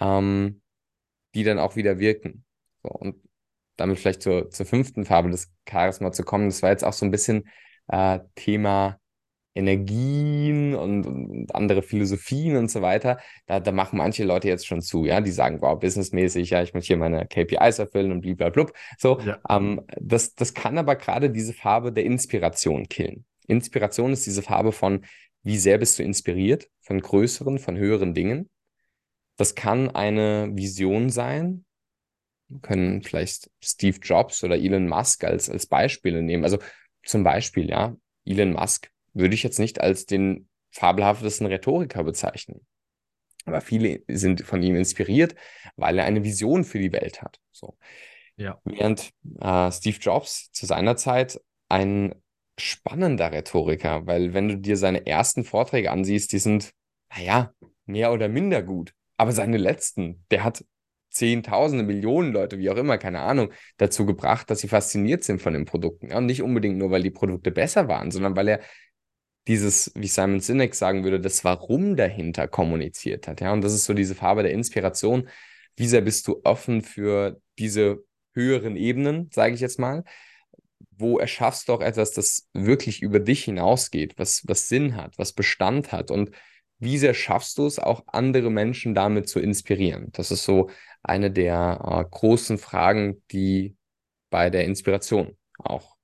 ähm, 0.00 0.60
die 1.34 1.44
dann 1.44 1.58
auch 1.58 1.76
wieder 1.76 1.98
wirken. 1.98 2.44
So, 2.82 2.90
und 2.90 3.16
damit 3.76 3.98
vielleicht 3.98 4.22
zur, 4.22 4.50
zur 4.50 4.66
fünften 4.66 5.04
Farbe 5.04 5.30
des 5.30 5.52
Charisma 5.68 6.12
zu 6.12 6.22
kommen, 6.22 6.46
das 6.46 6.62
war 6.62 6.70
jetzt 6.70 6.84
auch 6.84 6.92
so 6.92 7.04
ein 7.04 7.10
bisschen 7.10 7.48
äh, 7.88 8.20
Thema 8.34 8.98
Energien 9.56 10.74
und, 10.74 11.06
und, 11.06 11.54
andere 11.54 11.82
Philosophien 11.82 12.56
und 12.56 12.70
so 12.70 12.82
weiter, 12.82 13.18
da, 13.46 13.60
da 13.60 13.70
machen 13.70 13.98
manche 13.98 14.24
Leute 14.24 14.48
jetzt 14.48 14.66
schon 14.66 14.82
zu, 14.82 15.04
ja, 15.04 15.20
die 15.20 15.30
sagen, 15.30 15.60
wow, 15.60 15.78
businessmäßig, 15.78 16.50
ja, 16.50 16.62
ich 16.62 16.74
möchte 16.74 16.88
hier 16.88 16.96
meine 16.96 17.26
KPIs 17.26 17.78
erfüllen 17.78 18.10
und 18.10 18.20
blablabla. 18.20 18.74
So, 18.98 19.20
ja. 19.20 19.38
ähm, 19.48 19.82
das, 20.00 20.34
das 20.34 20.54
kann 20.54 20.76
aber 20.76 20.96
gerade 20.96 21.30
diese 21.30 21.52
Farbe 21.52 21.92
der 21.92 22.04
Inspiration 22.04 22.88
killen. 22.88 23.24
Inspiration 23.46 24.12
ist 24.12 24.26
diese 24.26 24.42
Farbe 24.42 24.72
von, 24.72 25.04
wie 25.44 25.58
sehr 25.58 25.78
bist 25.78 25.98
du 25.98 26.02
inspiriert 26.02 26.68
von 26.80 27.00
größeren, 27.00 27.58
von 27.58 27.76
höheren 27.76 28.14
Dingen. 28.14 28.50
Das 29.36 29.54
kann 29.54 29.90
eine 29.90 30.50
Vision 30.54 31.10
sein, 31.10 31.64
wir 32.48 32.60
können 32.60 33.02
vielleicht 33.02 33.50
Steve 33.62 33.98
Jobs 34.02 34.44
oder 34.44 34.56
Elon 34.56 34.88
Musk 34.88 35.24
als, 35.24 35.48
als 35.48 35.66
Beispiele 35.66 36.22
nehmen. 36.22 36.44
Also 36.44 36.58
zum 37.04 37.24
Beispiel, 37.24 37.68
ja, 37.68 37.96
Elon 38.24 38.52
Musk 38.52 38.90
würde 39.12 39.34
ich 39.34 39.42
jetzt 39.42 39.58
nicht 39.58 39.80
als 39.80 40.06
den 40.06 40.48
fabelhaftesten 40.70 41.46
Rhetoriker 41.46 42.04
bezeichnen. 42.04 42.66
Aber 43.44 43.60
viele 43.60 44.02
sind 44.08 44.42
von 44.42 44.62
ihm 44.62 44.74
inspiriert, 44.74 45.34
weil 45.76 45.98
er 45.98 46.04
eine 46.04 46.24
Vision 46.24 46.64
für 46.64 46.78
die 46.78 46.92
Welt 46.92 47.22
hat. 47.22 47.40
So. 47.52 47.76
Ja. 48.36 48.60
Während 48.64 49.10
äh, 49.40 49.70
Steve 49.70 49.98
Jobs 50.00 50.50
zu 50.52 50.66
seiner 50.66 50.96
Zeit 50.96 51.40
ein 51.68 52.14
spannender 52.58 53.32
Rhetoriker, 53.32 54.06
weil 54.06 54.34
wenn 54.34 54.48
du 54.48 54.56
dir 54.58 54.76
seine 54.76 55.06
ersten 55.06 55.44
Vorträge 55.44 55.90
ansiehst, 55.90 56.32
die 56.32 56.38
sind, 56.38 56.72
naja, 57.10 57.52
mehr 57.86 58.12
oder 58.12 58.28
minder 58.28 58.62
gut. 58.62 58.92
Aber 59.16 59.32
seine 59.32 59.58
letzten, 59.58 60.24
der 60.30 60.44
hat 60.44 60.64
Zehntausende, 61.10 61.84
Millionen 61.84 62.32
Leute, 62.32 62.58
wie 62.58 62.68
auch 62.70 62.76
immer, 62.76 62.98
keine 62.98 63.20
Ahnung, 63.20 63.52
dazu 63.76 64.04
gebracht, 64.04 64.50
dass 64.50 64.60
sie 64.60 64.68
fasziniert 64.68 65.22
sind 65.22 65.40
von 65.40 65.54
den 65.54 65.64
Produkten. 65.64 66.10
Ja, 66.10 66.18
und 66.18 66.26
nicht 66.26 66.42
unbedingt 66.42 66.76
nur, 66.76 66.90
weil 66.90 67.04
die 67.04 67.10
Produkte 67.10 67.52
besser 67.52 67.86
waren, 67.86 68.10
sondern 68.10 68.34
weil 68.34 68.48
er 68.48 68.60
dieses, 69.46 69.92
wie 69.94 70.08
Simon 70.08 70.40
Sinek 70.40 70.74
sagen 70.74 71.04
würde, 71.04 71.20
das 71.20 71.44
Warum 71.44 71.96
dahinter 71.96 72.48
kommuniziert 72.48 73.28
hat. 73.28 73.40
Ja, 73.40 73.52
und 73.52 73.62
das 73.62 73.74
ist 73.74 73.84
so 73.84 73.94
diese 73.94 74.14
Farbe 74.14 74.42
der 74.42 74.52
Inspiration. 74.52 75.28
Wie 75.76 75.86
sehr 75.86 76.00
bist 76.00 76.26
du 76.26 76.40
offen 76.44 76.82
für 76.82 77.40
diese 77.58 78.04
höheren 78.32 78.76
Ebenen, 78.76 79.30
sage 79.32 79.54
ich 79.54 79.60
jetzt 79.60 79.78
mal? 79.78 80.04
Wo 80.90 81.18
erschaffst 81.18 81.68
du 81.68 81.74
auch 81.74 81.80
etwas, 81.80 82.12
das 82.12 82.48
wirklich 82.52 83.02
über 83.02 83.20
dich 83.20 83.44
hinausgeht, 83.44 84.18
was, 84.18 84.42
was 84.46 84.68
Sinn 84.68 84.96
hat, 84.96 85.18
was 85.18 85.32
Bestand 85.32 85.92
hat? 85.92 86.10
Und 86.10 86.30
wie 86.78 86.98
sehr 86.98 87.14
schaffst 87.14 87.58
du 87.58 87.66
es, 87.66 87.78
auch 87.78 88.04
andere 88.08 88.50
Menschen 88.50 88.94
damit 88.94 89.28
zu 89.28 89.40
inspirieren? 89.40 90.10
Das 90.12 90.30
ist 90.30 90.44
so 90.44 90.70
eine 91.02 91.30
der 91.30 91.80
äh, 91.84 92.04
großen 92.10 92.58
Fragen, 92.58 93.22
die 93.30 93.76
bei 94.30 94.50
der 94.50 94.64
Inspiration 94.64 95.36
auch 95.58 95.96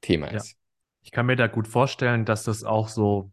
Thema 0.00 0.28
ist. 0.28 0.50
Ja. 0.50 0.56
Ich 1.02 1.12
kann 1.12 1.26
mir 1.26 1.36
da 1.36 1.46
gut 1.46 1.68
vorstellen, 1.68 2.24
dass 2.24 2.44
das 2.44 2.64
auch 2.64 2.88
so, 2.88 3.30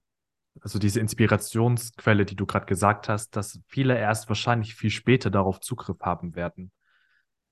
also 0.61 0.77
diese 0.77 0.99
Inspirationsquelle, 0.99 2.25
die 2.25 2.35
du 2.35 2.45
gerade 2.45 2.67
gesagt 2.67 3.09
hast, 3.09 3.35
dass 3.35 3.59
viele 3.67 3.97
erst 3.97 4.29
wahrscheinlich 4.29 4.75
viel 4.75 4.91
später 4.91 5.31
darauf 5.31 5.59
Zugriff 5.59 5.99
haben 6.01 6.35
werden. 6.35 6.71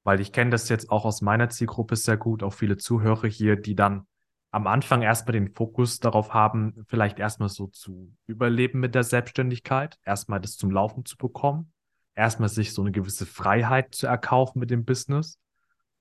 Weil 0.04 0.20
ich 0.20 0.32
kenne 0.32 0.52
das 0.52 0.70
jetzt 0.70 0.90
auch 0.90 1.06
aus 1.06 1.22
meiner 1.22 1.50
Zielgruppe 1.50 1.96
sehr 1.96 2.18
gut, 2.18 2.44
auch 2.44 2.54
viele 2.54 2.78
Zuhörer 2.78 3.28
hier, 3.28 3.56
die 3.56 3.76
dann 3.76 4.08
am 4.52 4.68
Anfang 4.68 5.02
erstmal 5.02 5.34
den 5.34 5.54
Fokus 5.54 6.00
darauf 6.00 6.34
haben, 6.34 6.86
vielleicht 6.88 7.20
erstmal 7.20 7.50
so 7.50 7.68
zu 7.68 8.14
überleben 8.26 8.80
mit 8.80 8.96
der 8.96 9.04
Selbstständigkeit, 9.04 9.98
erstmal 10.04 10.42
das 10.42 10.58
zum 10.58 10.72
Laufen 10.72 11.06
zu 11.06 11.16
bekommen, 11.18 11.72
erstmal 12.16 12.50
sich 12.50 12.74
so 12.74 12.82
eine 12.82 12.92
gewisse 12.92 13.26
Freiheit 13.26 13.96
zu 13.96 14.08
erkaufen 14.08 14.60
mit 14.60 14.70
dem 14.70 14.84
Business 14.84 15.42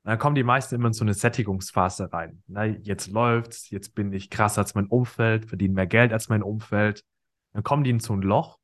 dann 0.03 0.19
kommen 0.19 0.35
die 0.35 0.43
meisten 0.43 0.75
immer 0.75 0.89
in 0.89 0.93
so 0.95 1.05
eine 1.05 1.15
Sättigungsphase 1.15 2.13
rein. 2.13 2.43
Na, 2.47 2.65
jetzt 2.65 3.09
läuft's, 3.09 3.71
jetzt 3.71 3.95
bin 3.95 4.13
ich 4.13 4.31
krasser 4.31 4.63
als 4.63 4.75
mein 4.75 4.87
Umfeld, 4.87 5.47
verdiene 5.47 5.75
mehr 5.75 5.87
Geld 5.87 6.13
als 6.13 6.29
mein 6.29 6.43
Umfeld. 6.43 7.05
Dann 7.53 7.63
kommen 7.63 7.85
die 7.85 7.91
in 7.91 8.01
so 8.01 8.15
ein 8.15 8.23
Loch. 8.23 8.59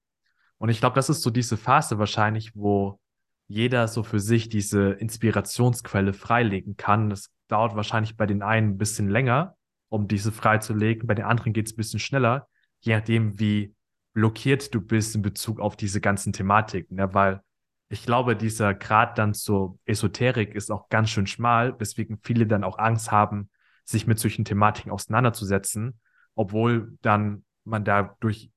Und 0.59 0.71
ich 0.71 0.81
glaube, 0.81 0.95
das 0.95 1.11
ist 1.11 1.23
so 1.23 1.31
diese 1.31 1.59
Phase 1.59 1.99
wahrscheinlich, 1.99 2.57
wo 2.57 2.99
jeder 3.49 3.89
so 3.89 4.03
für 4.03 4.21
sich 4.21 4.49
diese 4.49 4.91
Inspirationsquelle 4.93 6.13
freilegen 6.13 6.77
kann. 6.77 7.11
Das 7.11 7.31
dauert 7.49 7.77
wahrscheinlich 7.77 8.17
bei 8.17 8.27
den 8.27 8.43
einen 8.43 8.71
ein 8.71 8.79
bisschen 8.79 9.09
länger, 9.09 9.57
um 9.89 10.09
diese 10.09 10.33
freizulegen. 10.33 11.07
Bei 11.07 11.15
den 11.15 11.25
anderen 11.25 11.53
geht 11.53 11.67
es 11.67 11.73
ein 11.73 11.77
bisschen 11.77 12.01
schneller, 12.01 12.49
je 12.81 12.97
nachdem, 12.97 13.39
wie 13.39 13.75
blockiert 14.13 14.75
du 14.75 14.81
bist 14.81 15.15
in 15.15 15.23
Bezug 15.23 15.61
auf 15.61 15.77
diese 15.77 16.01
ganzen 16.01 16.33
Thematiken. 16.33 16.99
Ja, 16.99 17.13
weil 17.15 17.41
ich 17.89 18.05
glaube, 18.05 18.35
dieser 18.35 18.75
Grad 18.75 19.19
dann 19.19 19.35
zur 19.35 19.79
Esoterik 19.85 20.55
ist 20.55 20.73
auch 20.73 20.89
ganz 20.89 21.11
schön 21.11 21.27
schmal, 21.27 21.79
weswegen 21.79 22.19
viele 22.23 22.47
dann 22.47 22.65
auch 22.65 22.79
Angst 22.79 23.13
haben, 23.13 23.51
sich 23.85 24.07
mit 24.07 24.19
solchen 24.19 24.45
Thematiken 24.45 24.91
auseinanderzusetzen, 24.91 26.01
obwohl 26.35 26.97
dann 27.03 27.45
man 27.65 27.85
da 27.85 28.17
durch 28.21 28.51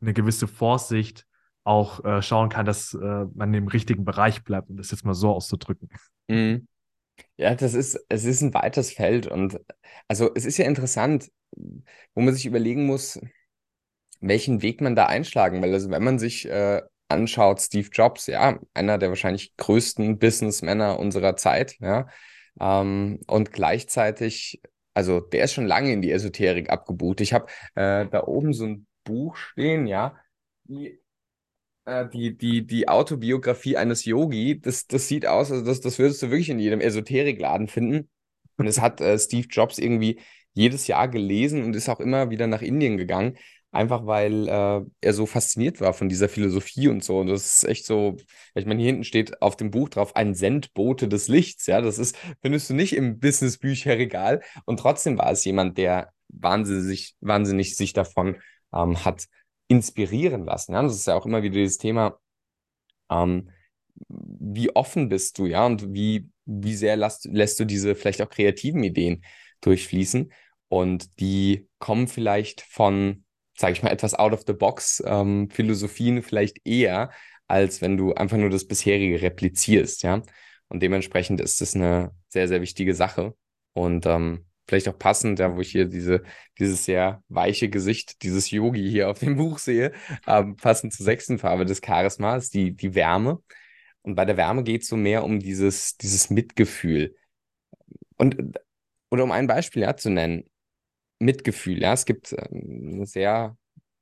eine 0.00 0.12
gewisse 0.12 0.46
Vorsicht 0.46 1.26
auch 1.64 2.04
äh, 2.04 2.22
schauen 2.22 2.50
kann, 2.50 2.66
dass 2.66 2.94
äh, 2.94 3.24
man 3.34 3.52
im 3.54 3.68
richtigen 3.68 4.04
Bereich 4.04 4.44
bleibt, 4.44 4.70
um 4.70 4.76
das 4.76 4.90
jetzt 4.90 5.04
mal 5.04 5.14
so 5.14 5.30
auszudrücken. 5.30 5.88
Mhm. 6.28 6.68
Ja, 7.36 7.54
das 7.54 7.74
ist, 7.74 7.98
es 8.08 8.24
ist 8.24 8.42
ein 8.42 8.54
weites 8.54 8.92
Feld 8.92 9.26
und 9.26 9.60
also 10.08 10.30
es 10.34 10.44
ist 10.44 10.58
ja 10.58 10.66
interessant, 10.66 11.30
wo 11.52 12.20
man 12.20 12.34
sich 12.34 12.46
überlegen 12.46 12.86
muss, 12.86 13.20
welchen 14.20 14.62
Weg 14.62 14.80
man 14.80 14.96
da 14.96 15.06
einschlagen 15.06 15.62
will. 15.62 15.72
Also 15.72 15.90
wenn 15.90 16.02
man 16.02 16.18
sich 16.18 16.48
äh, 16.48 16.82
anschaut, 17.08 17.60
Steve 17.60 17.88
Jobs, 17.92 18.26
ja, 18.26 18.58
einer 18.74 18.98
der 18.98 19.10
wahrscheinlich 19.10 19.56
größten 19.56 20.18
Businessmänner 20.18 20.98
unserer 20.98 21.36
Zeit, 21.36 21.76
ja, 21.80 22.08
ähm, 22.60 23.20
und 23.26 23.52
gleichzeitig, 23.52 24.60
also 24.94 25.20
der 25.20 25.44
ist 25.44 25.52
schon 25.52 25.66
lange 25.66 25.92
in 25.92 26.02
die 26.02 26.10
Esoterik 26.12 26.70
abgebucht. 26.70 27.20
Ich 27.20 27.32
habe 27.32 27.46
äh, 27.74 28.06
da 28.06 28.24
oben 28.24 28.52
so 28.52 28.64
ein 28.64 28.86
Buch 29.04 29.36
stehen, 29.36 29.86
ja, 29.86 30.16
die, 30.64 30.98
die, 31.86 32.36
die, 32.36 32.66
die 32.66 32.88
Autobiografie 32.88 33.76
eines 33.76 34.04
Yogi, 34.04 34.60
das, 34.60 34.86
das 34.86 35.06
sieht 35.06 35.26
aus, 35.26 35.50
also 35.50 35.64
das, 35.64 35.80
das 35.80 35.98
würdest 35.98 36.22
du 36.22 36.30
wirklich 36.30 36.48
in 36.48 36.58
jedem 36.58 36.80
Esoterikladen 36.80 37.68
finden. 37.68 38.08
Und 38.56 38.66
es 38.66 38.80
hat 38.80 39.00
äh, 39.00 39.18
Steve 39.18 39.46
Jobs 39.50 39.78
irgendwie 39.78 40.20
jedes 40.54 40.86
Jahr 40.86 41.08
gelesen 41.08 41.62
und 41.64 41.76
ist 41.76 41.88
auch 41.88 42.00
immer 42.00 42.30
wieder 42.30 42.46
nach 42.46 42.62
Indien 42.62 42.96
gegangen. 42.96 43.36
Einfach 43.72 44.06
weil 44.06 44.48
äh, 44.48 44.82
er 45.00 45.12
so 45.12 45.26
fasziniert 45.26 45.80
war 45.80 45.92
von 45.94 46.08
dieser 46.08 46.28
Philosophie 46.28 46.86
und 46.86 47.02
so. 47.02 47.18
Und 47.18 47.26
das 47.26 47.56
ist 47.56 47.68
echt 47.68 47.86
so, 47.86 48.16
ich 48.54 48.66
meine, 48.66 48.80
hier 48.80 48.90
hinten 48.90 49.04
steht 49.04 49.42
auf 49.42 49.56
dem 49.56 49.72
Buch 49.72 49.88
drauf, 49.88 50.14
ein 50.14 50.34
Sendbote 50.34 51.08
des 51.08 51.26
Lichts. 51.26 51.66
Ja, 51.66 51.80
das 51.80 51.98
ist, 51.98 52.16
findest 52.40 52.70
du 52.70 52.74
nicht 52.74 52.94
im 52.94 53.18
Businessbücherregal. 53.18 54.42
Und 54.64 54.78
trotzdem 54.78 55.18
war 55.18 55.32
es 55.32 55.44
jemand, 55.44 55.76
der 55.76 56.12
wahnsinnig, 56.28 57.16
wahnsinnig 57.20 57.76
sich 57.76 57.92
davon 57.92 58.36
ähm, 58.72 59.04
hat 59.04 59.26
inspirieren 59.68 60.44
lassen. 60.44 60.72
Ja, 60.72 60.82
das 60.82 60.94
ist 60.94 61.06
ja 61.06 61.14
auch 61.14 61.26
immer 61.26 61.42
wieder 61.42 61.54
dieses 61.54 61.78
Thema, 61.78 62.18
ähm, 63.10 63.50
wie 64.08 64.74
offen 64.74 65.08
bist 65.08 65.38
du, 65.38 65.46
ja, 65.46 65.64
und 65.66 65.94
wie, 65.94 66.28
wie 66.44 66.74
sehr 66.74 66.96
lässt, 66.96 67.26
lässt 67.26 67.60
du 67.60 67.64
diese 67.64 67.94
vielleicht 67.94 68.22
auch 68.22 68.30
kreativen 68.30 68.82
Ideen 68.82 69.24
durchfließen. 69.60 70.32
Und 70.68 71.20
die 71.20 71.68
kommen 71.78 72.08
vielleicht 72.08 72.62
von 72.62 73.24
sage 73.56 73.72
ich 73.72 73.82
mal, 73.82 73.90
etwas 73.90 74.14
out 74.14 74.32
of 74.32 74.42
the 74.46 74.52
box 74.52 75.02
ähm, 75.06 75.48
Philosophien 75.50 76.22
vielleicht 76.22 76.66
eher, 76.66 77.10
als 77.46 77.80
wenn 77.80 77.96
du 77.96 78.14
einfach 78.14 78.36
nur 78.36 78.50
das 78.50 78.66
bisherige 78.66 79.22
replizierst, 79.22 80.02
ja. 80.02 80.22
Und 80.68 80.82
dementsprechend 80.82 81.40
ist 81.40 81.60
das 81.60 81.74
eine 81.74 82.10
sehr, 82.28 82.48
sehr 82.48 82.60
wichtige 82.60 82.94
Sache. 82.94 83.34
Und 83.74 84.06
ähm, 84.06 84.46
vielleicht 84.66 84.88
auch 84.88 84.98
passend, 84.98 85.38
ja, 85.38 85.54
wo 85.54 85.60
ich 85.60 85.70
hier 85.70 85.86
diese, 85.86 86.22
dieses 86.58 86.84
sehr 86.84 87.22
weiche 87.28 87.68
Gesicht, 87.68 88.22
dieses 88.22 88.50
Yogi 88.50 88.88
hier 88.88 89.10
auf 89.10 89.18
dem 89.18 89.36
Buch 89.36 89.58
sehe, 89.58 89.92
ähm, 90.26 90.56
passend 90.56 90.92
zur 90.92 91.04
sechsten 91.04 91.38
Farbe 91.38 91.64
des 91.64 91.80
Charismas, 91.80 92.50
die, 92.50 92.74
die 92.74 92.94
Wärme. 92.94 93.42
Und 94.02 94.14
bei 94.14 94.24
der 94.24 94.36
Wärme 94.36 94.62
geht 94.64 94.82
es 94.82 94.88
so 94.88 94.96
mehr 94.96 95.24
um 95.24 95.40
dieses, 95.40 95.96
dieses 95.96 96.30
Mitgefühl. 96.30 97.16
Und 98.16 98.58
oder 99.10 99.24
um 99.24 99.32
ein 99.32 99.46
Beispiel 99.46 99.82
ja, 99.82 99.96
zu 99.96 100.10
nennen, 100.10 100.44
Mitgefühl. 101.18 101.80
Ja, 101.80 101.92
es 101.92 102.04
gibt 102.04 102.32
ähm, 102.32 102.94
eine 102.94 103.06
sehr, 103.06 103.56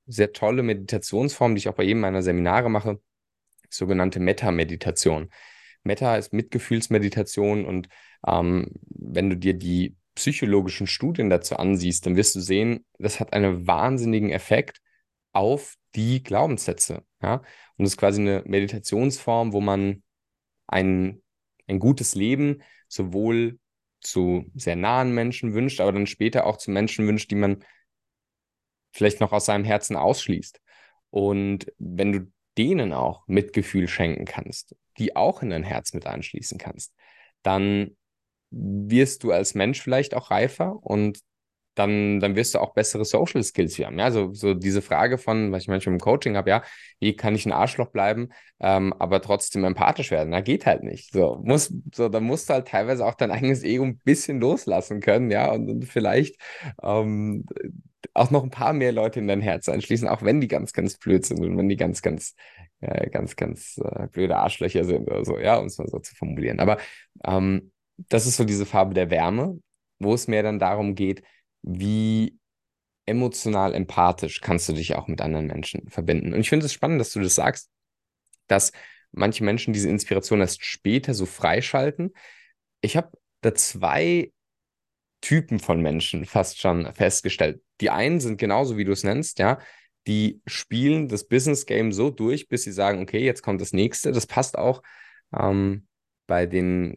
sehr 0.06 0.32
tolle 0.32 0.62
Meditationsform, 0.62 1.54
die 1.54 1.60
ich 1.60 1.68
auch 1.68 1.74
bei 1.74 1.84
jedem 1.84 2.00
meiner 2.00 2.22
Seminare 2.22 2.70
mache, 2.70 3.00
sogenannte 3.68 4.20
Metta-Meditation. 4.20 5.30
Metta 5.84 6.16
ist 6.16 6.32
Mitgefühlsmeditation 6.32 7.64
und 7.66 7.88
ähm, 8.26 8.68
wenn 8.88 9.30
du 9.30 9.36
dir 9.36 9.54
die 9.54 9.96
psychologischen 10.14 10.86
Studien 10.86 11.30
dazu 11.30 11.56
ansiehst, 11.56 12.06
dann 12.06 12.16
wirst 12.16 12.34
du 12.34 12.40
sehen, 12.40 12.84
das 12.98 13.20
hat 13.20 13.32
einen 13.32 13.66
wahnsinnigen 13.66 14.30
Effekt 14.30 14.80
auf 15.32 15.76
die 15.94 16.22
Glaubenssätze. 16.22 17.04
Ja? 17.22 17.36
Und 17.76 17.84
das 17.84 17.90
ist 17.92 17.96
quasi 17.96 18.20
eine 18.20 18.42
Meditationsform, 18.46 19.52
wo 19.52 19.60
man 19.60 20.02
ein, 20.66 21.22
ein 21.66 21.78
gutes 21.78 22.14
Leben 22.14 22.62
sowohl 22.88 23.58
zu 24.00 24.50
sehr 24.54 24.76
nahen 24.76 25.14
Menschen 25.14 25.54
wünscht, 25.54 25.80
aber 25.80 25.92
dann 25.92 26.06
später 26.06 26.46
auch 26.46 26.56
zu 26.56 26.70
Menschen 26.70 27.06
wünscht, 27.06 27.30
die 27.30 27.36
man 27.36 27.64
vielleicht 28.92 29.20
noch 29.20 29.32
aus 29.32 29.46
seinem 29.46 29.64
Herzen 29.64 29.96
ausschließt. 29.96 30.60
Und 31.10 31.72
wenn 31.78 32.12
du 32.12 32.32
denen 32.58 32.92
auch 32.92 33.26
Mitgefühl 33.26 33.88
schenken 33.88 34.24
kannst, 34.24 34.76
die 34.98 35.16
auch 35.16 35.42
in 35.42 35.50
dein 35.50 35.62
Herz 35.62 35.94
mit 35.94 36.06
anschließen 36.06 36.58
kannst, 36.58 36.92
dann 37.42 37.96
wirst 38.52 39.24
du 39.24 39.32
als 39.32 39.54
Mensch 39.54 39.80
vielleicht 39.80 40.14
auch 40.14 40.30
reifer 40.30 40.78
und 40.82 41.18
dann, 41.74 42.20
dann 42.20 42.36
wirst 42.36 42.54
du 42.54 42.58
auch 42.58 42.74
bessere 42.74 43.04
Social 43.04 43.42
Skills 43.42 43.78
haben. 43.78 43.98
Ja, 43.98 44.10
so, 44.10 44.32
so 44.34 44.54
diese 44.54 44.82
Frage 44.82 45.18
von, 45.18 45.52
was 45.52 45.62
ich 45.62 45.68
manchmal 45.68 45.94
im 45.94 46.00
Coaching 46.00 46.36
habe, 46.36 46.50
ja, 46.50 46.62
wie 47.00 47.16
kann 47.16 47.34
ich 47.34 47.46
ein 47.46 47.52
Arschloch 47.52 47.88
bleiben, 47.88 48.28
ähm, 48.60 48.92
aber 48.98 49.22
trotzdem 49.22 49.64
empathisch 49.64 50.10
werden? 50.10 50.30
Na, 50.30 50.40
geht 50.40 50.66
halt 50.66 50.82
nicht. 50.82 51.12
So, 51.12 51.40
muss, 51.42 51.72
so, 51.94 52.08
da 52.08 52.20
musst 52.20 52.48
du 52.48 52.54
halt 52.54 52.68
teilweise 52.68 53.06
auch 53.06 53.14
dein 53.14 53.30
eigenes 53.30 53.64
Ego 53.64 53.84
ein 53.84 53.98
bisschen 53.98 54.40
loslassen 54.40 55.00
können, 55.00 55.30
ja, 55.30 55.50
und, 55.50 55.70
und 55.70 55.84
vielleicht 55.86 56.36
ähm, 56.82 57.46
auch 58.14 58.30
noch 58.30 58.42
ein 58.42 58.50
paar 58.50 58.74
mehr 58.74 58.92
Leute 58.92 59.20
in 59.20 59.28
dein 59.28 59.40
Herz 59.40 59.68
einschließen, 59.68 60.08
auch 60.08 60.22
wenn 60.22 60.40
die 60.40 60.48
ganz, 60.48 60.72
ganz 60.72 60.98
blöd 60.98 61.24
sind 61.24 61.40
und 61.40 61.56
wenn 61.56 61.68
die 61.68 61.76
ganz, 61.76 62.02
ganz, 62.02 62.34
äh, 62.80 63.08
ganz, 63.08 63.36
ganz 63.36 63.78
äh, 63.82 64.08
blöde 64.08 64.36
Arschlöcher 64.36 64.84
sind 64.84 65.08
oder 65.08 65.24
so, 65.24 65.38
ja, 65.38 65.56
um 65.56 65.66
es 65.66 65.78
mal 65.78 65.88
so 65.88 65.98
zu 66.00 66.14
formulieren. 66.14 66.60
Aber 66.60 66.76
ähm, 67.24 67.71
das 68.08 68.26
ist 68.26 68.36
so 68.36 68.44
diese 68.44 68.66
Farbe 68.66 68.94
der 68.94 69.10
Wärme, 69.10 69.58
wo 69.98 70.14
es 70.14 70.28
mehr 70.28 70.42
dann 70.42 70.58
darum 70.58 70.94
geht, 70.94 71.22
wie 71.62 72.38
emotional 73.06 73.74
empathisch 73.74 74.40
kannst 74.40 74.68
du 74.68 74.72
dich 74.72 74.94
auch 74.94 75.08
mit 75.08 75.20
anderen 75.20 75.46
Menschen 75.46 75.88
verbinden. 75.90 76.32
Und 76.32 76.40
ich 76.40 76.48
finde 76.48 76.66
es 76.66 76.72
spannend, 76.72 77.00
dass 77.00 77.12
du 77.12 77.20
das 77.20 77.34
sagst, 77.34 77.68
dass 78.46 78.72
manche 79.10 79.44
Menschen 79.44 79.72
diese 79.72 79.88
Inspiration 79.88 80.40
erst 80.40 80.64
später 80.64 81.14
so 81.14 81.26
freischalten. 81.26 82.12
Ich 82.80 82.96
habe 82.96 83.10
da 83.40 83.54
zwei 83.54 84.32
Typen 85.20 85.60
von 85.60 85.80
Menschen 85.80 86.24
fast 86.24 86.60
schon 86.60 86.92
festgestellt. 86.94 87.62
Die 87.80 87.90
einen 87.90 88.20
sind 88.20 88.38
genauso, 88.38 88.76
wie 88.76 88.84
du 88.84 88.92
es 88.92 89.04
nennst, 89.04 89.38
ja, 89.38 89.58
die 90.06 90.40
spielen 90.46 91.08
das 91.08 91.28
Business 91.28 91.66
Game 91.66 91.92
so 91.92 92.10
durch, 92.10 92.48
bis 92.48 92.64
sie 92.64 92.72
sagen, 92.72 93.00
okay, 93.00 93.24
jetzt 93.24 93.42
kommt 93.42 93.60
das 93.60 93.72
nächste. 93.72 94.10
Das 94.10 94.26
passt 94.26 94.58
auch 94.58 94.82
ähm, 95.36 95.86
bei 96.26 96.46
den 96.46 96.96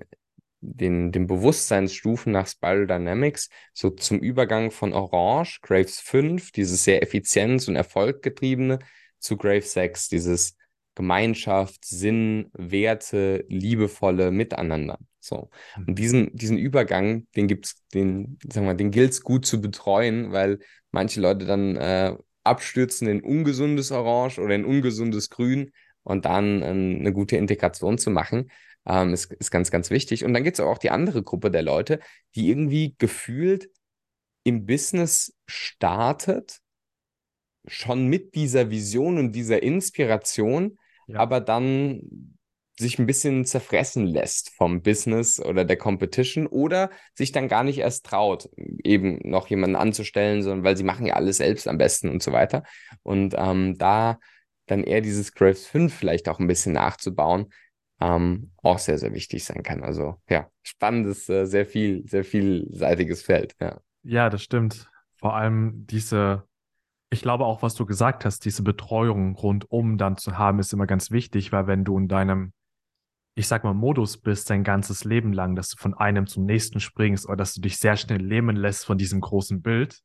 den, 0.74 1.12
den 1.12 1.28
Bewusstseinsstufen 1.28 2.32
nach 2.32 2.48
Spiral 2.48 2.88
Dynamics 2.88 3.50
so 3.74 3.90
zum 3.90 4.20
Übergang 4.20 4.72
von 4.72 4.94
Orange, 4.94 5.60
Graves 5.62 6.00
5, 6.00 6.52
dieses 6.52 6.84
sehr 6.84 7.04
effizienz- 7.04 7.68
und 7.68 7.76
erfolggetriebene, 7.76 8.80
zu 9.20 9.38
Graves 9.38 9.74
6, 9.74 10.10
dieses 10.10 10.56
Gemeinschaft, 10.96 11.84
Sinn, 11.86 12.50
Werte, 12.54 13.46
liebevolle 13.50 14.32
Miteinander. 14.32 14.98
So. 15.20 15.50
Und 15.78 15.90
mhm. 15.90 15.96
diesen, 15.96 16.36
diesen 16.36 16.58
Übergang, 16.58 17.28
den 17.36 17.48
gibt's, 17.48 17.84
den, 17.94 18.38
sagen 18.48 18.68
wir, 18.68 18.76
den 18.76 18.92
gilt 18.92 19.12
es 19.12 19.22
gut 19.22 19.46
zu 19.46 19.62
betreuen, 19.62 20.32
weil 20.32 20.60
manche 20.92 21.20
Leute 21.20 21.46
dann 21.46 21.76
äh, 21.76 22.16
abstürzen 22.44 23.08
in 23.08 23.22
ungesundes 23.22 23.92
Orange 23.92 24.40
oder 24.40 24.56
in 24.56 24.66
ungesundes 24.66 25.30
Grün 25.30 25.72
und 26.04 26.26
dann 26.26 26.62
äh, 26.62 26.66
eine 26.66 27.12
gute 27.12 27.38
Integration 27.38 27.98
zu 27.98 28.10
machen 28.12 28.50
ähm, 28.86 29.14
ist, 29.14 29.32
ist 29.34 29.52
ganz, 29.52 29.72
ganz 29.72 29.90
wichtig. 29.90 30.24
Und 30.24 30.34
dann 30.34 30.44
gibt 30.44 30.60
es 30.60 30.66
auch 30.66 30.78
die 30.78 30.92
andere 30.92 31.24
Gruppe 31.24 31.52
der 31.52 31.64
Leute, 31.64 32.00
die 32.36 32.50
irgendwie 32.50 32.96
gefühlt 32.98 33.70
im 34.44 34.66
Business 34.66 35.36
startet, 35.48 36.60
schon 37.68 38.08
mit 38.08 38.36
dieser 38.36 38.70
Vision 38.70 39.18
und 39.18 39.32
dieser 39.32 39.64
Inspiration, 39.64 40.78
ja. 41.08 41.20
aber 41.20 41.42
dann 41.42 42.36
sich 42.78 43.00
ein 43.00 43.06
bisschen 43.06 43.46
zerfressen 43.46 44.06
lässt 44.06 44.50
vom 44.50 44.82
Business 44.82 45.40
oder 45.40 45.64
der 45.64 45.78
Competition 45.78 46.46
oder 46.46 46.90
sich 47.14 47.32
dann 47.32 47.48
gar 47.48 47.64
nicht 47.64 47.78
erst 47.78 48.06
traut, 48.06 48.50
eben 48.84 49.20
noch 49.24 49.48
jemanden 49.48 49.78
anzustellen, 49.78 50.44
sondern 50.44 50.64
weil 50.64 50.76
sie 50.76 50.84
machen 50.84 51.06
ja 51.06 51.14
alles 51.16 51.38
selbst 51.38 51.68
am 51.68 51.78
besten 51.78 52.10
und 52.10 52.22
so 52.22 52.34
weiter. 52.34 52.64
Und 53.02 53.34
ähm, 53.38 53.78
da 53.78 54.20
dann 54.66 54.84
eher 54.84 55.02
dieses 55.02 55.34
Graves 55.34 55.66
5 55.68 55.94
vielleicht 55.94 56.28
auch 56.28 56.40
ein 56.40 56.48
bisschen 56.48 56.74
nachzubauen, 56.74 57.48
ähm, 58.00 58.52
auch 58.62 58.80
sehr, 58.80 58.98
sehr 58.98 59.14
wichtig 59.14 59.44
sein 59.46 59.64
kann. 59.64 59.84
Also 59.84 60.16
ja, 60.30 60.50
spannendes, 60.64 61.30
äh, 61.30 61.46
sehr 61.46 61.66
viel, 61.66 62.08
sehr 62.08 62.24
vielseitiges 62.24 63.24
Feld. 63.24 63.56
Ja. 63.60 63.80
ja, 64.04 64.30
das 64.30 64.44
stimmt. 64.44 64.90
Vor 65.16 65.36
allem 65.36 65.86
diese, 65.88 66.44
ich 67.10 67.22
glaube 67.22 67.46
auch, 67.46 67.62
was 67.62 67.76
du 67.76 67.86
gesagt 67.86 68.26
hast, 68.26 68.46
diese 68.46 68.64
Betreuung 68.64 69.36
rundum 69.36 69.98
dann 69.98 70.18
zu 70.18 70.38
haben, 70.38 70.60
ist 70.60 70.74
immer 70.74 70.88
ganz 70.88 71.12
wichtig, 71.12 71.52
weil 71.52 71.68
wenn 71.68 71.86
du 71.86 71.98
in 71.98 72.08
deinem, 72.08 72.52
ich 73.36 73.48
sag 73.48 73.64
mal, 73.64 73.74
Modus 73.74 74.18
bist, 74.18 74.50
dein 74.50 74.64
ganzes 74.64 75.04
Leben 75.06 75.32
lang, 75.32 75.56
dass 75.56 75.70
du 75.70 75.78
von 75.78 75.94
einem 75.94 76.28
zum 76.28 76.46
nächsten 76.46 76.80
springst 76.80 77.28
oder 77.28 77.38
dass 77.38 77.54
du 77.54 77.62
dich 77.62 77.78
sehr 77.78 77.96
schnell 77.96 78.22
lähmen 78.22 78.56
lässt 78.56 78.86
von 78.86 78.98
diesem 78.98 79.22
großen 79.22 79.62
Bild, 79.62 80.02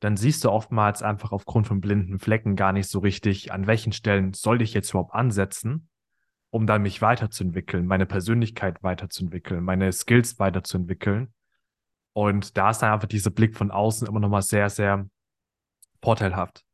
dann 0.00 0.16
siehst 0.16 0.44
du 0.44 0.50
oftmals 0.50 1.02
einfach 1.02 1.30
aufgrund 1.30 1.66
von 1.66 1.80
blinden 1.80 2.18
Flecken 2.18 2.56
gar 2.56 2.72
nicht 2.72 2.88
so 2.88 3.00
richtig, 3.00 3.52
an 3.52 3.66
welchen 3.66 3.92
Stellen 3.92 4.32
soll 4.32 4.62
ich 4.62 4.72
jetzt 4.72 4.90
überhaupt 4.90 5.14
ansetzen 5.14 5.89
um 6.50 6.66
dann 6.66 6.82
mich 6.82 7.00
weiterzuentwickeln, 7.00 7.86
meine 7.86 8.06
Persönlichkeit 8.06 8.82
weiterzuentwickeln, 8.82 9.64
meine 9.64 9.92
Skills 9.92 10.38
weiterzuentwickeln. 10.38 11.32
Und 12.12 12.56
da 12.56 12.70
ist 12.70 12.78
dann 12.78 12.92
einfach 12.92 13.08
dieser 13.08 13.30
Blick 13.30 13.56
von 13.56 13.70
außen 13.70 14.08
immer 14.08 14.20
nochmal 14.20 14.42
sehr, 14.42 14.68
sehr 14.68 15.08
vorteilhaft. 16.02 16.64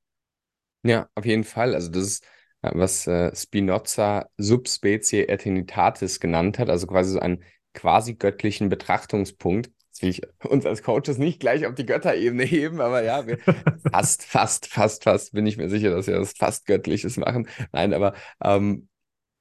Ja, 0.83 1.09
auf 1.15 1.27
jeden 1.27 1.45
Fall. 1.45 1.75
Also 1.75 1.91
das 1.91 2.05
ist, 2.05 2.25
äh, 2.63 2.71
was 2.75 3.07
äh, 3.07 3.35
Spinoza 3.35 4.29
Subspecie 4.39 5.29
Eternitatis 5.29 6.21
genannt 6.21 6.59
hat, 6.59 6.71
also 6.71 6.87
quasi 6.87 7.13
so 7.13 7.21
einen 7.21 7.45
quasi 7.75 8.15
göttlichen 8.15 8.69
Betrachtungspunkt. 8.71 9.71
Jetzt 9.89 10.03
will 10.03 10.09
ich 10.11 10.23
uns 10.45 10.65
als 10.65 10.83
Coaches 10.83 11.19
nicht 11.19 11.41
gleich 11.41 11.67
auf 11.67 11.75
die 11.75 11.87
Götterebene 11.87 12.45
heben, 12.45 12.81
aber 12.81 13.03
ja, 13.03 13.27
wir 13.27 13.39
fast, 13.93 14.23
fast, 14.23 14.67
fast, 14.67 15.05
fast 15.05 15.33
bin 15.33 15.47
ich 15.47 15.59
mir 15.59 15.69
sicher, 15.69 15.91
dass 15.91 16.07
wir 16.07 16.19
das 16.19 16.33
fast 16.33 16.67
Göttliches 16.67 17.17
machen. 17.19 17.49
Nein, 17.73 17.93
aber 17.93 18.15
ähm, 18.43 18.89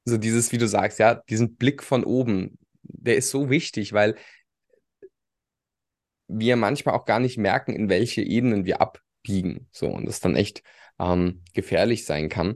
so 0.05 0.17
dieses, 0.17 0.51
wie 0.51 0.57
du 0.57 0.67
sagst, 0.67 0.99
ja, 0.99 1.15
diesen 1.15 1.55
Blick 1.55 1.83
von 1.83 2.03
oben, 2.03 2.57
der 2.83 3.17
ist 3.17 3.29
so 3.29 3.49
wichtig, 3.49 3.93
weil 3.93 4.15
wir 6.27 6.55
manchmal 6.55 6.95
auch 6.95 7.05
gar 7.05 7.19
nicht 7.19 7.37
merken, 7.37 7.73
in 7.73 7.89
welche 7.89 8.21
Ebenen 8.21 8.65
wir 8.65 8.81
abbiegen. 8.81 9.67
So, 9.71 9.87
und 9.87 10.05
das 10.07 10.19
dann 10.19 10.35
echt 10.35 10.63
ähm, 10.99 11.43
gefährlich 11.53 12.05
sein 12.05 12.29
kann. 12.29 12.55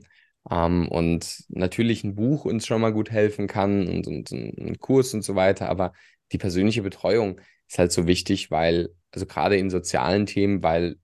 Ähm, 0.50 0.88
und 0.88 1.44
natürlich 1.50 2.04
ein 2.04 2.16
Buch 2.16 2.46
uns 2.46 2.66
schon 2.66 2.82
mal 2.82 2.94
gut 2.94 3.12
helfen 3.12 3.48
kann 3.48 3.88
und, 3.88 4.08
und, 4.08 4.32
und 4.32 4.58
ein 4.58 4.80
Kurs 4.80 5.14
und 5.14 5.24
so 5.24 5.36
weiter, 5.36 5.70
aber 5.70 5.94
die 6.32 6.38
persönliche 6.38 6.82
Betreuung 6.82 7.40
ist 7.68 7.78
halt 7.80 7.92
so 7.92 8.08
wichtig, 8.08 8.50
weil, 8.52 8.90
also 9.12 9.26
gerade 9.26 9.58
in 9.58 9.70
sozialen 9.70 10.26
Themen, 10.26 10.64
weil 10.64 10.98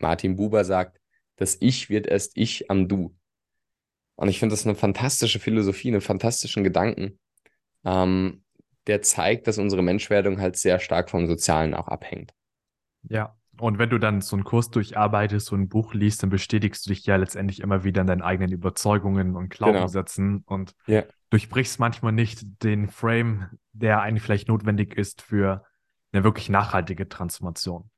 Martin 0.00 0.36
Buber 0.36 0.64
sagt, 0.64 1.00
das 1.36 1.56
Ich 1.60 1.90
wird 1.90 2.06
erst 2.06 2.32
Ich 2.36 2.70
am 2.70 2.88
Du. 2.88 3.16
Und 4.18 4.28
ich 4.28 4.40
finde 4.40 4.52
das 4.52 4.66
eine 4.66 4.74
fantastische 4.74 5.38
Philosophie, 5.38 5.88
einen 5.88 6.00
fantastischen 6.00 6.64
Gedanken, 6.64 7.20
ähm, 7.84 8.42
der 8.88 9.00
zeigt, 9.00 9.46
dass 9.46 9.58
unsere 9.58 9.82
Menschwerdung 9.82 10.40
halt 10.40 10.56
sehr 10.56 10.80
stark 10.80 11.08
vom 11.08 11.28
Sozialen 11.28 11.72
auch 11.72 11.86
abhängt. 11.86 12.34
Ja, 13.08 13.36
und 13.60 13.78
wenn 13.78 13.90
du 13.90 13.98
dann 13.98 14.20
so 14.20 14.34
einen 14.34 14.44
Kurs 14.44 14.70
durcharbeitest, 14.70 15.46
so 15.46 15.54
ein 15.54 15.68
Buch 15.68 15.94
liest, 15.94 16.22
dann 16.22 16.30
bestätigst 16.30 16.84
du 16.84 16.90
dich 16.90 17.06
ja 17.06 17.14
letztendlich 17.14 17.60
immer 17.60 17.84
wieder 17.84 18.00
in 18.00 18.08
deinen 18.08 18.22
eigenen 18.22 18.50
Überzeugungen 18.50 19.36
und. 19.36 19.50
Glaubenssätzen 19.50 20.44
genau. 20.44 20.44
und 20.46 20.74
ja. 20.86 21.04
durchbrichst 21.30 21.78
manchmal 21.78 22.12
nicht 22.12 22.40
den 22.64 22.88
Frame, 22.88 23.50
der 23.72 24.00
eigentlich 24.00 24.24
vielleicht 24.24 24.48
notwendig 24.48 24.96
ist 24.96 25.22
für 25.22 25.64
eine 26.10 26.24
wirklich 26.24 26.48
nachhaltige 26.48 27.08
Transformation. 27.08 27.88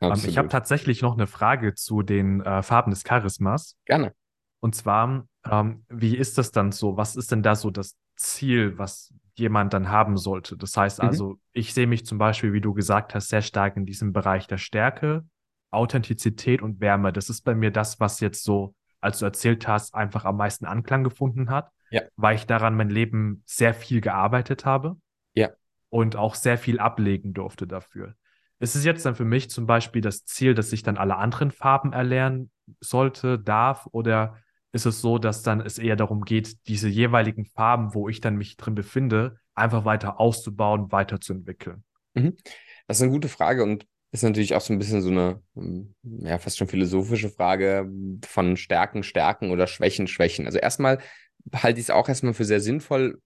Ähm, 0.00 0.12
ich 0.24 0.38
habe 0.38 0.48
tatsächlich 0.48 1.02
noch 1.02 1.14
eine 1.14 1.26
Frage 1.26 1.74
zu 1.74 2.02
den 2.02 2.42
äh, 2.42 2.62
Farben 2.62 2.92
des 2.92 3.02
Charismas. 3.02 3.76
Gerne. 3.86 4.14
Und 4.60 4.76
zwar, 4.76 5.26
ähm, 5.50 5.84
wie 5.88 6.16
ist 6.16 6.38
das 6.38 6.50
dann 6.50 6.72
so? 6.72 6.96
Was 6.96 7.16
ist 7.16 7.30
denn 7.32 7.42
da 7.42 7.54
so 7.54 7.70
das 7.70 7.96
Ziel, 8.16 8.78
was 8.78 9.12
jemand 9.34 9.74
dann 9.74 9.88
haben 9.88 10.16
sollte? 10.16 10.56
Das 10.56 10.76
heißt 10.76 11.02
mhm. 11.02 11.08
also, 11.08 11.38
ich 11.52 11.74
sehe 11.74 11.86
mich 11.86 12.06
zum 12.06 12.18
Beispiel, 12.18 12.52
wie 12.52 12.60
du 12.60 12.72
gesagt 12.72 13.14
hast, 13.14 13.28
sehr 13.28 13.42
stark 13.42 13.76
in 13.76 13.86
diesem 13.86 14.12
Bereich 14.12 14.46
der 14.46 14.58
Stärke, 14.58 15.24
Authentizität 15.70 16.62
und 16.62 16.80
Wärme. 16.80 17.12
Das 17.12 17.28
ist 17.28 17.42
bei 17.42 17.54
mir 17.54 17.70
das, 17.70 18.00
was 18.00 18.20
jetzt 18.20 18.44
so, 18.44 18.74
als 19.00 19.18
du 19.18 19.26
erzählt 19.26 19.68
hast, 19.68 19.94
einfach 19.94 20.24
am 20.24 20.36
meisten 20.36 20.64
Anklang 20.64 21.04
gefunden 21.04 21.50
hat, 21.50 21.70
ja. 21.90 22.02
weil 22.16 22.36
ich 22.36 22.46
daran 22.46 22.76
mein 22.76 22.90
Leben 22.90 23.42
sehr 23.44 23.74
viel 23.74 24.00
gearbeitet 24.00 24.64
habe. 24.64 24.96
Ja. 25.34 25.50
Und 25.90 26.16
auch 26.16 26.34
sehr 26.34 26.58
viel 26.58 26.80
ablegen 26.80 27.34
durfte 27.34 27.66
dafür. 27.66 28.14
Ist 28.60 28.74
es 28.76 28.84
jetzt 28.84 29.04
dann 29.04 29.14
für 29.14 29.24
mich 29.24 29.50
zum 29.50 29.66
Beispiel 29.66 30.00
das 30.00 30.24
Ziel, 30.24 30.54
dass 30.54 30.72
ich 30.72 30.82
dann 30.82 30.96
alle 30.96 31.16
anderen 31.16 31.50
Farben 31.50 31.92
erlernen 31.92 32.50
sollte, 32.80 33.38
darf 33.38 33.86
oder 33.92 34.38
ist 34.74 34.86
es 34.86 35.00
so, 35.00 35.18
dass 35.18 35.42
dann 35.42 35.60
es 35.60 35.78
eher 35.78 35.96
darum 35.96 36.24
geht, 36.24 36.66
diese 36.66 36.88
jeweiligen 36.88 37.46
Farben, 37.46 37.94
wo 37.94 38.08
ich 38.08 38.20
dann 38.20 38.36
mich 38.36 38.56
drin 38.56 38.74
befinde, 38.74 39.38
einfach 39.54 39.84
weiter 39.84 40.18
auszubauen, 40.18 40.90
weiterzuentwickeln? 40.90 41.84
Mhm. 42.14 42.36
Das 42.88 42.98
ist 42.98 43.02
eine 43.02 43.12
gute 43.12 43.28
Frage 43.28 43.62
und 43.62 43.86
ist 44.10 44.24
natürlich 44.24 44.54
auch 44.54 44.60
so 44.60 44.72
ein 44.72 44.78
bisschen 44.78 45.00
so 45.00 45.10
eine, 45.10 45.40
hm, 45.54 45.94
ja, 46.02 46.38
fast 46.38 46.58
schon 46.58 46.68
philosophische 46.68 47.30
Frage 47.30 47.88
von 48.26 48.56
Stärken, 48.56 49.04
Stärken 49.04 49.50
oder 49.50 49.68
Schwächen, 49.68 50.08
Schwächen. 50.08 50.46
Also 50.46 50.58
erstmal 50.58 50.98
halte 51.54 51.78
ich 51.78 51.86
es 51.86 51.90
auch 51.90 52.08
erstmal 52.08 52.34
für 52.34 52.44
sehr 52.44 52.60
sinnvoll, 52.60 53.20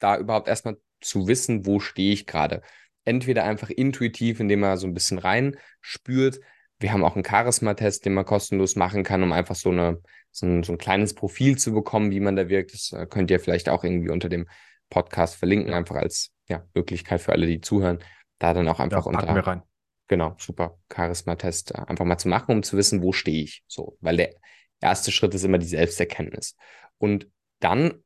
da 0.00 0.18
überhaupt 0.18 0.48
erstmal 0.48 0.76
zu 1.00 1.28
wissen, 1.28 1.64
wo 1.64 1.80
stehe 1.80 2.12
ich 2.12 2.26
gerade. 2.26 2.60
Entweder 3.04 3.44
einfach 3.44 3.70
intuitiv, 3.70 4.38
indem 4.40 4.60
man 4.60 4.76
so 4.76 4.86
ein 4.86 4.94
bisschen 4.94 5.18
rein 5.18 5.56
spürt. 5.80 6.40
Wir 6.78 6.92
haben 6.92 7.04
auch 7.04 7.14
einen 7.14 7.24
Charisma-Test, 7.24 8.04
den 8.04 8.14
man 8.14 8.26
kostenlos 8.26 8.76
machen 8.76 9.02
kann, 9.02 9.22
um 9.22 9.32
einfach 9.32 9.56
so 9.56 9.70
eine 9.70 10.00
so 10.32 10.46
ein, 10.46 10.62
so 10.62 10.72
ein 10.72 10.78
kleines 10.78 11.14
Profil 11.14 11.58
zu 11.58 11.72
bekommen, 11.72 12.10
wie 12.10 12.20
man 12.20 12.36
da 12.36 12.48
wirkt. 12.48 12.74
Das 12.74 12.92
äh, 12.92 13.06
könnt 13.06 13.30
ihr 13.30 13.40
vielleicht 13.40 13.68
auch 13.68 13.84
irgendwie 13.84 14.10
unter 14.10 14.28
dem 14.28 14.48
Podcast 14.88 15.36
verlinken, 15.36 15.72
einfach 15.74 15.96
als 15.96 16.32
ja, 16.48 16.64
Möglichkeit 16.74 17.20
für 17.20 17.32
alle, 17.32 17.46
die 17.46 17.60
zuhören, 17.60 17.98
da 18.38 18.54
dann 18.54 18.68
auch 18.68 18.80
einfach 18.80 19.06
ja, 19.06 19.12
unter. 19.12 19.34
Wir 19.34 19.46
rein. 19.46 19.62
Genau, 20.08 20.34
super. 20.38 20.78
Charisma-Test 20.92 21.72
äh, 21.72 21.82
einfach 21.86 22.04
mal 22.04 22.18
zu 22.18 22.28
machen, 22.28 22.52
um 22.56 22.62
zu 22.62 22.76
wissen, 22.76 23.02
wo 23.02 23.12
stehe 23.12 23.44
ich. 23.44 23.62
So, 23.68 23.96
weil 24.00 24.16
der 24.16 24.34
erste 24.80 25.12
Schritt 25.12 25.34
ist 25.34 25.44
immer 25.44 25.58
die 25.58 25.66
Selbsterkenntnis. 25.66 26.56
Und 26.98 27.28
dann 27.60 28.02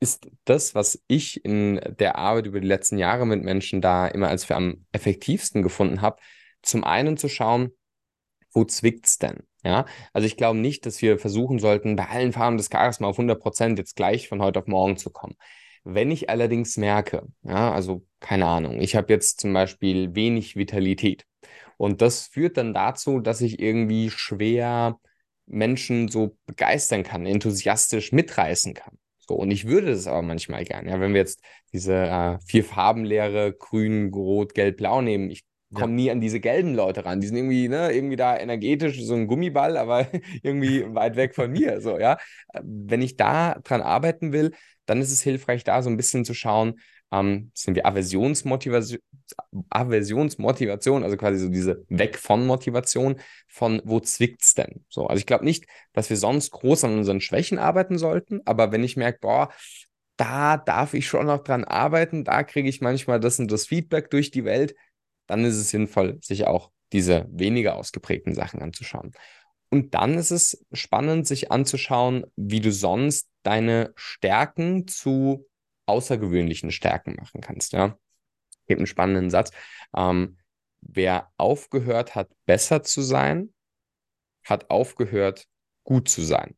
ist 0.00 0.28
das, 0.44 0.74
was 0.74 1.02
ich 1.06 1.44
in 1.44 1.80
der 1.98 2.18
Arbeit 2.18 2.46
über 2.46 2.60
die 2.60 2.66
letzten 2.66 2.98
Jahre 2.98 3.26
mit 3.26 3.42
Menschen 3.42 3.80
da 3.80 4.06
immer 4.06 4.28
als 4.28 4.44
für 4.44 4.54
am 4.54 4.86
effektivsten 4.92 5.62
gefunden 5.62 6.02
habe, 6.02 6.20
zum 6.62 6.84
einen 6.84 7.16
zu 7.16 7.28
schauen, 7.28 7.70
wo 8.52 8.64
zwickt's 8.64 9.18
denn? 9.18 9.42
Ja, 9.64 9.86
also 10.12 10.26
ich 10.26 10.36
glaube 10.36 10.58
nicht, 10.58 10.84
dass 10.84 11.00
wir 11.00 11.18
versuchen 11.18 11.58
sollten, 11.58 11.96
bei 11.96 12.06
allen 12.08 12.32
Farben 12.32 12.58
des 12.58 12.68
Charisma 12.70 13.08
auf 13.08 13.16
100 13.18 13.40
Prozent 13.40 13.78
jetzt 13.78 13.96
gleich 13.96 14.28
von 14.28 14.42
heute 14.42 14.60
auf 14.60 14.66
morgen 14.66 14.96
zu 14.98 15.10
kommen. 15.10 15.36
Wenn 15.84 16.10
ich 16.10 16.28
allerdings 16.30 16.76
merke, 16.76 17.26
ja, 17.42 17.72
also 17.72 18.06
keine 18.20 18.46
Ahnung, 18.46 18.80
ich 18.80 18.94
habe 18.96 19.12
jetzt 19.12 19.40
zum 19.40 19.52
Beispiel 19.54 20.14
wenig 20.14 20.56
Vitalität 20.56 21.24
und 21.78 22.02
das 22.02 22.26
führt 22.26 22.56
dann 22.56 22.74
dazu, 22.74 23.20
dass 23.20 23.40
ich 23.40 23.58
irgendwie 23.60 24.10
schwer 24.10 24.98
Menschen 25.46 26.08
so 26.08 26.36
begeistern 26.46 27.02
kann, 27.02 27.26
enthusiastisch 27.26 28.12
mitreißen 28.12 28.74
kann. 28.74 28.98
So, 29.18 29.34
und 29.34 29.50
ich 29.50 29.66
würde 29.66 29.88
das 29.88 30.06
aber 30.06 30.22
manchmal 30.22 30.64
gerne. 30.64 30.90
Ja, 30.90 31.00
wenn 31.00 31.12
wir 31.14 31.20
jetzt 31.20 31.40
diese 31.72 31.94
äh, 31.94 32.38
vier 32.46 32.64
Farbenlehre, 32.64 33.54
grün, 33.54 34.12
rot, 34.12 34.54
gelb, 34.54 34.76
blau 34.78 35.00
nehmen, 35.00 35.30
ich 35.30 35.44
komme 35.74 35.92
ja. 35.92 35.96
nie 35.96 36.10
an 36.10 36.20
diese 36.20 36.40
gelben 36.40 36.74
Leute 36.74 37.04
ran. 37.04 37.20
Die 37.20 37.26
sind 37.26 37.36
irgendwie, 37.36 37.68
ne, 37.68 37.92
irgendwie 37.92 38.16
da 38.16 38.36
energetisch, 38.36 39.02
so 39.02 39.14
ein 39.14 39.26
Gummiball, 39.26 39.76
aber 39.76 40.06
irgendwie 40.42 40.84
weit 40.94 41.16
weg 41.16 41.34
von 41.34 41.50
mir. 41.50 41.80
So, 41.80 41.98
ja. 41.98 42.18
Wenn 42.62 43.02
ich 43.02 43.16
da 43.16 43.56
dran 43.64 43.82
arbeiten 43.82 44.32
will, 44.32 44.52
dann 44.86 45.00
ist 45.00 45.12
es 45.12 45.22
hilfreich, 45.22 45.64
da 45.64 45.82
so 45.82 45.90
ein 45.90 45.96
bisschen 45.96 46.24
zu 46.24 46.34
schauen, 46.34 46.80
ähm, 47.12 47.50
sind 47.54 47.74
wir 47.74 47.86
Aversionsmotivation, 47.86 49.00
Aversionsmotivation, 49.70 51.04
also 51.04 51.16
quasi 51.16 51.38
so 51.38 51.48
diese 51.48 51.84
Weg 51.88 52.18
von 52.18 52.46
Motivation, 52.46 53.20
von 53.48 53.80
wo 53.84 54.00
zwickt's 54.00 54.54
denn? 54.54 54.84
So, 54.88 55.06
also 55.06 55.18
ich 55.18 55.26
glaube 55.26 55.44
nicht, 55.44 55.66
dass 55.92 56.10
wir 56.10 56.16
sonst 56.16 56.50
groß 56.50 56.84
an 56.84 56.98
unseren 56.98 57.20
Schwächen 57.20 57.58
arbeiten 57.58 57.98
sollten, 57.98 58.40
aber 58.44 58.72
wenn 58.72 58.84
ich 58.84 58.96
merke, 58.96 59.18
boah, 59.20 59.50
da 60.16 60.56
darf 60.56 60.94
ich 60.94 61.06
schon 61.06 61.26
noch 61.26 61.42
dran 61.42 61.64
arbeiten, 61.64 62.24
da 62.24 62.44
kriege 62.44 62.68
ich 62.68 62.80
manchmal 62.80 63.20
das 63.20 63.38
und 63.38 63.50
das 63.50 63.66
Feedback 63.66 64.10
durch 64.10 64.30
die 64.30 64.44
Welt, 64.44 64.74
dann 65.26 65.44
ist 65.44 65.56
es 65.56 65.70
sinnvoll, 65.70 66.18
sich 66.22 66.46
auch 66.46 66.70
diese 66.92 67.26
weniger 67.30 67.76
ausgeprägten 67.76 68.34
Sachen 68.34 68.62
anzuschauen. 68.62 69.12
Und 69.70 69.94
dann 69.94 70.14
ist 70.14 70.30
es 70.30 70.64
spannend, 70.72 71.26
sich 71.26 71.50
anzuschauen, 71.50 72.24
wie 72.36 72.60
du 72.60 72.70
sonst 72.70 73.28
deine 73.42 73.92
Stärken 73.96 74.86
zu 74.86 75.48
außergewöhnlichen 75.86 76.70
Stärken 76.70 77.16
machen 77.16 77.40
kannst. 77.40 77.72
Ja, 77.72 77.98
gibt 78.66 78.78
einen 78.78 78.86
spannenden 78.86 79.30
Satz. 79.30 79.50
Ähm, 79.96 80.38
wer 80.80 81.30
aufgehört 81.36 82.14
hat, 82.14 82.30
besser 82.46 82.82
zu 82.82 83.02
sein, 83.02 83.52
hat 84.44 84.70
aufgehört, 84.70 85.46
gut 85.82 86.08
zu 86.08 86.22
sein. 86.22 86.56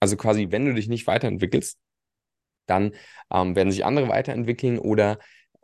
Also 0.00 0.16
quasi, 0.16 0.48
wenn 0.50 0.66
du 0.66 0.74
dich 0.74 0.88
nicht 0.88 1.06
weiterentwickelst, 1.06 1.78
dann 2.66 2.92
ähm, 3.30 3.54
werden 3.54 3.70
sich 3.70 3.84
andere 3.84 4.08
weiterentwickeln 4.08 4.78
oder 4.78 5.18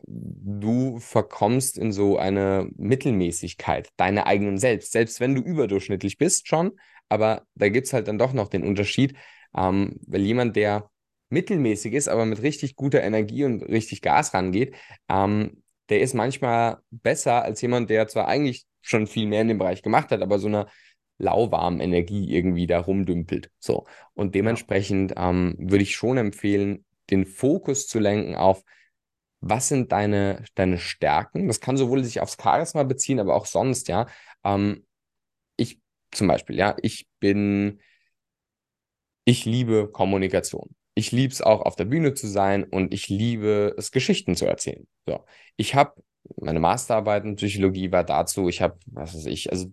du 0.07 0.99
verkommst 0.99 1.79
in 1.79 1.93
so 1.93 2.19
eine 2.19 2.69
Mittelmäßigkeit 2.77 3.89
deiner 3.97 4.27
eigenen 4.27 4.59
Selbst. 4.59 4.93
Selbst 4.93 5.21
wenn 5.21 5.35
du 5.35 5.43
überdurchschnittlich 5.43 6.19
bist 6.19 6.49
schon, 6.49 6.73
aber 7.09 7.43
da 7.55 7.69
gibt 7.69 7.87
es 7.87 7.93
halt 7.93 8.09
dann 8.09 8.19
doch 8.19 8.33
noch 8.33 8.49
den 8.49 8.65
Unterschied, 8.65 9.15
ähm, 9.57 9.99
weil 10.07 10.23
jemand, 10.23 10.57
der 10.57 10.91
mittelmäßig 11.31 11.95
ist, 11.95 12.09
aber 12.09 12.27
mit 12.27 12.43
richtig 12.43 12.77
guter 12.77 13.03
Energie 13.03 13.45
und 13.45 13.63
richtig 13.63 14.03
Gas 14.03 14.35
rangeht, 14.35 14.75
ähm, 15.09 15.63
der 15.89 16.01
ist 16.01 16.15
manchmal 16.15 16.79
besser 16.91 17.43
als 17.43 17.61
jemand, 17.61 17.91
der 17.91 18.09
zwar 18.09 18.29
eigentlich 18.29 18.65
schon 18.81 19.07
viel 19.07 19.27
mehr 19.27 19.43
in 19.43 19.49
dem 19.49 19.59
Bereich 19.59 19.83
gemacht 19.83 20.11
hat, 20.11 20.23
aber 20.23 20.39
so 20.39 20.49
eine 20.49 20.67
lauwarmen 21.19 21.81
Energie 21.81 22.35
irgendwie 22.35 22.67
da 22.67 22.81
rumdümpelt. 22.81 23.51
So. 23.59 23.87
Und 24.15 24.35
dementsprechend 24.35 25.15
ähm, 25.17 25.55
würde 25.59 25.85
ich 25.85 25.95
schon 25.95 26.19
empfehlen, 26.19 26.85
den 27.11 27.27
Fokus 27.27 27.87
zu 27.87 27.99
lenken 27.99 28.35
auf, 28.35 28.65
was 29.43 29.69
sind 29.69 29.93
deine, 29.93 30.45
deine 30.55 30.79
Stärken? 30.79 31.49
Das 31.49 31.61
kann 31.61 31.77
sowohl 31.77 32.05
sich 32.05 32.21
aufs 32.21 32.39
Charisma 32.43 32.85
beziehen, 32.85 33.21
aber 33.21 33.35
auch 33.35 33.47
sonst, 33.47 33.89
ja. 33.89 34.07
Ähm, 34.45 34.87
ich 35.57 35.81
zum 36.13 36.29
Beispiel, 36.29 36.57
ja, 36.57 36.77
ich 36.83 37.09
bin, 37.21 37.81
ich 39.25 39.45
liebe 39.45 39.91
Kommunikation 39.91 40.75
ich 40.95 41.13
liebe 41.13 41.33
es 41.33 41.43
auch 41.43 41.63
auf 41.63 41.77
der 41.77 41.85
Bühne 41.85 42.15
zu 42.15 42.27
sein 42.27 42.65
und 42.65 42.93
ich 42.93 43.09
liebe 43.09 43.75
es, 43.79 43.93
Geschichten 43.93 44.37
zu 44.37 44.47
erzählen. 44.47 44.87
So. 45.07 45.25
Ich 45.57 45.75
habe 45.75 46.03
meine 46.37 46.61
Masterarbeit 46.61 47.25
in 47.25 47.37
Psychologie 47.37 47.91
war 47.93 48.05
dazu, 48.05 48.49
ich 48.49 48.61
habe, 48.63 48.79
was 48.87 49.15
weiß 49.15 49.27
ich, 49.27 49.51
also 49.51 49.73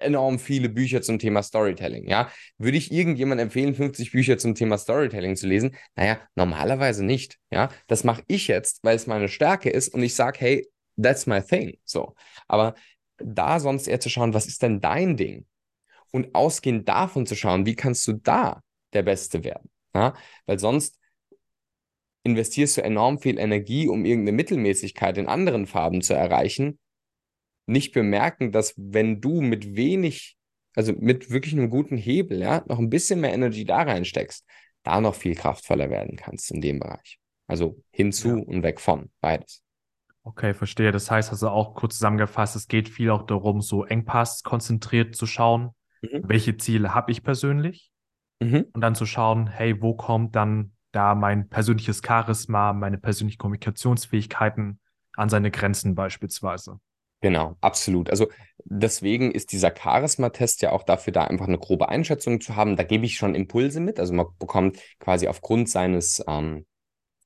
enorm 0.00 0.38
viele 0.38 0.68
Bücher 0.68 1.02
zum 1.02 1.18
Thema 1.18 1.42
Storytelling. 1.42 2.08
Ja, 2.08 2.30
würde 2.58 2.78
ich 2.78 2.92
irgendjemand 2.92 3.40
empfehlen, 3.40 3.74
50 3.74 4.12
Bücher 4.12 4.38
zum 4.38 4.54
Thema 4.54 4.78
Storytelling 4.78 5.36
zu 5.36 5.46
lesen? 5.46 5.76
Naja, 5.96 6.18
normalerweise 6.34 7.04
nicht. 7.04 7.38
Ja, 7.50 7.68
das 7.86 8.04
mache 8.04 8.22
ich 8.26 8.48
jetzt, 8.48 8.80
weil 8.82 8.96
es 8.96 9.06
meine 9.06 9.28
Stärke 9.28 9.70
ist 9.70 9.92
und 9.94 10.02
ich 10.02 10.14
sage, 10.14 10.38
hey, 10.40 10.68
that's 11.00 11.26
my 11.26 11.40
thing. 11.40 11.78
So, 11.84 12.14
aber 12.48 12.74
da 13.18 13.60
sonst 13.60 13.86
eher 13.86 14.00
zu 14.00 14.08
schauen, 14.08 14.34
was 14.34 14.46
ist 14.46 14.62
denn 14.62 14.80
dein 14.80 15.16
Ding? 15.16 15.46
Und 16.10 16.34
ausgehend 16.34 16.88
davon 16.88 17.26
zu 17.26 17.34
schauen, 17.34 17.66
wie 17.66 17.76
kannst 17.76 18.06
du 18.06 18.14
da 18.14 18.62
der 18.92 19.02
Beste 19.02 19.44
werden? 19.44 19.70
Ja? 19.94 20.14
Weil 20.46 20.58
sonst 20.58 20.98
investierst 22.24 22.76
du 22.76 22.82
enorm 22.82 23.18
viel 23.18 23.38
Energie, 23.38 23.88
um 23.88 24.04
irgendeine 24.04 24.36
Mittelmäßigkeit 24.36 25.18
in 25.18 25.26
anderen 25.26 25.66
Farben 25.66 26.02
zu 26.02 26.14
erreichen, 26.14 26.78
nicht 27.66 27.92
bemerken, 27.92 28.52
dass 28.52 28.74
wenn 28.76 29.20
du 29.20 29.40
mit 29.40 29.76
wenig, 29.76 30.36
also 30.74 30.92
mit 30.92 31.30
wirklich 31.30 31.54
einem 31.54 31.70
guten 31.70 31.96
Hebel, 31.96 32.40
ja, 32.40 32.64
noch 32.66 32.78
ein 32.78 32.90
bisschen 32.90 33.20
mehr 33.20 33.32
Energie 33.32 33.64
da 33.64 33.82
reinsteckst, 33.82 34.44
da 34.82 35.00
noch 35.00 35.14
viel 35.14 35.34
kraftvoller 35.34 35.90
werden 35.90 36.16
kannst 36.16 36.50
in 36.50 36.60
dem 36.60 36.80
Bereich. 36.80 37.18
Also 37.46 37.82
hinzu 37.90 38.28
ja. 38.28 38.34
und 38.34 38.62
weg 38.62 38.80
von, 38.80 39.10
beides. 39.20 39.62
Okay, 40.24 40.54
verstehe. 40.54 40.92
Das 40.92 41.10
heißt 41.10 41.30
also 41.30 41.48
auch 41.48 41.74
kurz 41.74 41.94
zusammengefasst, 41.94 42.54
es 42.54 42.68
geht 42.68 42.88
viel 42.88 43.10
auch 43.10 43.24
darum, 43.24 43.60
so 43.60 43.84
Engpass 43.84 44.42
konzentriert 44.42 45.16
zu 45.16 45.26
schauen. 45.26 45.70
Mhm. 46.00 46.22
Welche 46.24 46.56
Ziele 46.56 46.94
habe 46.94 47.10
ich 47.10 47.22
persönlich? 47.22 47.90
Mhm. 48.40 48.66
Und 48.72 48.80
dann 48.80 48.94
zu 48.94 49.06
schauen, 49.06 49.48
hey, 49.48 49.80
wo 49.82 49.94
kommt 49.94 50.36
dann 50.36 50.72
da 50.92 51.14
mein 51.14 51.48
persönliches 51.48 52.02
Charisma, 52.06 52.72
meine 52.72 52.98
persönlichen 52.98 53.38
Kommunikationsfähigkeiten 53.38 54.78
an 55.16 55.28
seine 55.28 55.50
Grenzen 55.50 55.94
beispielsweise. 55.94 56.78
Genau, 57.22 57.56
absolut. 57.60 58.10
Also 58.10 58.26
deswegen 58.64 59.30
ist 59.30 59.52
dieser 59.52 59.72
Charisma-Test 59.76 60.60
ja 60.62 60.72
auch 60.72 60.82
dafür 60.82 61.12
da, 61.12 61.24
einfach 61.24 61.46
eine 61.46 61.58
grobe 61.58 61.88
Einschätzung 61.88 62.40
zu 62.40 62.56
haben. 62.56 62.76
Da 62.76 62.82
gebe 62.82 63.06
ich 63.06 63.14
schon 63.16 63.36
Impulse 63.36 63.78
mit. 63.78 64.00
Also 64.00 64.12
man 64.12 64.26
bekommt 64.40 64.78
quasi 64.98 65.28
aufgrund 65.28 65.68
seines, 65.68 66.22
ähm, 66.26 66.66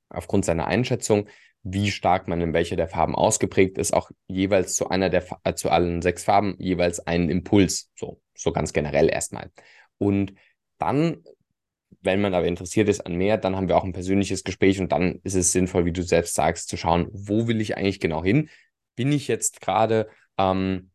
aufgrund 0.09 0.45
seiner 0.45 0.67
Einschätzung, 0.67 1.27
wie 1.63 1.91
stark 1.91 2.27
man 2.27 2.41
in 2.41 2.53
welcher 2.53 2.75
der 2.75 2.87
Farben 2.89 3.15
ausgeprägt 3.15 3.77
ist, 3.79 3.93
auch 3.93 4.11
jeweils 4.27 4.75
zu 4.75 4.89
einer 4.89 5.09
der 5.09 5.25
äh, 5.43 5.55
zu 5.55 5.71
allen 5.71 6.01
sechs 6.03 6.23
Farben 6.23 6.55
jeweils 6.59 6.99
einen 7.07 7.29
Impuls. 7.29 7.91
So, 7.95 8.21
so 8.35 8.51
ganz 8.51 8.73
generell 8.73 9.09
erstmal. 9.09 9.51
Und 9.97 10.33
dann, 10.77 11.23
wenn 12.01 12.21
man 12.21 12.35
aber 12.35 12.47
interessiert 12.47 12.89
ist 12.89 13.01
an 13.05 13.15
mehr, 13.15 13.37
dann 13.37 13.55
haben 13.55 13.67
wir 13.67 13.77
auch 13.77 13.83
ein 13.83 13.93
persönliches 13.93 14.43
Gespräch 14.43 14.79
und 14.79 14.91
dann 14.91 15.19
ist 15.23 15.35
es 15.35 15.51
sinnvoll, 15.51 15.85
wie 15.85 15.91
du 15.93 16.03
selbst 16.03 16.35
sagst, 16.35 16.69
zu 16.69 16.77
schauen, 16.77 17.07
wo 17.11 17.47
will 17.47 17.61
ich 17.61 17.77
eigentlich 17.77 17.99
genau 17.99 18.23
hin? 18.23 18.49
Bin 18.97 19.13
ich 19.13 19.29
jetzt 19.29 19.61
gerade 19.61 20.09
ähm, 20.37 20.91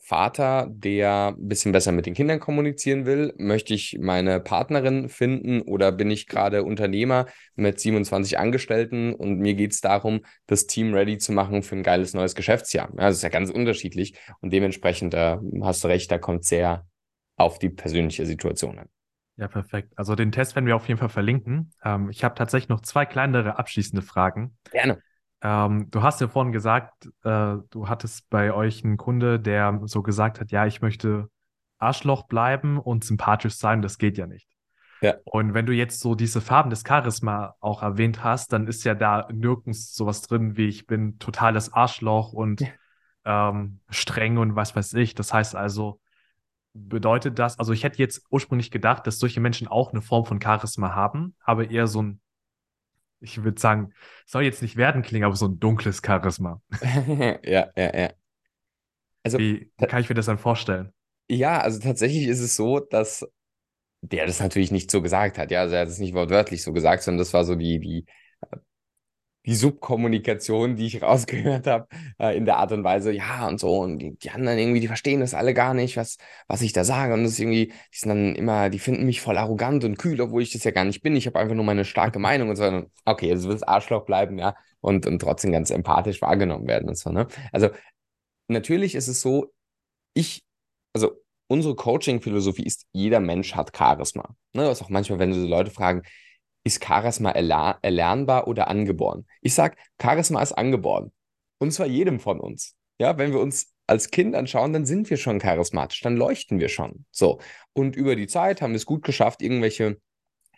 Vater, 0.00 0.68
der 0.70 1.34
ein 1.36 1.48
bisschen 1.48 1.72
besser 1.72 1.90
mit 1.92 2.06
den 2.06 2.14
Kindern 2.14 2.38
kommunizieren 2.40 3.04
will? 3.04 3.34
Möchte 3.36 3.74
ich 3.74 3.98
meine 4.00 4.40
Partnerin 4.40 5.08
finden 5.08 5.60
oder 5.62 5.90
bin 5.92 6.10
ich 6.10 6.28
gerade 6.28 6.62
Unternehmer 6.62 7.26
mit 7.56 7.80
27 7.80 8.38
Angestellten 8.38 9.12
und 9.12 9.38
mir 9.38 9.54
geht 9.54 9.72
es 9.72 9.80
darum, 9.80 10.20
das 10.46 10.66
Team 10.66 10.94
ready 10.94 11.18
zu 11.18 11.32
machen 11.32 11.62
für 11.62 11.74
ein 11.76 11.82
geiles 11.82 12.14
neues 12.14 12.34
Geschäftsjahr? 12.34 12.88
Ja, 12.96 13.08
das 13.08 13.16
ist 13.16 13.22
ja 13.22 13.28
ganz 13.28 13.50
unterschiedlich 13.50 14.14
und 14.40 14.52
dementsprechend 14.52 15.14
äh, 15.14 15.36
hast 15.62 15.82
du 15.82 15.88
recht, 15.88 16.10
da 16.10 16.18
kommt 16.18 16.44
sehr 16.44 16.86
auf 17.36 17.58
die 17.58 17.70
persönliche 17.70 18.24
Situation 18.24 18.78
an. 18.78 18.88
Ja, 19.36 19.46
perfekt. 19.46 19.92
Also 19.96 20.14
den 20.16 20.32
Test 20.32 20.56
werden 20.56 20.66
wir 20.66 20.74
auf 20.74 20.88
jeden 20.88 20.98
Fall 20.98 21.08
verlinken. 21.08 21.72
Ähm, 21.84 22.10
ich 22.10 22.24
habe 22.24 22.34
tatsächlich 22.34 22.68
noch 22.68 22.80
zwei 22.80 23.06
kleinere 23.06 23.58
abschließende 23.58 24.02
Fragen. 24.02 24.56
Gerne. 24.70 25.00
Ähm, 25.40 25.90
du 25.90 26.02
hast 26.02 26.20
ja 26.20 26.28
vorhin 26.28 26.52
gesagt, 26.52 27.06
äh, 27.22 27.56
du 27.70 27.88
hattest 27.88 28.28
bei 28.28 28.52
euch 28.52 28.84
einen 28.84 28.96
Kunde, 28.96 29.38
der 29.38 29.80
so 29.84 30.02
gesagt 30.02 30.40
hat, 30.40 30.50
ja, 30.50 30.66
ich 30.66 30.80
möchte 30.80 31.28
Arschloch 31.78 32.26
bleiben 32.26 32.78
und 32.78 33.04
sympathisch 33.04 33.54
sein, 33.54 33.82
das 33.82 33.98
geht 33.98 34.18
ja 34.18 34.26
nicht. 34.26 34.48
Ja. 35.00 35.14
Und 35.24 35.54
wenn 35.54 35.66
du 35.66 35.72
jetzt 35.72 36.00
so 36.00 36.16
diese 36.16 36.40
Farben 36.40 36.70
des 36.70 36.82
Charisma 36.86 37.54
auch 37.60 37.82
erwähnt 37.82 38.24
hast, 38.24 38.52
dann 38.52 38.66
ist 38.66 38.82
ja 38.84 38.94
da 38.94 39.28
nirgends 39.32 39.94
sowas 39.94 40.22
drin 40.22 40.56
wie 40.56 40.66
ich 40.66 40.86
bin 40.86 41.20
totales 41.20 41.72
Arschloch 41.72 42.32
und 42.32 42.62
ja. 43.24 43.50
ähm, 43.50 43.78
streng 43.90 44.38
und 44.38 44.56
was 44.56 44.74
weiß 44.74 44.94
ich. 44.94 45.14
Das 45.14 45.32
heißt 45.32 45.54
also, 45.54 46.00
bedeutet 46.74 47.38
das, 47.38 47.58
also 47.58 47.72
ich 47.72 47.84
hätte 47.84 47.98
jetzt 47.98 48.26
ursprünglich 48.30 48.70
gedacht, 48.70 49.06
dass 49.06 49.18
solche 49.18 49.40
Menschen 49.40 49.68
auch 49.68 49.92
eine 49.92 50.02
Form 50.02 50.24
von 50.24 50.40
Charisma 50.42 50.94
haben, 50.94 51.34
aber 51.44 51.70
eher 51.70 51.86
so 51.86 52.02
ein 52.02 52.20
ich 53.20 53.42
würde 53.42 53.60
sagen, 53.60 53.92
soll 54.26 54.44
jetzt 54.44 54.62
nicht 54.62 54.76
werden 54.76 55.02
klingen, 55.02 55.24
aber 55.24 55.36
so 55.36 55.46
ein 55.48 55.58
dunkles 55.60 56.02
Charisma. 56.04 56.60
Ja, 57.44 57.70
ja, 57.76 57.90
ja. 57.94 58.12
Also, 59.24 59.38
Wie 59.38 59.70
kann 59.78 60.00
ich 60.00 60.08
mir 60.08 60.14
das 60.14 60.26
dann 60.26 60.38
vorstellen? 60.38 60.92
ja, 61.28 61.60
also 61.60 61.78
tatsächlich 61.80 62.26
ist 62.28 62.40
es 62.40 62.56
so, 62.56 62.80
dass 62.80 63.26
der 64.02 64.26
das 64.26 64.40
natürlich 64.40 64.72
nicht 64.72 64.90
so 64.90 65.02
gesagt 65.02 65.38
hat. 65.38 65.50
Ja, 65.50 65.62
also 65.62 65.74
er 65.76 65.82
hat 65.82 65.88
es 65.88 65.98
nicht 66.00 66.14
wortwörtlich 66.14 66.62
so 66.62 66.72
gesagt, 66.72 67.02
sondern 67.02 67.20
das 67.20 67.34
war 67.34 67.44
so 67.44 67.54
die, 67.56 67.80
die, 67.80 68.06
die 69.48 69.54
Subkommunikation, 69.54 70.76
die 70.76 70.86
ich 70.86 71.02
rausgehört 71.02 71.66
habe, 71.66 71.88
äh, 72.20 72.36
in 72.36 72.44
der 72.44 72.58
Art 72.58 72.70
und 72.72 72.84
Weise, 72.84 73.12
ja 73.12 73.48
und 73.48 73.58
so. 73.58 73.78
Und 73.78 73.98
die, 73.98 74.14
die 74.16 74.30
anderen 74.30 74.58
irgendwie, 74.58 74.80
die 74.80 74.88
verstehen 74.88 75.20
das 75.20 75.32
alle 75.32 75.54
gar 75.54 75.72
nicht, 75.72 75.96
was, 75.96 76.18
was 76.48 76.60
ich 76.60 76.74
da 76.74 76.84
sage. 76.84 77.14
Und 77.14 77.22
das 77.24 77.32
ist 77.32 77.40
irgendwie, 77.40 77.68
die 77.68 77.98
sind 77.98 78.10
dann 78.10 78.34
immer, 78.36 78.68
die 78.68 78.78
finden 78.78 79.06
mich 79.06 79.22
voll 79.22 79.38
arrogant 79.38 79.84
und 79.84 79.96
kühl, 79.96 80.20
obwohl 80.20 80.42
ich 80.42 80.52
das 80.52 80.64
ja 80.64 80.70
gar 80.70 80.84
nicht 80.84 81.02
bin. 81.02 81.16
Ich 81.16 81.26
habe 81.26 81.38
einfach 81.38 81.54
nur 81.54 81.64
meine 81.64 81.86
starke 81.86 82.18
Meinung 82.18 82.50
und 82.50 82.56
so. 82.56 82.64
Und 82.64 82.90
okay, 83.06 83.34
du 83.34 83.44
willst 83.44 83.66
Arschloch 83.66 84.04
bleiben, 84.04 84.38
ja, 84.38 84.54
und, 84.80 85.06
und 85.06 85.18
trotzdem 85.18 85.50
ganz 85.50 85.70
empathisch 85.70 86.20
wahrgenommen 86.20 86.68
werden 86.68 86.88
und 86.90 86.98
so, 86.98 87.10
ne? 87.10 87.26
Also 87.50 87.70
natürlich 88.48 88.94
ist 88.94 89.08
es 89.08 89.22
so, 89.22 89.50
ich, 90.12 90.42
also 90.92 91.22
unsere 91.46 91.74
Coaching-Philosophie 91.74 92.64
ist, 92.64 92.86
jeder 92.92 93.20
Mensch 93.20 93.54
hat 93.54 93.74
Charisma. 93.74 94.36
Ne, 94.52 94.64
das 94.64 94.78
ist 94.78 94.84
auch 94.84 94.90
manchmal, 94.90 95.18
wenn 95.18 95.30
du 95.30 95.40
so 95.40 95.46
Leute 95.48 95.70
fragen, 95.70 96.02
ist 96.68 96.84
Charisma 96.84 97.30
erler 97.30 97.78
erlernbar 97.82 98.46
oder 98.46 98.68
angeboren? 98.68 99.26
Ich 99.40 99.54
sage, 99.54 99.76
Charisma 100.00 100.42
ist 100.42 100.52
angeboren. 100.52 101.12
Und 101.58 101.72
zwar 101.72 101.86
jedem 101.86 102.20
von 102.20 102.40
uns. 102.40 102.76
Ja, 103.00 103.18
wenn 103.18 103.32
wir 103.32 103.40
uns 103.40 103.72
als 103.86 104.10
Kind 104.10 104.34
anschauen, 104.34 104.72
dann 104.72 104.84
sind 104.84 105.08
wir 105.08 105.16
schon 105.16 105.38
charismatisch, 105.38 106.02
dann 106.02 106.16
leuchten 106.16 106.60
wir 106.60 106.68
schon. 106.68 107.06
So. 107.10 107.40
Und 107.72 107.96
über 107.96 108.16
die 108.16 108.26
Zeit 108.26 108.60
haben 108.60 108.72
wir 108.72 108.76
es 108.76 108.86
gut 108.86 109.02
geschafft, 109.02 109.40
irgendwelche 109.40 109.98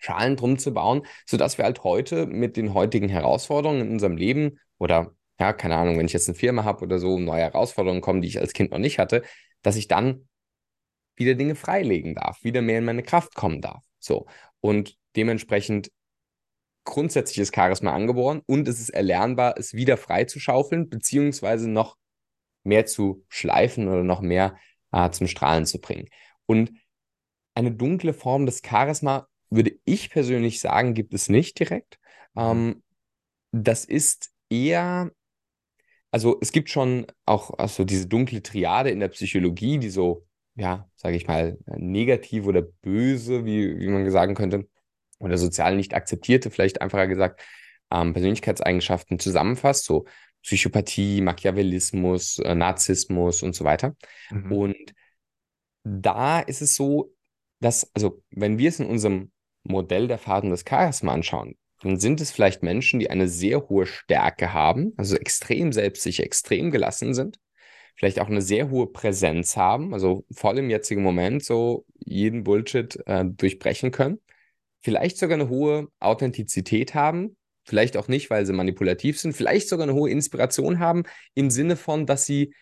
Schalen 0.00 0.36
drum 0.36 0.58
zu 0.58 0.74
bauen, 0.74 1.06
sodass 1.26 1.58
wir 1.58 1.64
halt 1.64 1.84
heute 1.84 2.26
mit 2.26 2.56
den 2.56 2.74
heutigen 2.74 3.08
Herausforderungen 3.08 3.82
in 3.82 3.90
unserem 3.90 4.16
Leben 4.16 4.58
oder, 4.78 5.14
ja, 5.38 5.52
keine 5.52 5.76
Ahnung, 5.76 5.96
wenn 5.96 6.06
ich 6.06 6.12
jetzt 6.12 6.28
eine 6.28 6.36
Firma 6.36 6.64
habe 6.64 6.82
oder 6.82 6.98
so, 6.98 7.18
neue 7.18 7.42
Herausforderungen 7.42 8.00
kommen, 8.00 8.20
die 8.20 8.28
ich 8.28 8.40
als 8.40 8.52
Kind 8.52 8.72
noch 8.72 8.78
nicht 8.78 8.98
hatte, 8.98 9.22
dass 9.62 9.76
ich 9.76 9.86
dann 9.86 10.26
wieder 11.14 11.34
Dinge 11.34 11.54
freilegen 11.54 12.14
darf, 12.14 12.42
wieder 12.42 12.62
mehr 12.62 12.78
in 12.78 12.84
meine 12.84 13.02
Kraft 13.02 13.34
kommen 13.34 13.60
darf. 13.60 13.84
So. 14.00 14.26
Und 14.60 14.96
dementsprechend 15.16 15.90
grundsätzlich 16.84 17.38
ist 17.38 17.54
Charisma 17.54 17.92
angeboren 17.92 18.42
und 18.46 18.68
es 18.68 18.80
ist 18.80 18.90
erlernbar, 18.90 19.54
es 19.58 19.74
wieder 19.74 19.96
freizuschaufeln, 19.96 20.88
beziehungsweise 20.88 21.68
noch 21.68 21.96
mehr 22.64 22.86
zu 22.86 23.24
schleifen 23.28 23.88
oder 23.88 24.04
noch 24.04 24.20
mehr 24.20 24.56
äh, 24.92 25.10
zum 25.10 25.26
Strahlen 25.26 25.66
zu 25.66 25.80
bringen. 25.80 26.08
Und 26.46 26.72
eine 27.54 27.72
dunkle 27.72 28.12
Form 28.12 28.46
des 28.46 28.62
Charisma, 28.64 29.28
würde 29.50 29.72
ich 29.84 30.10
persönlich 30.10 30.60
sagen, 30.60 30.94
gibt 30.94 31.12
es 31.12 31.28
nicht 31.28 31.58
direkt. 31.58 31.98
Mhm. 32.34 32.42
Ähm, 32.42 32.82
das 33.52 33.84
ist 33.84 34.30
eher, 34.48 35.10
also 36.10 36.38
es 36.40 36.52
gibt 36.52 36.70
schon 36.70 37.06
auch 37.26 37.58
also 37.58 37.84
diese 37.84 38.06
dunkle 38.06 38.42
Triade 38.42 38.90
in 38.90 39.00
der 39.00 39.08
Psychologie, 39.08 39.78
die 39.78 39.90
so, 39.90 40.26
ja, 40.54 40.88
sage 40.94 41.16
ich 41.16 41.26
mal, 41.26 41.58
negativ 41.66 42.46
oder 42.46 42.62
böse, 42.62 43.44
wie, 43.44 43.78
wie 43.78 43.88
man 43.88 44.08
sagen 44.10 44.34
könnte, 44.34 44.68
oder 45.20 45.38
sozial 45.38 45.76
nicht 45.76 45.94
akzeptierte, 45.94 46.50
vielleicht 46.50 46.80
einfacher 46.82 47.06
gesagt, 47.06 47.40
ähm, 47.92 48.12
Persönlichkeitseigenschaften 48.12 49.18
zusammenfasst, 49.18 49.84
so 49.84 50.06
Psychopathie, 50.42 51.20
Machiavellismus, 51.20 52.38
äh, 52.38 52.54
Narzissmus 52.54 53.42
und 53.42 53.54
so 53.54 53.64
weiter. 53.64 53.94
Mhm. 54.30 54.52
Und 54.52 54.94
da 55.84 56.40
ist 56.40 56.62
es 56.62 56.74
so, 56.74 57.14
dass, 57.60 57.90
also 57.94 58.22
wenn 58.30 58.58
wir 58.58 58.68
es 58.68 58.80
in 58.80 58.86
unserem 58.86 59.30
Modell 59.64 60.08
der 60.08 60.18
Phasen 60.18 60.50
des 60.50 60.64
Charisma 60.68 61.12
anschauen, 61.12 61.56
dann 61.82 61.98
sind 61.98 62.20
es 62.20 62.30
vielleicht 62.30 62.62
Menschen, 62.62 63.00
die 63.00 63.10
eine 63.10 63.28
sehr 63.28 63.68
hohe 63.68 63.86
Stärke 63.86 64.52
haben, 64.52 64.92
also 64.96 65.16
extrem 65.16 65.72
selbstsicher, 65.72 66.24
extrem 66.24 66.70
gelassen 66.70 67.14
sind, 67.14 67.38
vielleicht 67.96 68.20
auch 68.20 68.28
eine 68.28 68.42
sehr 68.42 68.70
hohe 68.70 68.86
Präsenz 68.86 69.56
haben, 69.56 69.92
also 69.94 70.24
voll 70.30 70.58
im 70.58 70.70
jetzigen 70.70 71.02
Moment 71.02 71.44
so 71.44 71.84
jeden 71.98 72.44
Bullshit 72.44 72.98
äh, 73.06 73.24
durchbrechen 73.24 73.90
können, 73.90 74.20
vielleicht 74.82 75.18
sogar 75.18 75.38
eine 75.38 75.48
hohe 75.48 75.88
Authentizität 76.00 76.94
haben, 76.94 77.36
vielleicht 77.64 77.96
auch 77.96 78.08
nicht, 78.08 78.30
weil 78.30 78.46
sie 78.46 78.52
manipulativ 78.52 79.20
sind, 79.20 79.32
vielleicht 79.34 79.68
sogar 79.68 79.84
eine 79.84 79.94
hohe 79.94 80.10
Inspiration 80.10 80.78
haben, 80.78 81.04
im 81.34 81.50
Sinne 81.50 81.76
von, 81.76 82.06
dass 82.06 82.26
sie 82.26 82.54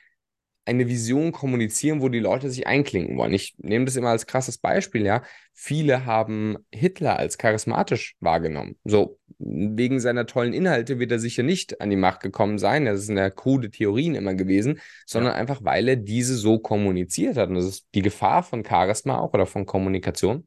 eine 0.64 0.86
Vision 0.86 1.32
kommunizieren, 1.32 2.02
wo 2.02 2.10
die 2.10 2.18
Leute 2.18 2.50
sich 2.50 2.66
einklinken 2.66 3.16
wollen. 3.16 3.32
Ich 3.32 3.54
nehme 3.56 3.86
das 3.86 3.96
immer 3.96 4.10
als 4.10 4.26
krasses 4.26 4.58
Beispiel, 4.58 5.06
ja. 5.06 5.22
Viele 5.54 6.04
haben 6.04 6.58
Hitler 6.70 7.18
als 7.18 7.38
charismatisch 7.38 8.16
wahrgenommen. 8.20 8.76
So, 8.84 9.18
wegen 9.38 9.98
seiner 9.98 10.26
tollen 10.26 10.52
Inhalte 10.52 10.98
wird 10.98 11.10
er 11.10 11.20
sicher 11.20 11.42
nicht 11.42 11.80
an 11.80 11.88
die 11.88 11.96
Macht 11.96 12.20
gekommen 12.20 12.58
sein. 12.58 12.84
Das 12.84 13.06
sind 13.06 13.16
ja 13.16 13.30
krude 13.30 13.70
Theorien 13.70 14.14
immer 14.14 14.34
gewesen, 14.34 14.78
sondern 15.06 15.32
Ja. 15.32 15.38
einfach, 15.38 15.64
weil 15.64 15.88
er 15.88 15.96
diese 15.96 16.36
so 16.36 16.58
kommuniziert 16.58 17.38
hat. 17.38 17.48
Und 17.48 17.54
das 17.54 17.64
ist 17.64 17.86
die 17.94 18.02
Gefahr 18.02 18.42
von 18.42 18.62
Charisma 18.62 19.18
auch 19.18 19.32
oder 19.32 19.46
von 19.46 19.64
Kommunikation, 19.64 20.46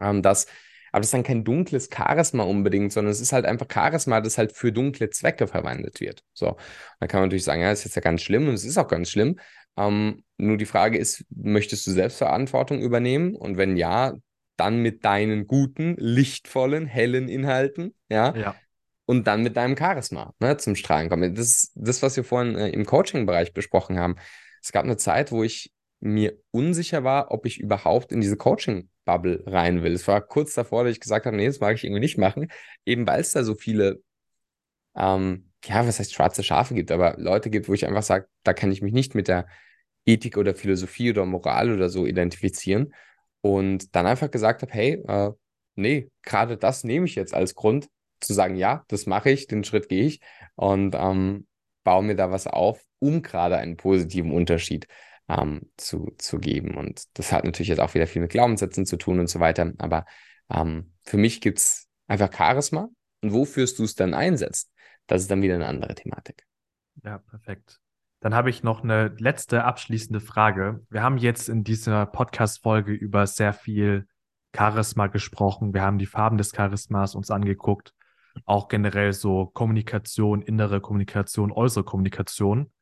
ähm, 0.00 0.22
dass 0.22 0.46
aber 0.96 1.02
das 1.02 1.08
ist 1.08 1.12
dann 1.14 1.24
kein 1.24 1.44
dunkles 1.44 1.90
Charisma 1.94 2.42
unbedingt, 2.44 2.90
sondern 2.90 3.12
es 3.12 3.20
ist 3.20 3.34
halt 3.34 3.44
einfach 3.44 3.66
Charisma, 3.70 4.22
das 4.22 4.38
halt 4.38 4.52
für 4.52 4.72
dunkle 4.72 5.10
Zwecke 5.10 5.46
verwendet 5.46 6.00
wird. 6.00 6.22
So, 6.32 6.56
da 7.00 7.06
kann 7.06 7.20
man 7.20 7.28
natürlich 7.28 7.44
sagen, 7.44 7.60
ja, 7.60 7.68
das 7.68 7.80
ist 7.80 7.84
jetzt 7.84 7.96
ja 7.96 8.00
ganz 8.00 8.22
schlimm 8.22 8.48
und 8.48 8.54
es 8.54 8.64
ist 8.64 8.78
auch 8.78 8.88
ganz 8.88 9.10
schlimm. 9.10 9.38
Ähm, 9.76 10.24
nur 10.38 10.56
die 10.56 10.64
Frage 10.64 10.96
ist, 10.96 11.26
möchtest 11.28 11.86
du 11.86 11.90
Selbstverantwortung 11.90 12.80
übernehmen? 12.80 13.36
Und 13.36 13.58
wenn 13.58 13.76
ja, 13.76 14.14
dann 14.56 14.80
mit 14.80 15.04
deinen 15.04 15.46
guten, 15.46 15.96
lichtvollen, 15.98 16.86
hellen 16.86 17.28
Inhalten, 17.28 17.94
ja, 18.08 18.34
Ja. 18.34 18.54
und 19.04 19.26
dann 19.26 19.42
mit 19.42 19.58
deinem 19.58 19.76
Charisma 19.76 20.32
ne, 20.40 20.56
zum 20.56 20.76
Strahlen 20.76 21.10
kommen. 21.10 21.34
Das 21.34 21.46
ist 21.46 21.72
das, 21.74 22.00
was 22.00 22.16
wir 22.16 22.24
vorhin 22.24 22.56
äh, 22.56 22.70
im 22.70 22.86
Coaching-Bereich 22.86 23.52
besprochen 23.52 23.98
haben. 23.98 24.16
Es 24.62 24.72
gab 24.72 24.84
eine 24.84 24.96
Zeit, 24.96 25.30
wo 25.30 25.44
ich 25.44 25.74
mir 26.00 26.38
unsicher 26.50 27.04
war, 27.04 27.30
ob 27.30 27.46
ich 27.46 27.58
überhaupt 27.58 28.12
in 28.12 28.20
diese 28.20 28.36
Coaching-Bubble 28.36 29.44
rein 29.46 29.82
will. 29.82 29.92
Es 29.92 30.06
war 30.06 30.20
kurz 30.20 30.54
davor, 30.54 30.84
dass 30.84 30.92
ich 30.92 31.00
gesagt 31.00 31.26
habe, 31.26 31.36
nee, 31.36 31.46
das 31.46 31.60
mag 31.60 31.74
ich 31.74 31.84
irgendwie 31.84 32.00
nicht 32.00 32.18
machen, 32.18 32.48
eben 32.84 33.06
weil 33.06 33.20
es 33.20 33.32
da 33.32 33.44
so 33.44 33.54
viele, 33.54 34.02
ähm, 34.94 35.50
ja, 35.64 35.86
was 35.86 35.98
heißt 35.98 36.14
schwarze 36.14 36.42
Schafe 36.42 36.74
gibt, 36.74 36.90
aber 36.90 37.16
Leute 37.18 37.50
gibt, 37.50 37.68
wo 37.68 37.74
ich 37.74 37.86
einfach 37.86 38.02
sage, 38.02 38.28
da 38.42 38.52
kann 38.52 38.70
ich 38.70 38.82
mich 38.82 38.92
nicht 38.92 39.14
mit 39.14 39.28
der 39.28 39.46
Ethik 40.04 40.36
oder 40.36 40.54
Philosophie 40.54 41.10
oder 41.10 41.24
Moral 41.26 41.72
oder 41.72 41.88
so 41.88 42.06
identifizieren. 42.06 42.94
Und 43.40 43.94
dann 43.94 44.06
einfach 44.06 44.30
gesagt 44.30 44.62
habe, 44.62 44.72
hey, 44.72 45.02
äh, 45.06 45.30
nee, 45.74 46.10
gerade 46.22 46.56
das 46.56 46.84
nehme 46.84 47.06
ich 47.06 47.14
jetzt 47.14 47.34
als 47.34 47.54
Grund, 47.54 47.88
zu 48.20 48.32
sagen, 48.32 48.56
ja, 48.56 48.84
das 48.88 49.06
mache 49.06 49.30
ich, 49.30 49.46
den 49.46 49.64
Schritt 49.64 49.88
gehe 49.88 50.06
ich 50.06 50.20
und 50.54 50.94
ähm, 50.94 51.46
baue 51.84 52.02
mir 52.02 52.16
da 52.16 52.30
was 52.30 52.46
auf, 52.46 52.82
um 52.98 53.22
gerade 53.22 53.58
einen 53.58 53.76
positiven 53.76 54.32
Unterschied 54.32 54.86
ähm, 55.28 55.70
zu, 55.76 56.12
zu 56.18 56.38
geben. 56.38 56.76
Und 56.76 57.04
das 57.18 57.32
hat 57.32 57.44
natürlich 57.44 57.68
jetzt 57.68 57.80
auch 57.80 57.94
wieder 57.94 58.06
viel 58.06 58.22
mit 58.22 58.30
Glaubenssätzen 58.30 58.86
zu 58.86 58.96
tun 58.96 59.18
und 59.20 59.28
so 59.28 59.40
weiter. 59.40 59.72
Aber 59.78 60.04
ähm, 60.50 60.92
für 61.02 61.16
mich 61.16 61.40
gibt 61.40 61.58
es 61.58 61.88
einfach 62.06 62.32
Charisma. 62.32 62.88
Und 63.22 63.32
wofür 63.32 63.66
du 63.66 63.84
es 63.84 63.94
dann 63.94 64.14
einsetzt, 64.14 64.70
das 65.06 65.22
ist 65.22 65.30
dann 65.30 65.42
wieder 65.42 65.54
eine 65.54 65.66
andere 65.66 65.94
Thematik. 65.94 66.46
Ja, 67.02 67.18
perfekt. 67.18 67.80
Dann 68.20 68.34
habe 68.34 68.50
ich 68.50 68.62
noch 68.62 68.82
eine 68.82 69.14
letzte 69.18 69.64
abschließende 69.64 70.20
Frage. 70.20 70.84
Wir 70.90 71.02
haben 71.02 71.18
jetzt 71.18 71.48
in 71.48 71.64
dieser 71.64 72.06
Podcast-Folge 72.06 72.92
über 72.92 73.26
sehr 73.26 73.52
viel 73.52 74.06
Charisma 74.54 75.06
gesprochen. 75.08 75.74
Wir 75.74 75.82
haben 75.82 75.98
die 75.98 76.06
Farben 76.06 76.38
des 76.38 76.52
Charismas 76.52 77.14
uns 77.14 77.30
angeguckt. 77.30 77.92
Auch 78.44 78.68
generell 78.68 79.12
so 79.12 79.46
Kommunikation, 79.46 80.42
innere 80.42 80.80
Kommunikation, 80.80 81.52
äußere 81.52 81.84
Kommunikation. 81.84 82.72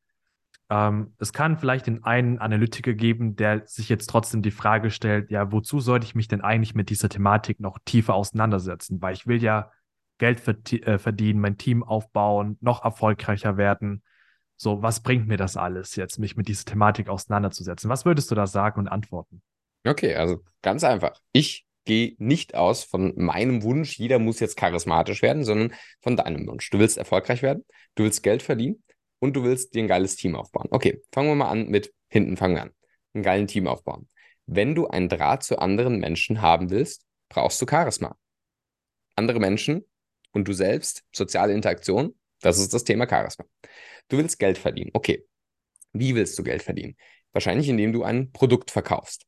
Ähm, 0.71 1.15
es 1.19 1.33
kann 1.33 1.59
vielleicht 1.59 1.87
den 1.87 2.05
einen 2.05 2.39
Analytiker 2.39 2.95
geben, 2.95 3.37
der 3.37 3.67
sich 3.67 3.89
jetzt 3.89 4.09
trotzdem 4.09 4.43
die 4.43 4.51
Frage 4.51 4.91
stellt, 4.91 5.31
ja, 5.31 5.53
wozu 5.53 5.81
sollte 5.81 6.07
ich 6.07 6.15
mich 6.15 6.29
denn 6.29 6.41
eigentlich 6.41 6.75
mit 6.75 6.91
dieser 6.91 7.09
Thematik 7.09 7.61
noch 7.61 7.79
tiefer 7.85 8.15
auseinandersetzen? 8.15 9.01
Weil 9.03 9.15
ich 9.15 9.27
will 9.27 9.43
ja 9.43 9.71
Geld 10.19 10.47
äh, 10.73 10.99
verdienen, 10.99 11.41
mein 11.41 11.59
Team 11.59 11.83
aufbauen, 11.83 12.57
noch 12.61 12.85
erfolgreicher 12.85 13.57
werden. 13.57 14.03
So, 14.57 14.83
was 14.83 15.03
bringt 15.03 15.27
mir 15.27 15.37
das 15.37 15.57
alles 15.57 15.97
jetzt, 15.97 16.19
mich 16.19 16.37
mit 16.37 16.49
dieser 16.49 16.65
Thematik 16.65 17.09
auseinanderzusetzen? 17.09 17.91
Was 17.91 18.05
würdest 18.05 18.31
du 18.31 18.35
da 18.35 18.47
sagen 18.47 18.81
und 18.81 18.89
antworten? 18.89 19.43
Okay, 19.87 20.15
also 20.15 20.41
ganz 20.62 20.85
einfach. 20.85 21.21
Ich 21.33 21.67
gehe 21.85 22.15
nicht 22.19 22.55
aus 22.55 22.85
von 22.85 23.12
meinem 23.17 23.62
Wunsch, 23.62 23.99
jeder 23.99 24.19
muss 24.19 24.41
jetzt 24.41 24.57
charismatisch 24.57 25.21
werden, 25.21 25.45
sondern 25.45 25.75
von 26.01 26.17
deinem 26.17 26.47
Wunsch. 26.47 26.71
Du 26.71 26.79
willst 26.79 26.97
erfolgreich 26.97 27.43
werden, 27.43 27.65
du 27.97 28.05
willst 28.05 28.23
Geld 28.23 28.43
verdienen 28.43 28.83
und 29.25 29.33
du 29.33 29.43
willst 29.43 29.75
dir 29.75 29.83
ein 29.83 29.89
geiles 29.89 30.16
Team 30.16 30.37
aufbauen. 30.37 30.68
Okay, 30.70 31.03
fangen 31.11 31.31
wir 31.31 31.35
mal 31.35 31.49
an 31.49 31.68
mit 31.68 31.95
hinten 32.09 32.37
fangen 32.37 32.57
wir 32.57 32.62
an. 32.64 32.75
Ein 33.14 33.22
geiles 33.22 33.51
Team 33.51 33.66
aufbauen. 33.66 34.07
Wenn 34.45 34.75
du 34.75 34.87
einen 34.87 35.09
Draht 35.09 35.43
zu 35.43 35.59
anderen 35.59 35.99
Menschen 35.99 36.43
haben 36.43 36.68
willst, 36.68 37.07
brauchst 37.31 37.61
du 37.62 37.66
Charisma. 37.66 38.18
Andere 39.16 39.41
Menschen 39.41 39.87
und 40.33 40.47
du 40.47 40.53
selbst, 40.53 41.05
soziale 41.11 41.55
Interaktion, 41.55 42.14
das 42.43 42.59
ist 42.59 42.75
das 42.75 42.85
Thema 42.85 43.09
Charisma. 43.09 43.47
Du 44.09 44.18
willst 44.18 44.39
Geld 44.39 44.59
verdienen. 44.59 44.91
Okay. 44.93 45.25
Wie 45.95 46.14
willst 46.14 46.39
du 46.39 46.43
Geld 46.43 46.62
verdienen? 46.62 46.95
Wahrscheinlich, 47.33 47.70
indem 47.70 47.95
du 47.95 48.03
ein 48.03 48.31
Produkt 48.31 48.70
verkaufst. 48.70 49.25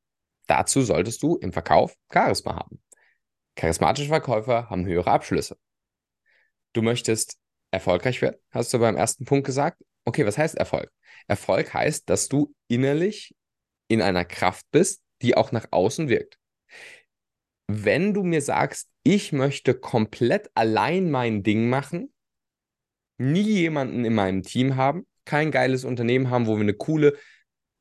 Dazu 0.47 0.83
solltest 0.83 1.23
du 1.23 1.37
im 1.37 1.55
Verkauf 1.55 1.97
Charisma 2.13 2.55
haben. 2.55 2.83
Charismatische 3.55 4.09
Verkäufer 4.09 4.69
haben 4.69 4.85
höhere 4.85 5.11
Abschlüsse. 5.11 5.57
du 6.75 6.83
möchtest 6.83 7.39
erfolgreich 7.77 8.21
werden, 8.23 8.37
hast 8.51 8.73
du 8.75 8.79
beim 8.79 8.97
ersten 8.97 9.25
Punkt 9.25 9.47
gesagt. 9.47 9.83
Okay, 10.05 10.27
was 10.27 10.39
heißt 10.39 10.57
Erfolg? 10.57 10.91
Erfolg 11.29 11.75
heißt, 11.75 12.09
dass 12.09 12.29
du 12.29 12.55
innerlich 12.69 13.35
in 13.89 14.03
einer 14.03 14.25
Kraft 14.25 14.67
bist, 14.71 15.03
die 15.23 15.37
auch 15.37 15.53
nach 15.53 15.67
außen 15.71 16.09
wirkt. 16.09 16.39
Wenn 17.69 18.15
du 18.15 18.23
mir 18.23 18.43
sagst, 18.43 18.89
ich 19.03 19.33
möchte 19.33 19.75
komplett 19.75 20.51
allein 20.55 21.11
mein 21.11 21.43
Ding 21.43 21.69
machen, 21.69 22.13
nie 23.19 23.43
jemanden 23.43 24.05
in 24.05 24.15
meinem 24.15 24.43
Team 24.43 24.77
haben, 24.77 25.07
kein 25.25 25.51
geiles 25.51 25.85
Unternehmen 25.85 26.31
haben, 26.31 26.47
wo 26.47 26.55
wir 26.55 26.63
eine 26.63 26.75
coole 26.75 27.17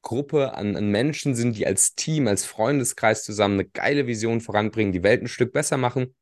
Gruppe 0.02 0.56
an, 0.56 0.76
an, 0.76 0.89
Menschen 0.89 1.36
sind, 1.36 1.58
die 1.58 1.68
als 1.68 1.96
Team, 1.96 2.28
als 2.28 2.46
Freundeskreis 2.46 3.24
zusammen 3.24 3.60
eine 3.60 3.70
geile 3.70 4.08
Vision 4.08 4.41
voranbringen, 4.41 4.93
die 4.93 5.04
Welt 5.04 5.22
ein 5.22 5.28
Stück 5.28 5.52
besser 5.52 5.78
machen 5.78 6.16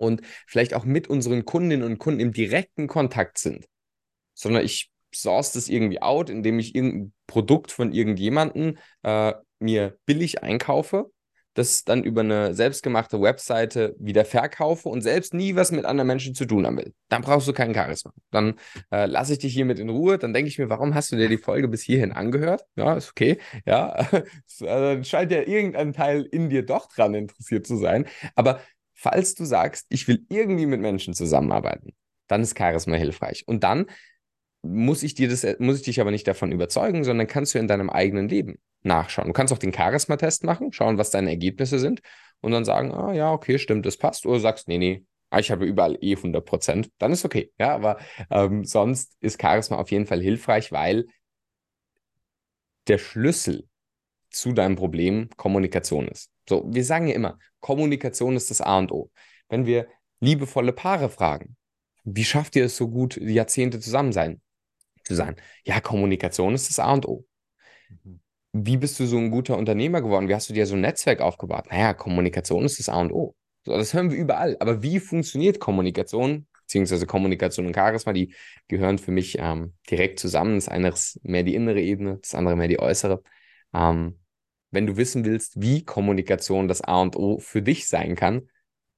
und 0.00 0.22
vielleicht 0.46 0.74
auch 0.74 0.84
mit 0.84 1.08
unseren 1.08 1.44
Kundinnen 1.44 1.86
und 1.86 1.98
Kunden 1.98 2.20
im 2.20 2.32
direkten 2.32 2.86
Kontakt 2.88 3.38
sind, 3.38 3.66
sondern 4.34 4.64
ich 4.64 4.90
source 5.14 5.52
das 5.52 5.68
irgendwie 5.68 6.02
out, 6.02 6.30
indem 6.30 6.58
ich 6.58 6.74
irgendein 6.74 7.12
Produkt 7.26 7.72
von 7.72 7.92
irgendjemandem 7.92 8.78
äh, 9.02 9.34
mir 9.58 9.98
billig 10.06 10.42
einkaufe 10.42 11.10
das 11.54 11.84
dann 11.84 12.04
über 12.04 12.20
eine 12.20 12.54
selbstgemachte 12.54 13.20
Webseite 13.20 13.94
wieder 13.98 14.24
verkaufe 14.24 14.88
und 14.88 15.02
selbst 15.02 15.34
nie 15.34 15.56
was 15.56 15.72
mit 15.72 15.84
anderen 15.84 16.06
Menschen 16.06 16.34
zu 16.34 16.46
tun 16.46 16.66
haben 16.66 16.78
will, 16.78 16.94
dann 17.08 17.22
brauchst 17.22 17.48
du 17.48 17.52
keinen 17.52 17.74
Charisma. 17.74 18.12
Dann 18.30 18.54
äh, 18.92 19.06
lasse 19.06 19.32
ich 19.32 19.40
dich 19.40 19.52
hiermit 19.52 19.78
in 19.78 19.90
Ruhe. 19.90 20.18
Dann 20.18 20.32
denke 20.32 20.48
ich 20.48 20.58
mir, 20.58 20.70
warum 20.70 20.94
hast 20.94 21.10
du 21.12 21.16
dir 21.16 21.28
die 21.28 21.38
Folge 21.38 21.68
bis 21.68 21.82
hierhin 21.82 22.12
angehört? 22.12 22.64
Ja, 22.76 22.94
ist 22.94 23.10
okay. 23.10 23.38
Ja, 23.66 23.92
also, 24.12 24.64
dann 24.64 25.04
scheint 25.04 25.32
ja 25.32 25.42
irgendein 25.42 25.92
Teil 25.92 26.22
in 26.22 26.50
dir 26.50 26.64
doch 26.64 26.88
dran 26.88 27.14
interessiert 27.14 27.66
zu 27.66 27.76
sein. 27.76 28.06
Aber 28.36 28.60
falls 29.00 29.34
du 29.34 29.46
sagst, 29.46 29.86
ich 29.88 30.06
will 30.08 30.26
irgendwie 30.28 30.66
mit 30.66 30.80
Menschen 30.80 31.14
zusammenarbeiten, 31.14 31.94
dann 32.26 32.42
ist 32.42 32.56
Charisma 32.56 32.96
hilfreich. 32.96 33.48
Und 33.48 33.64
dann 33.64 33.86
muss 34.62 35.02
ich 35.02 35.14
dir 35.14 35.26
das, 35.26 35.46
muss 35.58 35.76
ich 35.76 35.82
dich 35.84 36.00
aber 36.02 36.10
nicht 36.10 36.28
davon 36.28 36.52
überzeugen, 36.52 37.02
sondern 37.02 37.26
kannst 37.26 37.54
du 37.54 37.58
in 37.58 37.66
deinem 37.66 37.88
eigenen 37.88 38.28
Leben 38.28 38.58
nachschauen. 38.82 39.28
Du 39.28 39.32
kannst 39.32 39.54
auch 39.54 39.58
den 39.58 39.72
Charisma-Test 39.72 40.44
machen, 40.44 40.74
schauen, 40.74 40.98
was 40.98 41.10
deine 41.10 41.30
Ergebnisse 41.30 41.78
sind 41.78 42.02
und 42.42 42.52
dann 42.52 42.66
sagen, 42.66 42.92
ah 42.92 43.14
ja, 43.14 43.32
okay, 43.32 43.58
stimmt, 43.58 43.86
das 43.86 43.96
passt. 43.96 44.26
Oder 44.26 44.38
sagst, 44.38 44.68
nee, 44.68 44.76
nee, 44.76 45.02
ah, 45.30 45.38
ich 45.38 45.50
habe 45.50 45.64
überall 45.64 45.96
eh 46.02 46.16
100 46.16 46.44
Prozent. 46.44 46.90
Dann 46.98 47.12
ist 47.12 47.24
okay. 47.24 47.50
Ja, 47.58 47.74
aber 47.74 47.96
ähm, 48.30 48.66
sonst 48.66 49.16
ist 49.20 49.40
Charisma 49.40 49.78
auf 49.78 49.90
jeden 49.90 50.06
Fall 50.06 50.20
hilfreich, 50.20 50.72
weil 50.72 51.06
der 52.86 52.98
Schlüssel 52.98 53.66
zu 54.28 54.52
deinem 54.52 54.76
Problem 54.76 55.30
Kommunikation 55.38 56.06
ist. 56.06 56.30
So, 56.50 56.64
wir 56.66 56.84
sagen 56.84 57.06
ja 57.06 57.14
immer, 57.14 57.38
Kommunikation 57.60 58.36
ist 58.36 58.50
das 58.50 58.60
A 58.60 58.78
und 58.78 58.92
O. 58.92 59.10
Wenn 59.48 59.64
wir 59.64 59.88
liebevolle 60.20 60.72
Paare 60.72 61.08
fragen, 61.08 61.56
wie 62.04 62.24
schafft 62.24 62.56
ihr 62.56 62.66
es 62.66 62.76
so 62.76 62.88
gut, 62.88 63.16
Jahrzehnte 63.16 63.80
zusammen 63.80 64.12
sein, 64.12 64.42
zu 65.04 65.14
sein? 65.14 65.36
Ja, 65.64 65.80
Kommunikation 65.80 66.54
ist 66.54 66.68
das 66.68 66.78
A 66.78 66.92
und 66.92 67.06
O. 67.08 67.24
Mhm 68.04 68.20
wie 68.52 68.76
bist 68.76 68.98
du 68.98 69.06
so 69.06 69.18
ein 69.18 69.30
guter 69.30 69.56
Unternehmer 69.56 70.02
geworden? 70.02 70.28
Wie 70.28 70.34
hast 70.34 70.48
du 70.48 70.54
dir 70.54 70.66
so 70.66 70.74
ein 70.74 70.80
Netzwerk 70.80 71.20
aufgebaut? 71.20 71.66
Naja, 71.70 71.94
Kommunikation 71.94 72.64
ist 72.64 72.78
das 72.78 72.88
A 72.88 73.00
und 73.00 73.12
O. 73.12 73.34
So, 73.64 73.76
das 73.76 73.94
hören 73.94 74.10
wir 74.10 74.18
überall. 74.18 74.56
Aber 74.60 74.82
wie 74.82 74.98
funktioniert 74.98 75.60
Kommunikation, 75.60 76.46
beziehungsweise 76.62 77.06
Kommunikation 77.06 77.66
und 77.66 77.74
Charisma, 77.74 78.12
die 78.12 78.34
gehören 78.68 78.98
für 78.98 79.12
mich 79.12 79.38
ähm, 79.38 79.74
direkt 79.88 80.18
zusammen. 80.18 80.56
Das 80.56 80.68
eine 80.68 80.88
ist 80.88 81.20
mehr 81.22 81.42
die 81.42 81.54
innere 81.54 81.80
Ebene, 81.80 82.18
das 82.20 82.34
andere 82.34 82.56
mehr 82.56 82.68
die 82.68 82.80
äußere. 82.80 83.22
Ähm, 83.72 84.18
wenn 84.70 84.86
du 84.86 84.96
wissen 84.96 85.24
willst, 85.24 85.60
wie 85.60 85.84
Kommunikation 85.84 86.68
das 86.68 86.80
A 86.82 87.00
und 87.00 87.16
O 87.16 87.38
für 87.38 87.62
dich 87.62 87.88
sein 87.88 88.16
kann, 88.16 88.48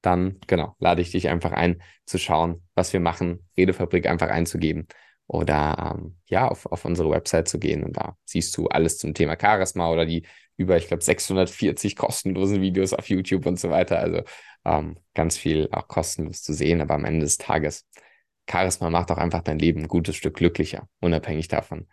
dann 0.01 0.39
genau, 0.47 0.75
lade 0.79 1.01
ich 1.01 1.11
dich 1.11 1.29
einfach 1.29 1.51
ein, 1.51 1.81
zu 2.05 2.17
schauen, 2.17 2.63
was 2.75 2.93
wir 2.93 2.99
machen, 2.99 3.47
Redefabrik 3.57 4.07
einfach 4.07 4.29
einzugeben 4.29 4.87
oder 5.27 5.95
ähm, 5.95 6.17
ja, 6.27 6.47
auf, 6.47 6.65
auf 6.65 6.85
unsere 6.85 7.09
Website 7.09 7.47
zu 7.47 7.59
gehen 7.59 7.83
und 7.83 7.97
da 7.97 8.17
siehst 8.25 8.55
du 8.57 8.67
alles 8.67 8.97
zum 8.97 9.13
Thema 9.13 9.37
Charisma 9.39 9.89
oder 9.89 10.05
die 10.05 10.25
über, 10.57 10.77
ich 10.77 10.87
glaube, 10.87 11.03
640 11.03 11.95
kostenlosen 11.95 12.61
Videos 12.61 12.93
auf 12.93 13.09
YouTube 13.09 13.45
und 13.45 13.59
so 13.59 13.69
weiter. 13.69 13.99
Also 13.99 14.21
ähm, 14.65 14.97
ganz 15.13 15.37
viel 15.37 15.69
auch 15.71 15.87
kostenlos 15.87 16.43
zu 16.43 16.53
sehen, 16.53 16.81
aber 16.81 16.93
am 16.95 17.05
Ende 17.05 17.21
des 17.21 17.37
Tages, 17.37 17.87
Charisma 18.49 18.89
macht 18.89 19.09
auch 19.11 19.17
einfach 19.17 19.41
dein 19.41 19.59
Leben 19.59 19.81
ein 19.81 19.87
gutes 19.87 20.15
Stück 20.15 20.35
glücklicher, 20.35 20.87
unabhängig 20.99 21.47
davon, 21.47 21.87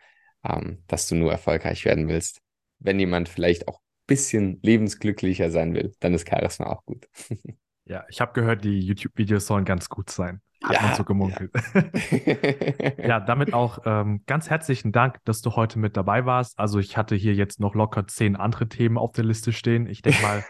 ähm, 0.45 0.83
dass 0.89 1.07
du 1.09 1.15
nur 1.15 1.31
erfolgreich 1.33 1.85
werden 1.85 2.09
willst. 2.09 2.43
Wenn 2.81 2.99
jemand 2.99 3.29
vielleicht 3.29 3.69
auch 3.69 3.79
ein 3.79 4.07
bisschen 4.07 4.59
lebensglücklicher 4.63 5.51
sein 5.51 5.75
will, 5.75 5.95
dann 6.01 6.15
ist 6.15 6.29
Charisma 6.29 6.67
auch 6.67 6.85
gut. 6.85 7.07
Ja, 7.87 8.05
ich 8.09 8.21
habe 8.21 8.33
gehört, 8.35 8.63
die 8.63 8.79
YouTube-Videos 8.79 9.49
sollen 9.49 9.65
ganz 9.65 9.89
gut 9.89 10.11
sein. 10.11 10.41
Hat 10.63 10.77
ja, 10.77 10.83
man 10.83 10.95
so 10.95 11.03
gemunkelt. 11.03 11.51
Ja, 11.75 12.95
ja 13.05 13.21
damit 13.21 13.53
auch 13.53 13.81
ähm, 13.85 14.23
ganz 14.27 14.49
herzlichen 14.49 14.93
Dank, 14.93 15.19
dass 15.25 15.41
du 15.41 15.57
heute 15.57 15.81
mit 15.81 15.97
dabei 15.97 16.25
warst. 16.25 16.57
Also 16.57 16.79
ich 16.79 16.97
hatte 16.97 17.17
hier 17.17 17.35
jetzt 17.35 17.59
noch 17.59 17.75
locker 17.75 18.07
zehn 18.07 18.37
andere 18.37 18.69
Themen 18.69 18.97
auf 18.97 19.11
der 19.11 19.25
Liste 19.25 19.53
stehen. 19.53 19.89
Ich 19.89 20.03
denke 20.03 20.23
mal, 20.23 20.45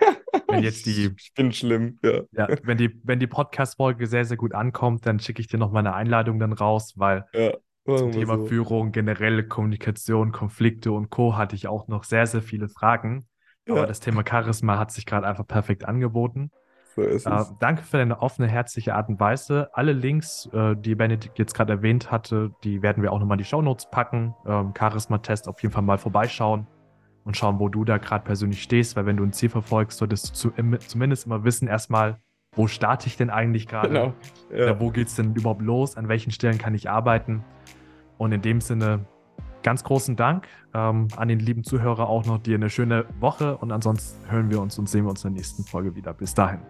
wenn 0.49 0.62
jetzt 0.62 0.85
die. 0.85 1.14
Ich 1.16 1.33
bin 1.33 1.51
schlimm, 1.53 1.99
ja. 2.03 2.20
ja 2.33 2.49
wenn 2.62 2.76
die, 2.76 3.01
wenn 3.05 3.20
die 3.20 3.26
Podcast-Folge 3.26 4.07
sehr, 4.07 4.26
sehr 4.26 4.37
gut 4.37 4.53
ankommt, 4.53 5.07
dann 5.07 5.18
schicke 5.18 5.41
ich 5.41 5.49
dir 5.49 5.59
noch 5.59 5.72
mal 5.72 5.81
eine 5.81 5.95
Einladung 5.95 6.39
dann 6.39 6.53
raus, 6.53 6.93
weil 6.97 7.24
zum 7.87 8.12
Thema 8.12 8.39
so. 8.39 8.47
Führung, 8.47 8.93
generelle 8.93 9.47
Kommunikation, 9.47 10.33
Konflikte 10.33 10.93
und 10.93 11.11
Co. 11.11 11.37
hatte 11.37 11.57
ich 11.57 11.66
auch 11.66 11.89
noch 11.89 12.05
sehr, 12.05 12.26
sehr 12.26 12.43
viele 12.43 12.68
Fragen. 12.68 13.26
Aber 13.68 13.87
das 13.87 14.01
Thema 14.01 14.24
Charisma 14.28 14.78
hat 14.78 14.91
sich 14.91 15.07
gerade 15.07 15.26
einfach 15.26 15.47
perfekt 15.47 15.85
angeboten. 15.85 16.51
So 16.97 17.03
ist 17.03 17.26
äh, 17.26 17.35
es. 17.35 17.55
danke 17.61 17.83
für 17.83 17.99
deine 17.99 18.20
offene, 18.20 18.49
herzliche 18.49 18.95
Art 18.95 19.09
und 19.09 19.20
Weise. 19.20 19.70
Alle 19.72 19.93
Links, 19.93 20.49
äh, 20.53 20.74
die 20.76 20.95
Benedikt 20.95 21.39
jetzt 21.39 21.55
gerade 21.55 21.74
erwähnt 21.74 22.11
hatte, 22.11 22.51
die 22.64 22.83
werden 22.83 23.03
wir 23.03 23.12
auch 23.12 23.20
nochmal 23.20 23.37
in 23.37 23.45
die 23.45 23.49
Shownotes 23.49 23.91
packen. 23.91 24.35
Ähm, 24.47 24.74
Charisma-Test 24.76 25.49
auf 25.49 25.62
jeden 25.62 25.72
Fall 25.72 25.83
mal 25.83 25.99
vorbeischauen 25.99 26.66
und 27.24 27.37
schauen, 27.37 27.61
wo 27.61 27.68
du 27.68 27.85
da 27.85 27.99
gerade 27.99 28.24
persönlich 28.24 28.62
stehst, 28.62 28.97
weil 28.97 29.07
wenn 29.07 29.16
du 29.16 29.24
ein 29.24 29.33
Ziel 29.33 29.51
verfolgst, 29.51 29.99
solltest 29.99 30.31
du 30.31 30.35
zu, 30.35 30.53
im, 30.57 30.78
zumindest 30.81 31.26
immer 31.26 31.45
wissen, 31.45 31.68
erstmal, 31.68 32.18
wo 32.57 32.66
starte 32.66 33.07
ich 33.07 33.16
denn 33.16 33.31
eigentlich 33.31 33.68
gerade? 33.68 33.89
Genau. 33.89 34.14
Ja. 34.53 34.81
wo 34.81 34.91
geht 34.91 35.07
es 35.07 35.14
denn 35.14 35.35
überhaupt 35.35 35.62
los? 35.62 35.97
An 35.97 36.09
welchen 36.09 36.33
Stellen 36.33 36.59
kann 36.59 36.74
ich 36.74 36.91
arbeiten? 36.91 37.45
Und 38.21 38.33
in 38.33 38.43
dem 38.43 38.61
Sinne, 38.61 39.07
ganz 39.62 39.83
großen 39.83 40.14
Dank 40.14 40.47
ähm, 40.75 41.09
an 41.16 41.29
den 41.29 41.39
lieben 41.39 41.64
Zuhörer 41.64 42.07
auch 42.07 42.27
noch 42.27 42.37
dir 42.37 42.57
eine 42.57 42.68
schöne 42.68 43.07
Woche 43.18 43.57
und 43.57 43.73
ansonsten 43.73 44.31
hören 44.31 44.51
wir 44.51 44.61
uns 44.61 44.79
und 44.79 44.91
sehen 44.91 45.05
wir 45.05 45.11
uns 45.11 45.25
in 45.25 45.33
der 45.33 45.39
nächsten 45.39 45.64
Folge 45.64 45.95
wieder. 45.95 46.12
Bis 46.12 46.35
dahin. 46.35 46.61